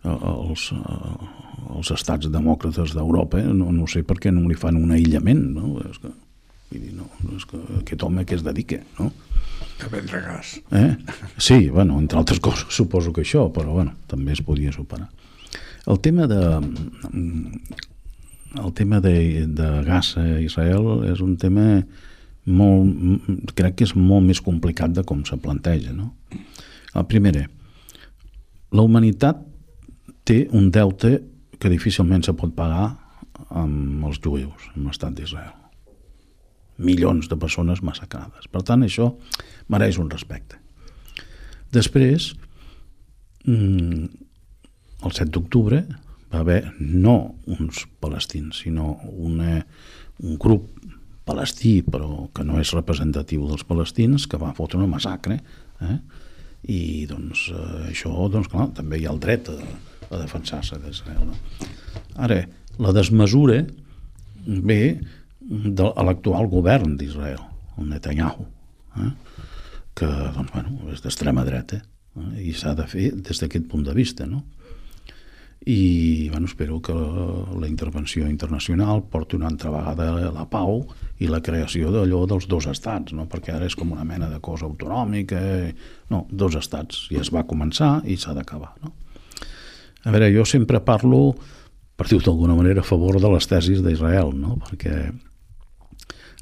els, 0.05 0.69
els 1.75 1.91
estats 1.95 2.29
demòcrates 2.33 2.95
d'Europa, 2.97 3.41
no, 3.57 3.71
no 3.73 3.89
sé 3.91 4.05
per 4.07 4.19
què 4.21 4.33
no 4.35 4.45
li 4.49 4.59
fan 4.59 4.79
un 4.81 4.93
aïllament, 4.97 5.43
no? 5.57 5.75
És 5.89 6.01
que, 6.03 6.13
vull 6.71 6.83
dir, 6.83 6.93
no, 6.99 7.09
és 7.37 7.47
que 7.49 7.61
aquest 7.81 8.05
home 8.05 8.25
que 8.29 8.37
es 8.39 8.45
dedica, 8.45 8.81
no? 8.99 9.11
A 9.83 9.91
vendre 9.91 10.21
gas. 10.23 10.55
Eh? 10.71 10.95
Sí, 11.39 11.69
bueno, 11.69 11.99
entre 11.99 12.21
altres 12.21 12.41
coses 12.47 12.69
suposo 12.75 13.13
que 13.13 13.25
això, 13.25 13.49
però 13.53 13.73
bueno, 13.81 13.97
també 14.11 14.37
es 14.37 14.45
podia 14.45 14.73
superar. 14.73 15.09
El 15.87 16.01
tema 16.01 16.27
de 16.27 16.41
el 18.55 18.73
tema 18.73 19.01
de, 19.01 19.47
de 19.51 19.69
gas 19.85 20.15
a 20.17 20.25
Israel 20.41 21.03
és 21.11 21.21
un 21.21 21.35
tema 21.37 21.83
molt, 22.45 23.51
crec 23.57 23.81
que 23.81 23.89
és 23.89 23.95
molt 23.97 24.25
més 24.29 24.41
complicat 24.45 24.95
de 24.95 25.03
com 25.05 25.25
se 25.27 25.37
planteja, 25.41 25.93
no? 25.97 26.13
El 26.95 27.07
primer, 27.11 27.49
la 28.71 28.85
humanitat 28.85 29.41
té 30.25 30.45
un 30.53 30.71
deute 30.73 31.19
que 31.61 31.71
difícilment 31.73 32.25
se 32.25 32.35
pot 32.37 32.55
pagar 32.57 32.95
amb 33.51 34.05
els 34.09 34.21
jueus, 34.25 34.71
amb 34.75 34.89
l'estat 34.89 35.15
d'Israel. 35.17 35.53
Milions 36.85 37.29
de 37.31 37.39
persones 37.39 37.83
massacrades. 37.87 38.49
Per 38.51 38.63
tant, 38.67 38.83
això 38.83 39.13
mereix 39.71 40.01
un 40.03 40.11
respecte. 40.11 40.59
Després, 41.75 42.33
mm, 43.47 44.05
el 45.05 45.13
7 45.13 45.31
d'octubre 45.31 45.85
va 46.33 46.41
haver 46.41 46.73
no 46.79 47.37
uns 47.47 47.87
palestins, 48.01 48.65
sinó 48.65 48.99
una, 49.13 49.65
un 50.23 50.39
grup 50.39 50.71
palestí, 51.25 51.83
però 51.83 52.29
que 52.35 52.45
no 52.45 52.59
és 52.61 52.75
representatiu 52.75 53.47
dels 53.49 53.65
palestins, 53.65 54.27
que 54.27 54.41
va 54.41 54.55
fotre 54.57 54.79
una 54.79 54.91
massacre, 54.91 55.41
eh? 55.81 55.99
i 56.69 57.07
doncs 57.09 57.49
eh, 57.53 57.91
això, 57.91 58.13
doncs 58.33 58.49
clar, 58.53 58.71
també 58.77 58.99
hi 58.99 59.07
ha 59.07 59.13
el 59.13 59.21
dret 59.21 59.49
a, 59.53 59.57
a 60.15 60.21
defensar-se 60.23 60.79
d'Israel. 60.83 61.27
No? 61.29 61.69
Ara, 62.27 62.43
la 62.81 62.95
desmesura 62.97 63.63
ve 64.45 64.81
de 65.45 65.91
l'actual 66.09 66.49
govern 66.51 66.97
d'Israel, 67.01 67.43
el 67.79 67.91
Netanyahu, 67.91 68.47
eh? 69.03 69.13
que 69.95 70.09
doncs, 70.09 70.51
bueno, 70.55 70.79
és 70.95 71.05
d'extrema 71.05 71.45
dreta 71.47 71.79
eh? 71.81 72.49
i 72.49 72.55
s'ha 72.57 72.75
de 72.79 72.87
fer 72.91 73.13
des 73.15 73.43
d'aquest 73.43 73.69
punt 73.71 73.85
de 73.87 73.95
vista. 73.97 74.27
No? 74.27 74.43
i 75.67 76.29
bueno, 76.29 76.47
espero 76.47 76.81
que 76.83 76.93
la 76.93 77.69
intervenció 77.69 78.29
internacional 78.29 79.03
porti 79.09 79.37
una 79.37 79.49
altra 79.49 79.71
vegada 79.71 80.31
la 80.31 80.45
pau 80.51 80.83
i 81.19 81.29
la 81.31 81.41
creació 81.41 81.93
d'allò 81.95 82.25
dels 82.29 82.47
dos 82.49 82.67
estats, 82.69 83.15
no? 83.17 83.25
perquè 83.31 83.55
ara 83.55 83.65
és 83.67 83.77
com 83.77 83.93
una 83.93 84.05
mena 84.05 84.29
de 84.29 84.41
cosa 84.45 84.67
autonòmica, 84.69 85.41
no, 86.13 86.27
dos 86.31 86.59
estats, 86.61 87.07
i 87.11 87.21
es 87.21 87.33
va 87.33 87.47
començar 87.49 88.03
i 88.05 88.19
s'ha 88.21 88.35
d'acabar. 88.37 88.75
No? 88.85 88.93
A 90.05 90.13
veure, 90.13 90.31
jo 90.35 90.45
sempre 90.45 90.81
parlo, 90.85 91.35
per 91.97 92.09
dir-ho 92.11 92.23
d'alguna 92.25 92.57
manera, 92.59 92.83
a 92.83 92.87
favor 92.87 93.17
de 93.21 93.31
les 93.33 93.47
tesis 93.49 93.81
d'Israel, 93.85 94.35
no? 94.37 94.59
perquè 94.61 94.97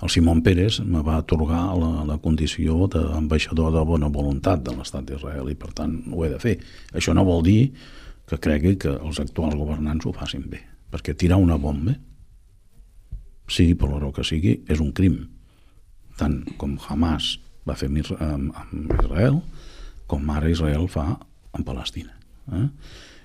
el 0.02 0.10
Simon 0.10 0.40
Pérez 0.42 0.80
me 0.82 1.02
va 1.06 1.20
atorgar 1.20 1.62
la, 1.78 1.90
la 2.08 2.18
condició 2.18 2.88
d'ambaixador 2.90 3.70
de 3.70 3.84
bona 3.86 4.08
voluntat 4.10 4.64
de 4.66 4.74
l'estat 4.74 5.06
d'Israel 5.06 5.52
i 5.52 5.58
per 5.58 5.70
tant 5.78 5.94
ho 6.10 6.24
he 6.26 6.30
de 6.32 6.40
fer. 6.42 6.56
Això 6.90 7.14
no 7.14 7.22
vol 7.28 7.44
dir 7.46 7.60
que 8.26 8.40
cregui 8.42 8.74
que 8.82 8.96
els 8.96 9.20
actuals 9.22 9.54
governants 9.54 10.08
ho 10.08 10.14
facin 10.16 10.48
bé. 10.50 10.58
Perquè 10.90 11.14
tirar 11.14 11.38
una 11.38 11.54
bomba, 11.60 11.94
sigui 13.46 13.76
per 13.78 13.92
raó 13.92 14.10
que 14.16 14.26
sigui, 14.26 14.56
és 14.66 14.82
un 14.82 14.90
crim. 14.96 15.20
Tant 16.18 16.40
com 16.58 16.74
Hamas 16.88 17.36
va 17.68 17.78
fer 17.78 17.86
amb 17.92 18.98
Israel, 18.98 19.38
com 20.10 20.34
ara 20.34 20.50
Israel 20.50 20.88
fa 20.90 21.06
amb 21.52 21.66
Palestina. 21.66 22.18
Eh? 22.58 22.66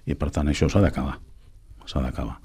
I 0.08 0.16
per 0.16 0.32
tant 0.34 0.48
això 0.48 0.70
s'ha 0.72 0.84
d'acabar. 0.84 1.18
S'ha 1.88 2.04
d'acabar. 2.04 2.40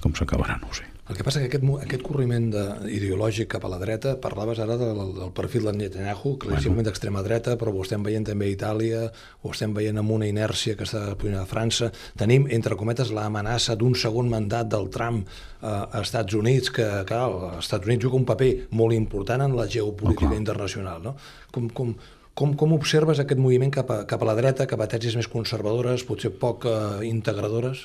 Com 0.00 0.14
s'acabarà, 0.16 0.56
no 0.62 0.70
ho 0.70 0.78
sé. 0.78 0.86
El 1.10 1.16
que 1.18 1.24
passa 1.26 1.40
que 1.42 1.48
aquest, 1.48 1.64
aquest 1.82 2.02
corriment 2.06 2.44
de, 2.52 2.60
ideològic 2.94 3.48
cap 3.50 3.64
a 3.66 3.70
la 3.72 3.80
dreta, 3.80 4.12
parlaves 4.22 4.60
ara 4.62 4.76
del, 4.78 5.00
del 5.16 5.32
perfil 5.34 5.64
de 5.66 5.72
Netanyahu, 5.74 6.36
claríssimament 6.44 6.84
bueno. 6.84 6.86
d'extrema 6.86 7.24
dreta, 7.26 7.56
però 7.58 7.72
ho 7.74 7.82
estem 7.82 8.04
veient 8.06 8.28
també 8.28 8.46
a 8.46 8.52
Itàlia, 8.52 9.00
ho 9.42 9.50
estem 9.50 9.74
veient 9.74 9.98
amb 9.98 10.14
una 10.14 10.28
inèrcia 10.30 10.76
que 10.78 10.86
està 10.86 11.02
a 11.16 11.42
França. 11.50 11.90
Tenim, 12.20 12.46
entre 12.54 12.78
cometes, 12.78 13.10
l'amenaça 13.16 13.74
d'un 13.80 13.98
segon 13.98 14.30
mandat 14.30 14.70
del 14.70 14.86
Trump 14.94 15.24
eh, 15.26 15.66
a 15.66 16.04
Estats 16.04 16.38
Units, 16.38 16.70
que, 16.78 16.86
clar, 17.10 17.26
els 17.26 17.66
Estats 17.66 17.90
Units 17.90 18.06
juga 18.06 18.20
un 18.22 18.28
paper 18.30 18.52
molt 18.78 18.94
important 18.94 19.42
en 19.48 19.58
la 19.58 19.66
geopolítica 19.66 20.30
oh, 20.30 20.38
internacional. 20.38 21.02
No? 21.10 21.16
Com, 21.50 21.66
com, 21.74 21.96
com, 22.40 22.54
com 22.56 22.72
observes 22.72 23.20
aquest 23.20 23.40
moviment 23.42 23.72
cap 23.74 23.90
a, 23.92 24.02
cap 24.08 24.22
a 24.24 24.30
la 24.30 24.36
dreta, 24.38 24.66
cap 24.70 24.80
a 24.80 24.88
tesis 24.88 25.16
més 25.18 25.28
conservadores, 25.28 26.06
potser 26.08 26.32
poc 26.40 26.64
eh, 26.68 27.02
integradores? 27.08 27.84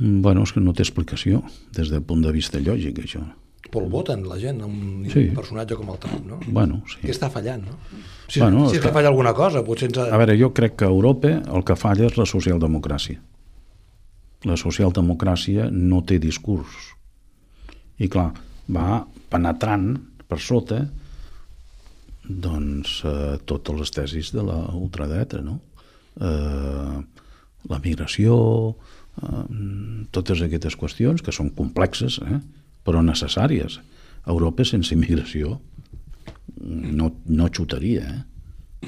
Bueno, 0.00 0.46
és 0.46 0.54
que 0.56 0.62
no 0.64 0.72
té 0.72 0.86
explicació 0.86 1.42
des 1.76 1.92
del 1.92 2.00
punt 2.06 2.24
de 2.24 2.32
vista 2.32 2.60
lògic, 2.62 3.02
això. 3.04 3.20
Però 3.70 3.84
el 3.84 3.90
voten 3.92 4.22
la 4.26 4.38
gent, 4.40 4.62
un 4.64 5.04
sí. 5.12 5.26
personatge 5.36 5.76
com 5.78 5.90
el 5.92 5.98
Trump, 6.00 6.22
no? 6.26 6.38
Bueno, 6.48 6.80
sí. 6.90 7.02
Què 7.04 7.12
està 7.12 7.28
fallant, 7.30 7.66
no? 7.68 7.76
Si, 8.26 8.40
bueno, 8.40 8.64
si 8.70 8.78
és 8.78 8.80
que, 8.80 8.88
que 8.88 8.94
falla 8.96 9.10
alguna 9.12 9.34
cosa, 9.36 9.62
potser 9.66 9.90
ens 9.90 10.00
ha... 10.00 10.08
A 10.14 10.20
veure, 10.22 10.38
jo 10.40 10.50
crec 10.56 10.78
que 10.80 10.88
a 10.88 10.94
Europa 10.94 11.34
el 11.42 11.66
que 11.68 11.76
falla 11.78 12.08
és 12.08 12.16
la 12.18 12.26
socialdemocràcia. 12.30 13.20
La 14.48 14.56
socialdemocràcia 14.56 15.68
no 15.74 16.00
té 16.08 16.16
discurs. 16.22 16.94
I 18.00 18.08
clar, 18.08 18.30
va 18.72 19.02
penetrant 19.30 19.92
per 20.30 20.40
sota 20.40 20.86
doncs 22.30 23.00
eh, 23.08 23.38
totes 23.48 23.78
les 23.80 23.94
tesis 23.94 24.30
de 24.34 24.44
la 24.46 24.58
ultradreta, 24.78 25.42
no? 25.42 25.58
Eh, 26.20 27.00
la 27.70 27.78
migració, 27.82 28.36
eh, 29.22 29.44
totes 30.14 30.42
aquestes 30.46 30.76
qüestions 30.78 31.24
que 31.24 31.34
són 31.34 31.52
complexes 31.56 32.20
eh, 32.24 32.40
però 32.86 33.02
necessàries 33.04 33.80
Europa 34.28 34.64
sense 34.64 34.94
immigració 34.94 35.58
no, 36.60 37.10
no 37.26 37.48
xutaria 37.52 38.04
eh? 38.04 38.20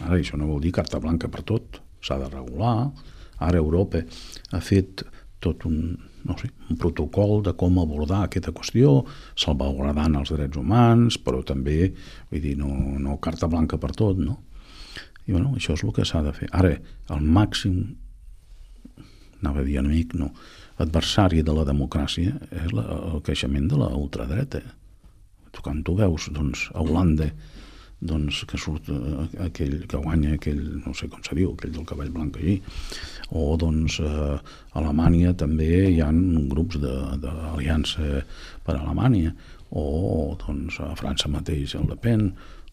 ara 0.03 0.19
això 0.19 0.39
no 0.41 0.51
vol 0.51 0.63
dir 0.65 0.73
carta 0.77 1.01
blanca 1.01 1.31
per 1.33 1.45
tot 1.49 1.81
s'ha 2.05 2.19
de 2.21 2.29
regular 2.33 2.91
ara 3.43 3.61
Europa 3.61 4.03
ha 4.53 4.61
fet 4.65 5.05
tot 5.43 5.67
un, 5.69 5.97
no 6.29 6.37
sé, 6.39 6.51
un 6.71 6.79
protocol 6.81 7.43
de 7.47 7.55
com 7.59 7.79
abordar 7.83 8.23
aquesta 8.27 8.55
qüestió, 8.55 9.01
salvaguardant 9.39 10.17
els 10.21 10.33
drets 10.35 10.61
humans, 10.61 11.19
però 11.23 11.43
també, 11.47 11.93
vull 12.31 12.45
dir, 12.45 12.57
no, 12.61 12.71
no 13.03 13.19
carta 13.23 13.51
blanca 13.51 13.81
per 13.83 13.93
tot, 13.99 14.21
no? 14.21 14.39
I 15.27 15.35
bueno, 15.35 15.53
això 15.57 15.77
és 15.77 15.85
el 15.87 15.93
que 15.95 16.07
s'ha 16.07 16.23
de 16.25 16.33
fer. 16.35 16.49
Ara, 16.59 16.75
el 17.15 17.23
màxim 17.23 17.83
anava 19.43 19.63
a 19.63 19.67
dir 19.67 19.79
enemic, 19.81 20.15
no, 20.19 20.31
adversari 20.83 21.43
de 21.47 21.55
la 21.55 21.67
democràcia 21.69 22.35
és 22.51 22.71
la, 22.75 22.85
el 23.13 23.23
creixement 23.27 23.69
de 23.71 23.79
la 23.79 23.91
ultradreta. 23.99 24.63
Quan 25.63 25.83
tu 25.87 25.95
veus 25.99 26.31
doncs, 26.33 26.69
a 26.73 26.83
Holanda 26.83 27.29
doncs, 28.03 28.43
que 28.51 28.59
surt 28.59 28.89
eh, 28.91 29.27
aquell 29.47 29.83
que 29.89 30.01
guanya 30.03 30.35
aquell, 30.37 30.63
no 30.83 30.95
sé 30.99 31.09
com 31.11 31.23
se 31.25 31.37
diu, 31.39 31.53
aquell 31.55 31.75
del 31.77 31.87
cavall 31.89 32.11
blanc 32.15 32.39
allí, 32.41 32.59
o 33.31 33.53
doncs 33.61 34.01
a 34.03 34.39
Alemanya 34.81 35.35
també 35.39 35.71
hi 35.93 36.01
ha 36.03 36.11
grups 36.53 36.81
d'aliança 36.83 38.25
per 38.67 38.77
a 38.77 38.81
Alemanya, 38.83 39.35
o 39.71 40.35
doncs 40.41 40.81
a 40.83 40.91
França 40.99 41.31
mateix, 41.33 41.77
el 41.79 41.87
Le 41.89 41.97
Pen, 41.97 42.33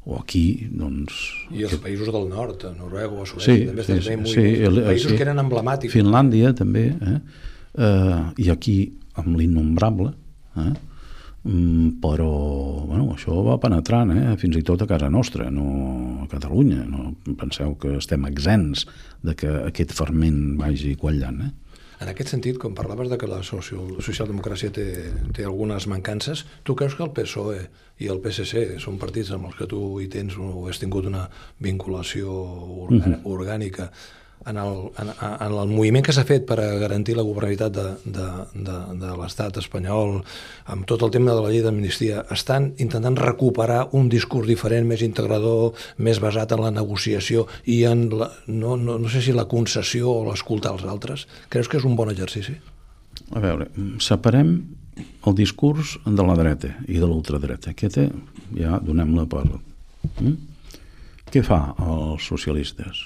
o 0.09 0.17
aquí, 0.17 0.67
doncs... 0.71 1.21
I 1.53 1.67
els 1.67 1.75
que... 1.75 1.83
països 1.85 2.09
del 2.11 2.27
nord, 2.31 2.65
Noruega 2.79 3.21
o 3.21 3.27
Suècia, 3.29 3.53
sí, 3.53 3.67
també 3.69 3.85
estan 3.85 4.01
sí, 4.25 4.33
sí, 4.33 4.45
el, 4.65 4.81
països 4.87 5.13
sí. 5.13 5.17
que 5.19 5.27
eren 5.27 5.41
emblemàtics. 5.43 5.93
Finlàndia, 5.93 6.53
també, 6.57 6.87
eh? 6.95 7.17
eh 7.85 8.45
i 8.45 8.49
aquí, 8.53 8.77
amb 9.19 9.35
l'innombrable, 9.37 10.15
eh? 10.57 10.71
Mm, 11.43 12.01
però 12.03 12.27
bueno, 12.83 13.13
això 13.15 13.37
va 13.45 13.55
penetrant 13.63 14.11
eh? 14.11 14.35
fins 14.41 14.57
i 14.59 14.63
tot 14.65 14.81
a 14.83 14.89
casa 14.89 15.07
nostra, 15.09 15.47
no 15.53 16.25
a 16.25 16.27
Catalunya. 16.31 16.83
No 16.89 17.13
penseu 17.39 17.77
que 17.79 17.95
estem 18.01 18.27
exempts 18.27 18.85
de 19.23 19.35
que 19.39 19.49
aquest 19.69 19.95
ferment 19.95 20.57
vagi 20.59 20.97
quallant. 20.99 21.41
Eh? 21.47 21.51
En 21.99 22.11
aquest 22.11 22.31
sentit, 22.31 22.59
com 22.59 22.75
parlaves 22.75 23.09
de 23.11 23.17
que 23.19 23.27
la 23.27 23.41
social, 23.43 23.97
socialdemocràcia 24.03 24.71
té, 24.75 24.87
té 25.35 25.47
algunes 25.47 25.87
mancances, 25.91 26.45
tu 26.67 26.75
creus 26.79 26.95
que 26.95 27.03
el 27.03 27.11
PSOE 27.15 27.65
i 27.99 28.07
el 28.11 28.21
PSC 28.23 28.79
són 28.79 28.99
partits 28.99 29.33
amb 29.35 29.49
els 29.49 29.57
que 29.59 29.67
tu 29.67 29.81
hi 29.99 30.07
tens 30.11 30.37
o 30.39 30.69
has 30.71 30.79
tingut 30.79 31.07
una 31.07 31.25
vinculació 31.59 32.31
orgànica, 33.27 33.89
uh 33.89 33.91
-huh 33.91 34.18
en 34.47 34.57
el, 34.57 34.77
en, 35.01 35.09
en 35.27 35.53
el 35.53 35.71
moviment 35.71 36.05
que 36.05 36.13
s'ha 36.15 36.23
fet 36.27 36.45
per 36.47 36.57
a 36.63 36.67
garantir 36.81 37.15
la 37.17 37.25
governabilitat 37.27 37.73
de, 37.75 37.85
de, 38.05 38.27
de, 38.55 38.77
de 39.01 39.11
l'estat 39.19 39.59
espanyol, 39.61 40.19
amb 40.71 40.87
tot 40.89 41.03
el 41.05 41.11
tema 41.13 41.35
de 41.35 41.43
la 41.43 41.51
llei 41.51 41.63
d'amnistia, 41.65 42.23
estan 42.35 42.71
intentant 42.79 43.19
recuperar 43.19 43.89
un 43.99 44.09
discurs 44.11 44.47
diferent, 44.47 44.87
més 44.87 45.03
integrador, 45.05 45.75
més 45.97 46.21
basat 46.23 46.55
en 46.55 46.63
la 46.63 46.73
negociació 46.75 47.47
i 47.65 47.83
en, 47.89 48.07
la, 48.21 48.31
no, 48.47 48.75
no, 48.79 48.97
no 49.01 49.11
sé 49.11 49.23
si 49.25 49.35
la 49.35 49.47
concessió 49.51 50.09
o 50.13 50.25
l'escoltar 50.29 50.73
als 50.73 50.87
altres. 50.87 51.27
Creus 51.49 51.69
que 51.69 51.79
és 51.81 51.87
un 51.87 51.99
bon 51.99 52.11
exercici? 52.13 52.57
A 53.35 53.43
veure, 53.43 53.67
separem 54.01 54.55
el 54.99 55.35
discurs 55.35 55.97
de 56.05 56.25
la 56.25 56.35
dreta 56.39 56.73
i 56.87 56.99
de 56.99 57.07
l'ultradreta. 57.07 57.75
Aquesta 57.75 58.07
ja 58.55 58.79
donem-la 58.83 59.27
per... 59.29 59.45
Mm? 60.19 60.35
Què 61.29 61.43
fa 61.45 61.59
els 61.77 62.25
socialistes? 62.25 63.05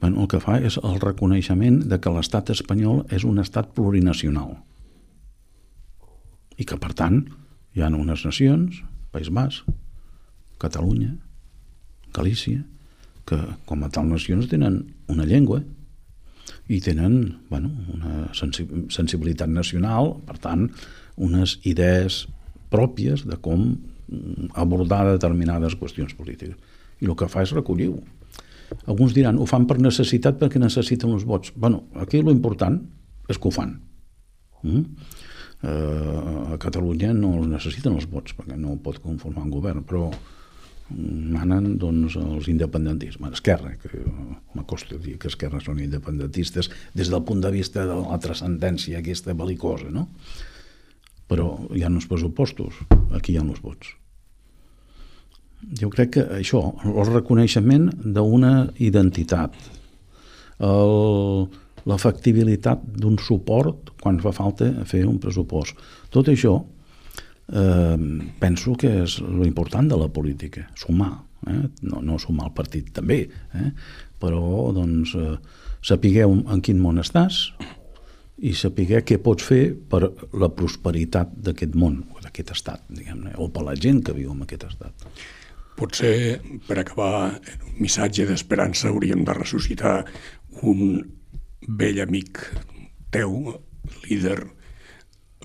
Bueno, 0.00 0.22
el 0.22 0.28
que 0.30 0.40
fa 0.40 0.58
és 0.62 0.78
el 0.78 1.00
reconeixement 1.02 1.82
de 1.90 1.98
que 1.98 2.12
l'estat 2.14 2.50
espanyol 2.54 3.04
és 3.14 3.26
un 3.26 3.40
estat 3.42 3.72
plurinacional 3.74 4.54
i 6.58 6.66
que, 6.66 6.78
per 6.78 6.92
tant, 6.98 7.22
hi 7.74 7.82
ha 7.82 7.90
unes 7.94 8.24
nacions, 8.26 8.82
País 9.14 9.30
Basc, 9.30 9.66
Catalunya, 10.58 11.12
Galícia, 12.14 12.64
que 13.28 13.38
com 13.68 13.84
a 13.84 13.90
tal 13.92 14.08
nacions 14.08 14.48
tenen 14.50 14.80
una 15.12 15.26
llengua 15.28 15.60
i 16.68 16.80
tenen 16.84 17.38
bueno, 17.50 17.70
una 17.94 18.30
sensibilitat 18.34 19.50
nacional, 19.52 20.16
per 20.26 20.38
tant, 20.42 20.66
unes 21.16 21.58
idees 21.68 22.26
pròpies 22.72 23.24
de 23.28 23.38
com 23.44 23.70
abordar 24.56 25.04
determinades 25.08 25.76
qüestions 25.76 26.14
polítiques. 26.16 26.56
I 26.98 27.06
el 27.06 27.16
que 27.16 27.28
fa 27.30 27.44
és 27.44 27.54
recollir-ho 27.54 28.00
alguns 28.86 29.14
diran, 29.16 29.38
ho 29.38 29.46
fan 29.48 29.66
per 29.68 29.78
necessitat 29.80 30.38
perquè 30.40 30.60
necessiten 30.60 31.12
els 31.14 31.24
vots. 31.24 31.52
bueno, 31.56 31.84
aquí 31.94 32.22
lo 32.22 32.32
important 32.34 32.80
és 33.28 33.38
que 33.38 33.48
ho 33.48 33.52
fan. 33.52 33.78
Mm? 34.62 34.84
Eh, 35.62 36.54
a 36.54 36.58
Catalunya 36.58 37.12
no 37.14 37.34
els 37.38 37.48
necessiten 37.50 37.94
els 37.94 38.06
vots 38.10 38.34
perquè 38.34 38.56
no 38.56 38.76
pot 38.82 39.00
conformar 39.02 39.44
un 39.44 39.50
govern, 39.50 39.82
però 39.84 40.10
manen 40.88 41.74
doncs, 41.76 42.16
els 42.16 42.48
independentistes, 42.48 43.20
Esquerra, 43.32 43.74
que 43.76 43.90
m'acosta 44.56 44.96
dir 44.96 45.18
que 45.20 45.28
Esquerra 45.28 45.60
són 45.60 45.82
independentistes 45.84 46.70
des 46.94 47.10
del 47.12 47.24
punt 47.28 47.42
de 47.44 47.50
vista 47.52 47.84
de 47.84 47.96
la 47.98 48.18
transcendència 48.22 49.02
aquesta 49.02 49.34
belicosa, 49.36 49.90
no? 49.92 50.08
però 51.28 51.50
hi 51.76 51.84
ha 51.84 51.92
uns 51.92 52.08
pressupostos, 52.08 52.78
aquí 53.12 53.34
hi 53.34 53.38
ha 53.38 53.44
uns 53.44 53.60
vots. 53.60 53.92
Jo 55.58 55.90
crec 55.90 56.12
que 56.14 56.24
això, 56.38 56.60
el 56.86 57.08
reconeixement 57.10 57.88
d'una 58.04 58.70
identitat, 58.78 59.56
factibilitat 61.98 62.82
d'un 62.98 63.18
suport 63.18 63.92
quan 64.02 64.20
fa 64.22 64.32
falta 64.34 64.70
fer 64.86 65.04
un 65.06 65.18
pressupost. 65.22 65.78
Tot 66.14 66.28
això 66.30 66.54
eh, 67.52 67.96
penso 68.40 68.74
que 68.78 68.92
és 69.04 69.18
l'important 69.22 69.88
de 69.88 69.98
la 69.98 70.08
política, 70.08 70.68
sumar, 70.76 71.12
eh? 71.46 71.64
no, 71.82 72.02
no 72.02 72.18
sumar 72.18 72.50
el 72.50 72.54
partit 72.54 72.92
també, 72.94 73.24
eh? 73.54 73.70
però 74.20 74.72
doncs, 74.76 75.14
eh, 75.14 75.36
sapigueu 75.82 76.34
en 76.50 76.62
quin 76.62 76.78
món 76.82 76.98
estàs 77.02 77.48
i 78.38 78.52
sapiguer 78.54 79.02
què 79.06 79.18
pots 79.22 79.42
fer 79.46 79.72
per 79.74 80.04
la 80.38 80.50
prosperitat 80.54 81.32
d'aquest 81.42 81.74
món, 81.74 82.04
o 82.14 82.22
d'aquest 82.22 82.54
estat, 82.54 82.84
diguem-ne, 82.88 83.34
o 83.42 83.48
per 83.50 83.64
la 83.66 83.74
gent 83.74 84.04
que 84.06 84.14
viu 84.14 84.30
en 84.34 84.44
aquest 84.46 84.68
estat. 84.68 85.08
Potser, 85.78 86.40
per 86.66 86.80
acabar, 86.80 87.38
un 87.68 87.76
missatge 87.78 88.26
d'esperança 88.26 88.90
hauríem 88.90 89.22
de 89.26 89.36
ressuscitar 89.36 90.00
un 90.66 91.04
vell 91.78 92.00
amic 92.02 92.40
teu, 93.14 93.54
líder 94.08 94.40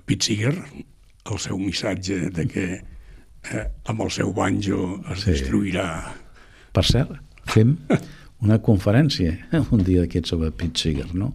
Pete 0.05 0.25
Seeger, 0.25 0.55
el 1.29 1.39
seu 1.39 1.59
missatge 1.61 2.31
de 2.33 2.47
que 2.49 2.65
eh, 2.73 3.63
amb 3.85 4.03
el 4.03 4.11
seu 4.11 4.33
banjo 4.33 4.97
es 5.13 5.23
sí. 5.23 5.31
destruirà. 5.31 5.87
Per 6.73 6.83
cert, 6.87 7.13
fem 7.53 7.77
una 8.43 8.59
conferència 8.63 9.37
un 9.75 9.85
dia 9.85 10.03
d'aquests 10.03 10.33
sobre 10.33 10.51
Pete 10.51 10.81
Seeger, 10.81 11.11
no? 11.13 11.31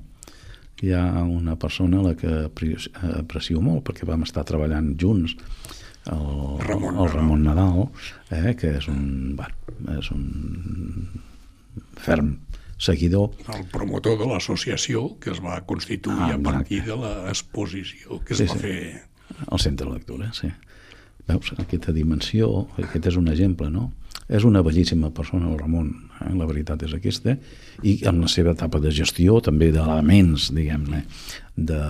Hi 0.82 0.92
ha 0.94 1.04
una 1.22 1.56
persona 1.58 1.98
a 1.98 2.10
la 2.10 2.14
que 2.18 2.34
aprecio 3.18 3.62
molt 3.62 3.82
perquè 3.86 4.06
vam 4.06 4.22
estar 4.26 4.44
treballant 4.46 4.92
junts 5.00 5.34
el 6.12 6.60
Ramon, 6.64 6.98
el 6.98 7.10
Ramon 7.12 7.44
Nadal, 7.44 7.88
eh, 8.30 8.54
que 8.58 8.74
és 8.78 8.88
un, 8.90 9.36
bueno, 9.38 9.98
és 9.98 10.10
un 10.14 10.24
ferm 11.98 12.36
seguidor. 12.78 13.34
El 13.54 13.66
promotor 13.72 14.18
de 14.20 14.28
l'associació 14.30 15.18
que 15.22 15.32
es 15.34 15.42
va 15.44 15.60
constituir 15.66 16.30
ah, 16.30 16.36
a 16.36 16.40
partir 16.42 16.84
de 16.86 16.96
l'exposició 16.96 18.22
que 18.24 18.36
es 18.36 18.42
sí, 18.42 18.48
va 18.48 18.56
sí. 18.56 18.64
fer... 18.64 18.80
Al 19.46 19.60
centre 19.60 19.86
de 19.86 19.98
lectura, 19.98 20.32
sí. 20.32 20.48
Veus, 21.28 21.52
aquesta 21.60 21.92
dimensió, 21.92 22.48
aquest 22.80 23.10
és 23.10 23.18
un 23.20 23.28
exemple, 23.28 23.68
no? 23.70 23.90
És 24.28 24.44
una 24.44 24.60
bellíssima 24.60 25.08
persona, 25.16 25.48
el 25.48 25.56
Ramon, 25.56 25.88
eh? 26.20 26.34
la 26.36 26.46
veritat 26.48 26.82
és 26.84 26.92
aquesta, 26.92 27.32
i 27.80 27.94
en 28.08 28.18
la 28.20 28.28
seva 28.28 28.52
etapa 28.52 28.80
de 28.84 28.92
gestió, 28.92 29.38
també 29.44 29.70
d'elements, 29.72 30.50
diguem-ne, 30.52 31.00
de, 31.56 31.80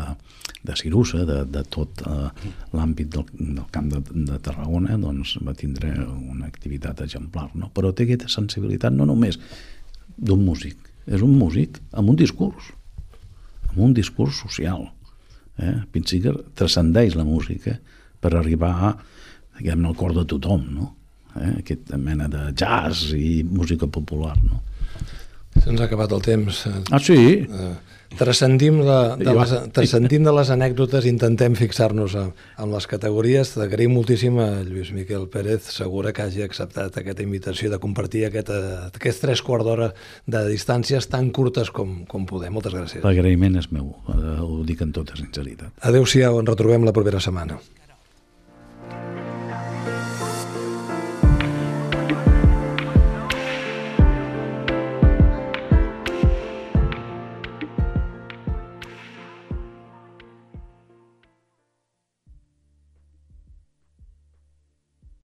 de 0.63 0.77
Cirusa, 0.79 1.25
de, 1.27 1.41
de 1.51 1.63
tot 1.67 2.05
eh, 2.07 2.29
l'àmbit 2.79 3.11
del, 3.17 3.25
del 3.41 3.65
camp 3.75 3.89
de, 3.91 4.03
de 4.29 4.39
Tarragona, 4.45 4.99
doncs 5.03 5.35
va 5.43 5.57
tindre 5.59 5.91
una 5.99 6.47
activitat 6.47 7.03
exemplar, 7.03 7.49
no? 7.59 7.73
Però 7.75 7.91
té 7.91 8.07
aquesta 8.07 8.31
sensibilitat 8.33 8.95
no 8.95 9.09
només 9.09 9.41
d'un 10.15 10.45
músic, 10.47 10.79
és 11.11 11.25
un 11.25 11.35
músic 11.41 11.81
amb 11.91 12.13
un 12.15 12.21
discurs, 12.21 12.71
amb 13.73 13.81
un 13.89 13.97
discurs 13.97 14.39
social. 14.45 14.87
Eh? 15.59 15.75
Pinsiger 15.91 16.37
transcendeix 16.55 17.19
la 17.19 17.27
música 17.27 17.75
per 18.23 18.35
arribar 18.35 18.73
a, 18.91 18.93
diguem-ne, 19.59 19.91
al 19.91 19.99
cor 19.99 20.15
de 20.15 20.27
tothom, 20.29 20.63
no? 20.75 20.93
Eh? 21.41 21.53
aquesta 21.65 21.99
mena 21.99 22.29
de 22.29 22.49
jazz 22.55 23.13
i 23.17 23.43
música 23.45 23.87
popular. 23.87 24.37
No? 24.45 24.63
Se'ns 25.59 25.81
ha 25.81 25.87
acabat 25.89 26.13
el 26.15 26.23
temps. 26.23 26.65
Ah, 26.91 26.99
sí? 27.03 27.19
Eh, 27.43 27.71
transcendim, 28.17 28.79
de, 28.87 28.99
de 29.21 29.33
les, 29.37 29.55
transcendim 29.75 30.25
de 30.25 30.33
les 30.33 30.51
anècdotes, 30.55 31.07
intentem 31.11 31.57
fixar-nos 31.59 32.15
en 32.19 32.73
les 32.73 32.87
categories. 32.91 33.53
T'agraïm 33.57 33.93
moltíssim 33.97 34.39
a 34.43 34.49
Lluís 34.67 34.93
Miquel 34.97 35.27
Pérez, 35.33 35.69
segura 35.75 36.13
que 36.17 36.25
hagi 36.25 36.45
acceptat 36.47 37.01
aquesta 37.03 37.25
invitació 37.27 37.73
de 37.73 37.81
compartir 37.83 38.27
aquest, 38.29 38.53
aquests 38.93 39.25
tres 39.25 39.43
quarts 39.45 39.67
d'hora 39.69 39.91
de 40.27 40.45
distàncies 40.49 41.11
tan 41.11 41.33
curtes 41.35 41.73
com, 41.75 42.05
com 42.09 42.29
podem. 42.29 42.55
Moltes 42.55 42.77
gràcies. 42.77 43.03
L'agraïment 43.05 43.59
és 43.61 43.69
meu, 43.75 43.93
eh, 44.15 44.39
ho 44.45 44.63
dic 44.69 44.87
en 44.87 44.95
tota 44.95 45.19
sinceritat. 45.19 45.75
Adéu-siau, 45.91 46.41
ens 46.41 46.55
retrobem 46.55 46.87
la 46.89 46.97
propera 46.97 47.21
setmana. 47.23 47.59